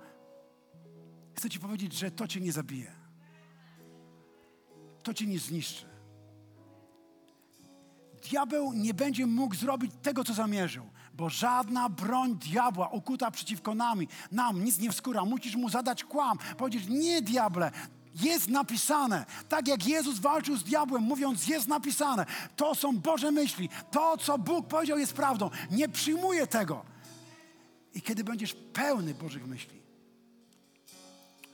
chcę 1.34 1.50
Ci 1.50 1.60
powiedzieć, 1.60 1.92
że 1.92 2.10
to 2.10 2.28
Cię 2.28 2.40
nie 2.40 2.52
zabije. 2.52 2.92
To 5.02 5.14
Cię 5.14 5.26
nie 5.26 5.38
zniszczy. 5.38 5.86
Diabeł 8.30 8.72
nie 8.72 8.94
będzie 8.94 9.26
mógł 9.26 9.54
zrobić 9.54 9.92
tego, 10.02 10.24
co 10.24 10.34
zamierzył 10.34 10.95
bo 11.16 11.30
żadna 11.30 11.88
broń 11.88 12.34
diabła 12.34 12.88
ukuta 12.88 13.30
przeciwko 13.30 13.74
nami, 13.74 14.08
nam 14.32 14.64
nic 14.64 14.78
nie 14.78 14.92
wskóra. 14.92 15.24
Musisz 15.24 15.56
mu 15.56 15.68
zadać 15.68 16.04
kłam, 16.04 16.38
powiedzieć, 16.58 16.88
nie 16.88 17.22
diable, 17.22 17.70
jest 18.14 18.48
napisane. 18.48 19.26
Tak 19.48 19.68
jak 19.68 19.86
Jezus 19.86 20.18
walczył 20.18 20.56
z 20.56 20.64
diabłem, 20.64 21.02
mówiąc, 21.02 21.48
jest 21.48 21.68
napisane. 21.68 22.26
To 22.56 22.74
są 22.74 22.98
Boże 22.98 23.32
myśli. 23.32 23.68
To, 23.90 24.16
co 24.16 24.38
Bóg 24.38 24.66
powiedział, 24.66 24.98
jest 24.98 25.12
prawdą. 25.12 25.50
Nie 25.70 25.88
przyjmuję 25.88 26.46
tego. 26.46 26.84
I 27.94 28.02
kiedy 28.02 28.24
będziesz 28.24 28.54
pełny 28.72 29.14
Bożych 29.14 29.46
myśli, 29.46 29.82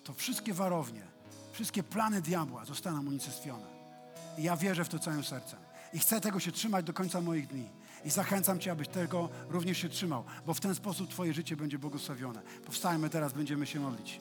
to 0.04 0.14
wszystkie 0.14 0.54
warownie, 0.54 1.02
wszystkie 1.52 1.82
plany 1.82 2.22
diabła 2.22 2.64
zostaną 2.64 3.06
unicestwione. 3.06 3.66
I 4.38 4.42
ja 4.42 4.56
wierzę 4.56 4.84
w 4.84 4.88
to 4.88 4.98
całym 4.98 5.24
sercem. 5.24 5.58
I 5.92 5.98
chcę 5.98 6.20
tego 6.20 6.40
się 6.40 6.52
trzymać 6.52 6.84
do 6.84 6.92
końca 6.92 7.20
moich 7.20 7.46
dni. 7.46 7.68
I 8.04 8.10
zachęcam 8.10 8.60
Cię, 8.60 8.72
abyś 8.72 8.88
tego 8.88 9.28
również 9.48 9.78
się 9.78 9.88
trzymał, 9.88 10.24
bo 10.46 10.54
w 10.54 10.60
ten 10.60 10.74
sposób 10.74 11.10
Twoje 11.10 11.34
życie 11.34 11.56
będzie 11.56 11.78
błogosławione. 11.78 12.42
Powstajmy 12.66 13.10
teraz, 13.10 13.32
będziemy 13.32 13.66
się 13.66 13.80
modlić. 13.80 14.20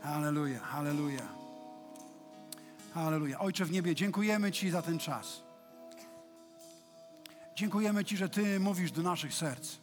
Halleluja, 0.00 0.60
halleluja. 0.60 1.28
Halleluja. 2.94 3.38
Ojcze 3.38 3.64
w 3.64 3.70
niebie, 3.70 3.94
dziękujemy 3.94 4.52
Ci 4.52 4.70
za 4.70 4.82
ten 4.82 4.98
czas. 4.98 5.42
Dziękujemy 7.56 8.04
Ci, 8.04 8.16
że 8.16 8.28
Ty 8.28 8.60
mówisz 8.60 8.92
do 8.92 9.02
naszych 9.02 9.34
serc. 9.34 9.76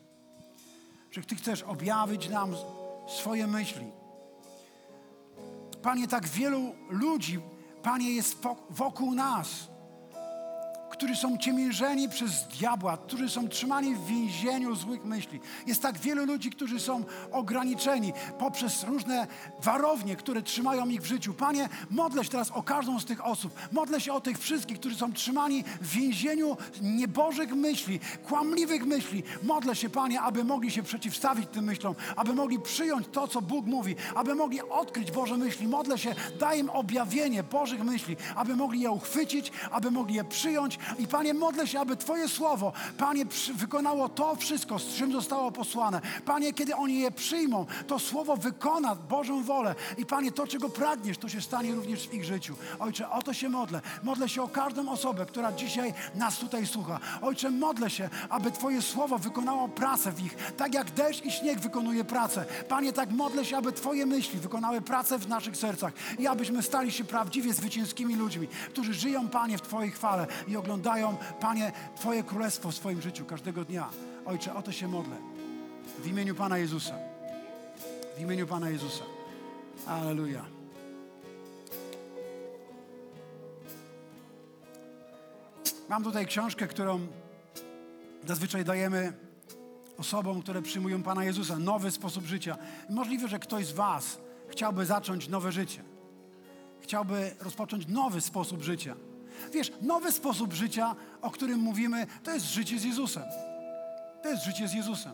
Że 1.11 1.21
Ty 1.21 1.35
chcesz 1.35 1.63
objawić 1.63 2.29
nam 2.29 2.55
swoje 3.07 3.47
myśli. 3.47 3.85
Panie, 5.81 6.07
tak 6.07 6.27
wielu 6.27 6.75
ludzi, 6.89 7.39
Panie, 7.83 8.11
jest 8.13 8.37
wokół 8.69 9.15
nas 9.15 9.74
którzy 10.97 11.15
są 11.15 11.37
ciemiężeni 11.37 12.09
przez 12.09 12.43
diabła, 12.59 12.97
którzy 12.97 13.29
są 13.29 13.47
trzymani 13.47 13.95
w 13.95 14.05
więzieniu 14.05 14.75
złych 14.75 15.05
myśli. 15.05 15.39
Jest 15.67 15.81
tak 15.81 15.97
wielu 15.97 16.25
ludzi, 16.25 16.49
którzy 16.49 16.79
są 16.79 17.03
ograniczeni 17.31 18.13
poprzez 18.39 18.83
różne 18.83 19.27
warownie, 19.59 20.15
które 20.15 20.41
trzymają 20.41 20.89
ich 20.89 21.01
w 21.01 21.05
życiu. 21.05 21.33
Panie, 21.33 21.69
modlę 21.89 22.23
się 22.23 22.29
teraz 22.29 22.51
o 22.51 22.63
każdą 22.63 22.99
z 22.99 23.05
tych 23.05 23.25
osób. 23.25 23.53
Modlę 23.71 24.01
się 24.01 24.13
o 24.13 24.21
tych 24.21 24.39
wszystkich, 24.39 24.79
którzy 24.79 24.95
są 24.95 25.13
trzymani 25.13 25.63
w 25.81 25.87
więzieniu 25.87 26.57
niebożych 26.81 27.55
myśli, 27.55 27.99
kłamliwych 28.27 28.85
myśli. 28.85 29.23
Modlę 29.43 29.75
się, 29.75 29.89
Panie, 29.89 30.21
aby 30.21 30.43
mogli 30.43 30.71
się 30.71 30.83
przeciwstawić 30.83 31.49
tym 31.51 31.65
myślom, 31.65 31.95
aby 32.15 32.33
mogli 32.33 32.59
przyjąć 32.59 33.07
to, 33.11 33.27
co 33.27 33.41
Bóg 33.41 33.65
mówi, 33.65 33.95
aby 34.15 34.35
mogli 34.35 34.61
odkryć 34.61 35.11
Boże 35.11 35.37
myśli. 35.37 35.67
Modlę 35.67 35.97
się, 35.97 36.15
daj 36.39 36.59
im 36.59 36.69
objawienie 36.69 37.43
Bożych 37.43 37.83
myśli, 37.83 38.17
aby 38.35 38.55
mogli 38.55 38.79
je 38.81 38.91
uchwycić, 38.91 39.51
aby 39.71 39.91
mogli 39.91 40.15
je 40.15 40.23
przyjąć, 40.23 40.79
i 40.99 41.07
Panie, 41.07 41.33
modlę 41.33 41.67
się, 41.67 41.79
aby 41.79 41.97
Twoje 41.97 42.29
słowo, 42.29 42.73
Panie, 42.97 43.25
wykonało 43.55 44.09
to 44.09 44.35
wszystko, 44.35 44.79
z 44.79 44.87
czym 44.87 45.11
zostało 45.11 45.51
posłane. 45.51 46.01
Panie, 46.25 46.53
kiedy 46.53 46.75
oni 46.75 46.99
je 46.99 47.11
przyjmą, 47.11 47.65
to 47.87 47.99
słowo 47.99 48.37
wykona 48.37 48.95
Bożą 48.95 49.43
wolę. 49.43 49.75
I 49.97 50.05
Panie, 50.05 50.31
to, 50.31 50.47
czego 50.47 50.69
pragniesz, 50.69 51.17
to 51.17 51.29
się 51.29 51.41
stanie 51.41 51.75
również 51.75 52.07
w 52.07 52.13
ich 52.13 52.25
życiu. 52.25 52.55
Ojcze, 52.79 53.09
o 53.09 53.21
to 53.21 53.33
się 53.33 53.49
modlę. 53.49 53.81
Modlę 54.03 54.29
się 54.29 54.43
o 54.43 54.47
każdą 54.47 54.89
osobę, 54.89 55.25
która 55.25 55.51
dzisiaj 55.51 55.93
nas 56.15 56.37
tutaj 56.37 56.67
słucha. 56.67 56.99
Ojcze, 57.21 57.51
modlę 57.51 57.89
się, 57.89 58.09
aby 58.29 58.51
Twoje 58.51 58.81
słowo 58.81 59.17
wykonało 59.17 59.67
pracę 59.67 60.11
w 60.11 60.25
ich, 60.25 60.35
tak 60.57 60.73
jak 60.73 60.91
deszcz 60.91 61.25
i 61.25 61.31
śnieg 61.31 61.59
wykonuje 61.59 62.03
pracę. 62.03 62.45
Panie, 62.69 62.93
tak 62.93 63.11
modlę 63.11 63.45
się, 63.45 63.57
aby 63.57 63.71
Twoje 63.71 64.05
myśli 64.05 64.39
wykonały 64.39 64.81
pracę 64.81 65.17
w 65.17 65.27
naszych 65.27 65.57
sercach 65.57 65.93
i 66.19 66.27
abyśmy 66.27 66.63
stali 66.63 66.91
się 66.91 67.03
prawdziwie 67.03 67.53
zwycięskimi 67.53 68.15
ludźmi, 68.15 68.47
którzy 68.69 68.93
żyją, 68.93 69.29
Panie, 69.29 69.57
w 69.57 69.61
Twojej 69.61 69.91
chwale 69.91 70.27
i 70.47 70.57
oglądają 70.57 70.74
oglądają, 70.75 71.17
Panie, 71.39 71.71
Twoje 71.95 72.23
królestwo 72.23 72.71
w 72.71 72.75
swoim 72.75 73.01
życiu 73.01 73.25
każdego 73.25 73.65
dnia. 73.65 73.89
Ojcze, 74.25 74.55
o 74.55 74.61
to 74.61 74.71
się 74.71 74.87
modlę. 74.87 75.15
W 75.99 76.07
imieniu 76.07 76.35
Pana 76.35 76.57
Jezusa. 76.57 76.95
W 78.17 78.21
imieniu 78.21 78.47
Pana 78.47 78.69
Jezusa. 78.69 79.03
Aleluja. 79.87 80.45
Mam 85.89 86.03
tutaj 86.03 86.25
książkę, 86.25 86.67
którą 86.67 87.07
zazwyczaj 88.27 88.65
dajemy 88.65 89.13
osobom, 89.97 90.41
które 90.41 90.61
przyjmują 90.61 91.03
Pana 91.03 91.23
Jezusa. 91.23 91.59
Nowy 91.59 91.91
sposób 91.91 92.25
życia. 92.25 92.57
Możliwe, 92.89 93.27
że 93.27 93.39
ktoś 93.39 93.65
z 93.65 93.71
Was 93.71 94.17
chciałby 94.49 94.85
zacząć 94.85 95.27
nowe 95.27 95.51
życie. 95.51 95.83
Chciałby 96.81 97.35
rozpocząć 97.39 97.87
nowy 97.87 98.21
sposób 98.21 98.61
życia. 98.63 98.95
Wiesz, 99.51 99.71
nowy 99.81 100.11
sposób 100.11 100.53
życia, 100.53 100.95
o 101.21 101.31
którym 101.31 101.59
mówimy, 101.59 102.07
to 102.23 102.31
jest 102.31 102.45
życie 102.45 102.79
z 102.79 102.83
Jezusem. 102.83 103.23
To 104.23 104.29
jest 104.29 104.43
życie 104.43 104.67
z 104.67 104.73
Jezusem. 104.73 105.13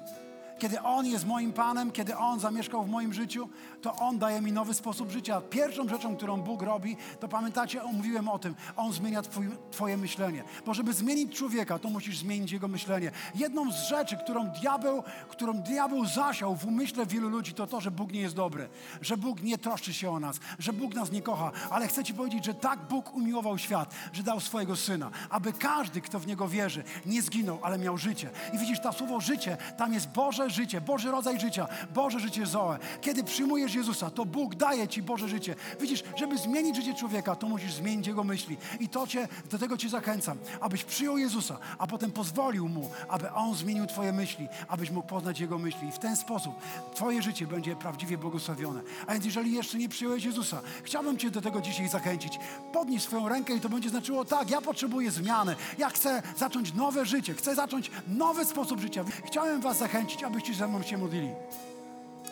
Kiedy 0.61 0.81
On 0.81 1.05
jest 1.05 1.25
moim 1.25 1.53
Panem, 1.53 1.91
kiedy 1.91 2.17
On 2.17 2.39
zamieszkał 2.39 2.83
w 2.83 2.89
moim 2.89 3.13
życiu, 3.13 3.49
to 3.81 3.95
On 3.95 4.19
daje 4.19 4.41
mi 4.41 4.51
nowy 4.51 4.73
sposób 4.73 5.11
życia. 5.11 5.41
Pierwszą 5.41 5.89
rzeczą, 5.89 6.15
którą 6.15 6.41
Bóg 6.41 6.61
robi, 6.61 6.97
to 7.19 7.27
pamiętacie, 7.27 7.81
mówiłem 7.93 8.29
o 8.29 8.39
tym, 8.39 8.55
On 8.75 8.93
zmienia 8.93 9.21
twój, 9.21 9.49
Twoje 9.71 9.97
myślenie. 9.97 10.43
Bo 10.65 10.73
żeby 10.73 10.93
zmienić 10.93 11.37
człowieka, 11.37 11.79
to 11.79 11.89
musisz 11.89 12.17
zmienić 12.17 12.51
jego 12.51 12.67
myślenie. 12.67 13.11
Jedną 13.35 13.71
z 13.71 13.87
rzeczy, 13.87 14.17
którą 14.17 14.47
diabeł, 14.47 15.03
którą 15.29 15.53
diabeł 15.53 16.05
zasiał 16.05 16.55
w 16.55 16.65
umyśle 16.65 17.05
wielu 17.05 17.29
ludzi, 17.29 17.53
to 17.53 17.67
to, 17.67 17.81
że 17.81 17.91
Bóg 17.91 18.11
nie 18.11 18.21
jest 18.21 18.35
dobry, 18.35 18.69
że 19.01 19.17
Bóg 19.17 19.41
nie 19.41 19.57
troszczy 19.57 19.93
się 19.93 20.11
o 20.11 20.19
nas, 20.19 20.39
że 20.59 20.73
Bóg 20.73 20.95
nas 20.95 21.11
nie 21.11 21.21
kocha. 21.21 21.51
Ale 21.69 21.87
chcę 21.87 22.03
Ci 22.03 22.13
powiedzieć, 22.13 22.45
że 22.45 22.53
tak 22.53 22.79
Bóg 22.79 23.13
umiłował 23.13 23.57
świat, 23.57 23.93
że 24.13 24.23
dał 24.23 24.39
swojego 24.39 24.75
Syna, 24.75 25.11
aby 25.29 25.53
każdy, 25.53 26.01
kto 26.01 26.19
w 26.19 26.27
Niego 26.27 26.47
wierzy, 26.47 26.83
nie 27.05 27.21
zginął, 27.21 27.59
ale 27.61 27.77
miał 27.77 27.97
życie. 27.97 28.29
I 28.53 28.57
widzisz, 28.57 28.79
to 28.79 28.93
słowo 28.93 29.19
życie, 29.19 29.57
tam 29.77 29.93
jest 29.93 30.09
Boże 30.09 30.50
życie, 30.51 30.81
Boży 30.81 31.11
rodzaj 31.11 31.39
życia, 31.39 31.67
Boże 31.93 32.19
życie 32.19 32.45
Zoe. 32.45 32.79
Kiedy 33.01 33.23
przyjmujesz 33.23 33.75
Jezusa, 33.75 34.09
to 34.09 34.25
Bóg 34.25 34.55
daje 34.55 34.87
Ci 34.87 35.01
Boże 35.01 35.29
życie. 35.29 35.55
Widzisz, 35.79 36.03
żeby 36.15 36.37
zmienić 36.37 36.75
życie 36.75 36.93
człowieka, 36.93 37.35
to 37.35 37.47
musisz 37.47 37.73
zmienić 37.73 38.07
jego 38.07 38.23
myśli. 38.23 38.57
I 38.79 38.89
to 38.89 39.07
cię, 39.07 39.27
do 39.51 39.59
tego 39.59 39.77
Cię 39.77 39.89
zachęcam, 39.89 40.37
abyś 40.61 40.83
przyjął 40.83 41.17
Jezusa, 41.17 41.57
a 41.77 41.87
potem 41.87 42.11
pozwolił 42.11 42.69
Mu, 42.69 42.89
aby 43.09 43.31
On 43.31 43.55
zmienił 43.55 43.85
Twoje 43.85 44.11
myśli, 44.11 44.47
abyś 44.67 44.91
mógł 44.91 45.07
poznać 45.07 45.39
Jego 45.39 45.57
myśli. 45.57 45.87
I 45.87 45.91
w 45.91 45.99
ten 45.99 46.15
sposób 46.15 46.53
Twoje 46.95 47.21
życie 47.21 47.47
będzie 47.47 47.75
prawdziwie 47.75 48.17
błogosławione. 48.17 48.81
A 49.07 49.13
więc 49.13 49.25
jeżeli 49.25 49.51
jeszcze 49.51 49.77
nie 49.77 49.89
przyjąłeś 49.89 50.23
Jezusa, 50.23 50.61
chciałbym 50.83 51.17
Cię 51.17 51.31
do 51.31 51.41
tego 51.41 51.61
dzisiaj 51.61 51.87
zachęcić. 51.89 52.39
Podnieś 52.73 53.03
swoją 53.03 53.29
rękę 53.29 53.55
i 53.55 53.59
to 53.59 53.69
będzie 53.69 53.89
znaczyło 53.89 54.25
tak, 54.25 54.49
ja 54.49 54.61
potrzebuję 54.61 55.11
zmiany. 55.11 55.55
Ja 55.77 55.89
chcę 55.89 56.21
zacząć 56.37 56.73
nowe 56.73 57.05
życie, 57.05 57.33
chcę 57.33 57.55
zacząć 57.55 57.91
nowy 58.07 58.45
sposób 58.45 58.79
życia. 58.79 59.03
Chciałem 59.25 59.61
Was 59.61 59.77
zachęcić, 59.77 60.23
abyście 60.41 60.59
ze 60.59 60.67
mną 60.67 60.83
się 60.83 60.97
modlili. 60.97 61.29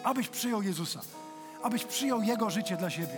Abyś 0.03 0.27
przyjął 0.27 0.61
Jezusa. 0.61 1.01
Abyś 1.63 1.85
przyjął 1.85 2.21
Jego 2.21 2.49
życie 2.49 2.77
dla 2.77 2.89
siebie. 2.89 3.17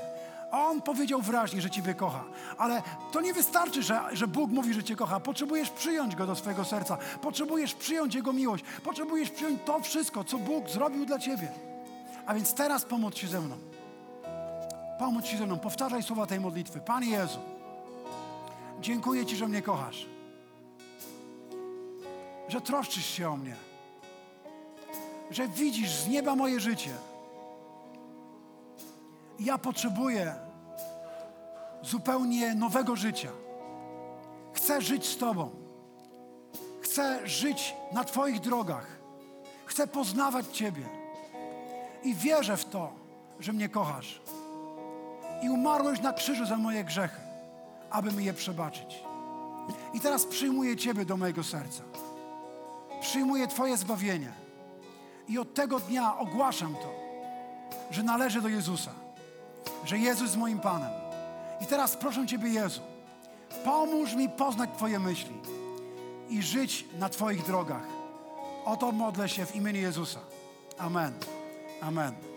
On 0.51 0.81
powiedział 0.81 1.21
wyraźnie, 1.21 1.61
że 1.61 1.69
Ciebie 1.69 1.93
kocha. 1.93 2.23
Ale 2.57 2.81
to 3.11 3.21
nie 3.21 3.33
wystarczy, 3.33 3.83
że, 3.83 4.01
że 4.11 4.27
Bóg 4.27 4.51
mówi, 4.51 4.73
że 4.73 4.83
Cię 4.83 4.95
kocha. 4.95 5.19
Potrzebujesz 5.19 5.69
przyjąć 5.69 6.15
Go 6.15 6.27
do 6.27 6.35
swojego 6.35 6.65
serca. 6.65 6.97
Potrzebujesz 7.21 7.73
przyjąć 7.73 8.15
Jego 8.15 8.33
miłość. 8.33 8.63
Potrzebujesz 8.83 9.29
przyjąć 9.29 9.59
to 9.65 9.79
wszystko, 9.79 10.23
co 10.23 10.37
Bóg 10.37 10.69
zrobił 10.69 11.05
dla 11.05 11.19
Ciebie. 11.19 11.51
A 12.25 12.33
więc 12.33 12.53
teraz 12.53 12.85
pomódl 12.85 13.17
się 13.17 13.27
ze 13.27 13.41
mną. 13.41 13.57
Pomódl 14.99 15.27
się 15.27 15.37
ze 15.37 15.45
mną. 15.45 15.59
Powtarzaj 15.59 16.03
słowa 16.03 16.25
tej 16.25 16.39
modlitwy. 16.39 16.79
Panie 16.79 17.09
Jezu, 17.09 17.39
dziękuję 18.81 19.25
Ci, 19.25 19.35
że 19.35 19.47
mnie 19.47 19.61
kochasz. 19.61 20.05
Że 22.47 22.61
troszczysz 22.61 23.05
się 23.05 23.29
o 23.29 23.37
mnie. 23.37 23.70
Że 25.31 25.47
widzisz 25.47 25.91
z 25.91 26.07
nieba 26.07 26.35
moje 26.35 26.59
życie. 26.59 26.91
Ja 29.39 29.57
potrzebuję 29.57 30.35
zupełnie 31.83 32.55
nowego 32.55 32.95
życia. 32.95 33.29
Chcę 34.53 34.81
żyć 34.81 35.05
z 35.05 35.17
Tobą. 35.17 35.49
Chcę 36.81 37.27
żyć 37.27 37.75
na 37.91 38.03
Twoich 38.03 38.39
drogach. 38.39 38.87
Chcę 39.65 39.87
poznawać 39.87 40.45
Ciebie. 40.47 40.83
I 42.03 42.15
wierzę 42.15 42.57
w 42.57 42.65
to, 42.65 42.91
że 43.39 43.53
mnie 43.53 43.69
kochasz. 43.69 44.21
I 45.43 45.49
umarłeś 45.49 46.01
na 46.01 46.13
krzyżu 46.13 46.45
za 46.45 46.57
moje 46.57 46.83
grzechy, 46.83 47.21
aby 47.89 48.11
mi 48.11 48.25
je 48.25 48.33
przebaczyć. 48.33 49.03
I 49.93 49.99
teraz 49.99 50.25
przyjmuję 50.25 50.77
Ciebie 50.77 51.05
do 51.05 51.17
mojego 51.17 51.43
serca. 51.43 51.83
Przyjmuję 53.01 53.47
Twoje 53.47 53.77
zbawienie. 53.77 54.40
I 55.31 55.37
od 55.37 55.53
tego 55.53 55.79
dnia 55.79 56.17
ogłaszam 56.17 56.75
to, 56.75 56.93
że 57.91 58.03
należę 58.03 58.41
do 58.41 58.47
Jezusa 58.47 58.91
że 59.85 59.97
Jezus 59.97 60.21
jest 60.21 60.37
moim 60.37 60.59
Panem. 60.59 60.91
I 61.61 61.65
teraz 61.65 61.97
proszę 61.97 62.27
Ciebie, 62.27 62.49
Jezu, 62.49 62.81
pomóż 63.65 64.13
mi 64.13 64.29
poznać 64.29 64.69
Twoje 64.77 64.99
myśli 64.99 65.35
i 66.29 66.41
żyć 66.41 66.85
na 66.99 67.09
Twoich 67.09 67.45
drogach. 67.45 67.87
O 68.65 68.77
to 68.77 68.91
modlę 68.91 69.29
się 69.29 69.45
w 69.45 69.55
imieniu 69.55 69.81
Jezusa. 69.81 70.19
Amen. 70.77 71.13
Amen. 71.81 72.30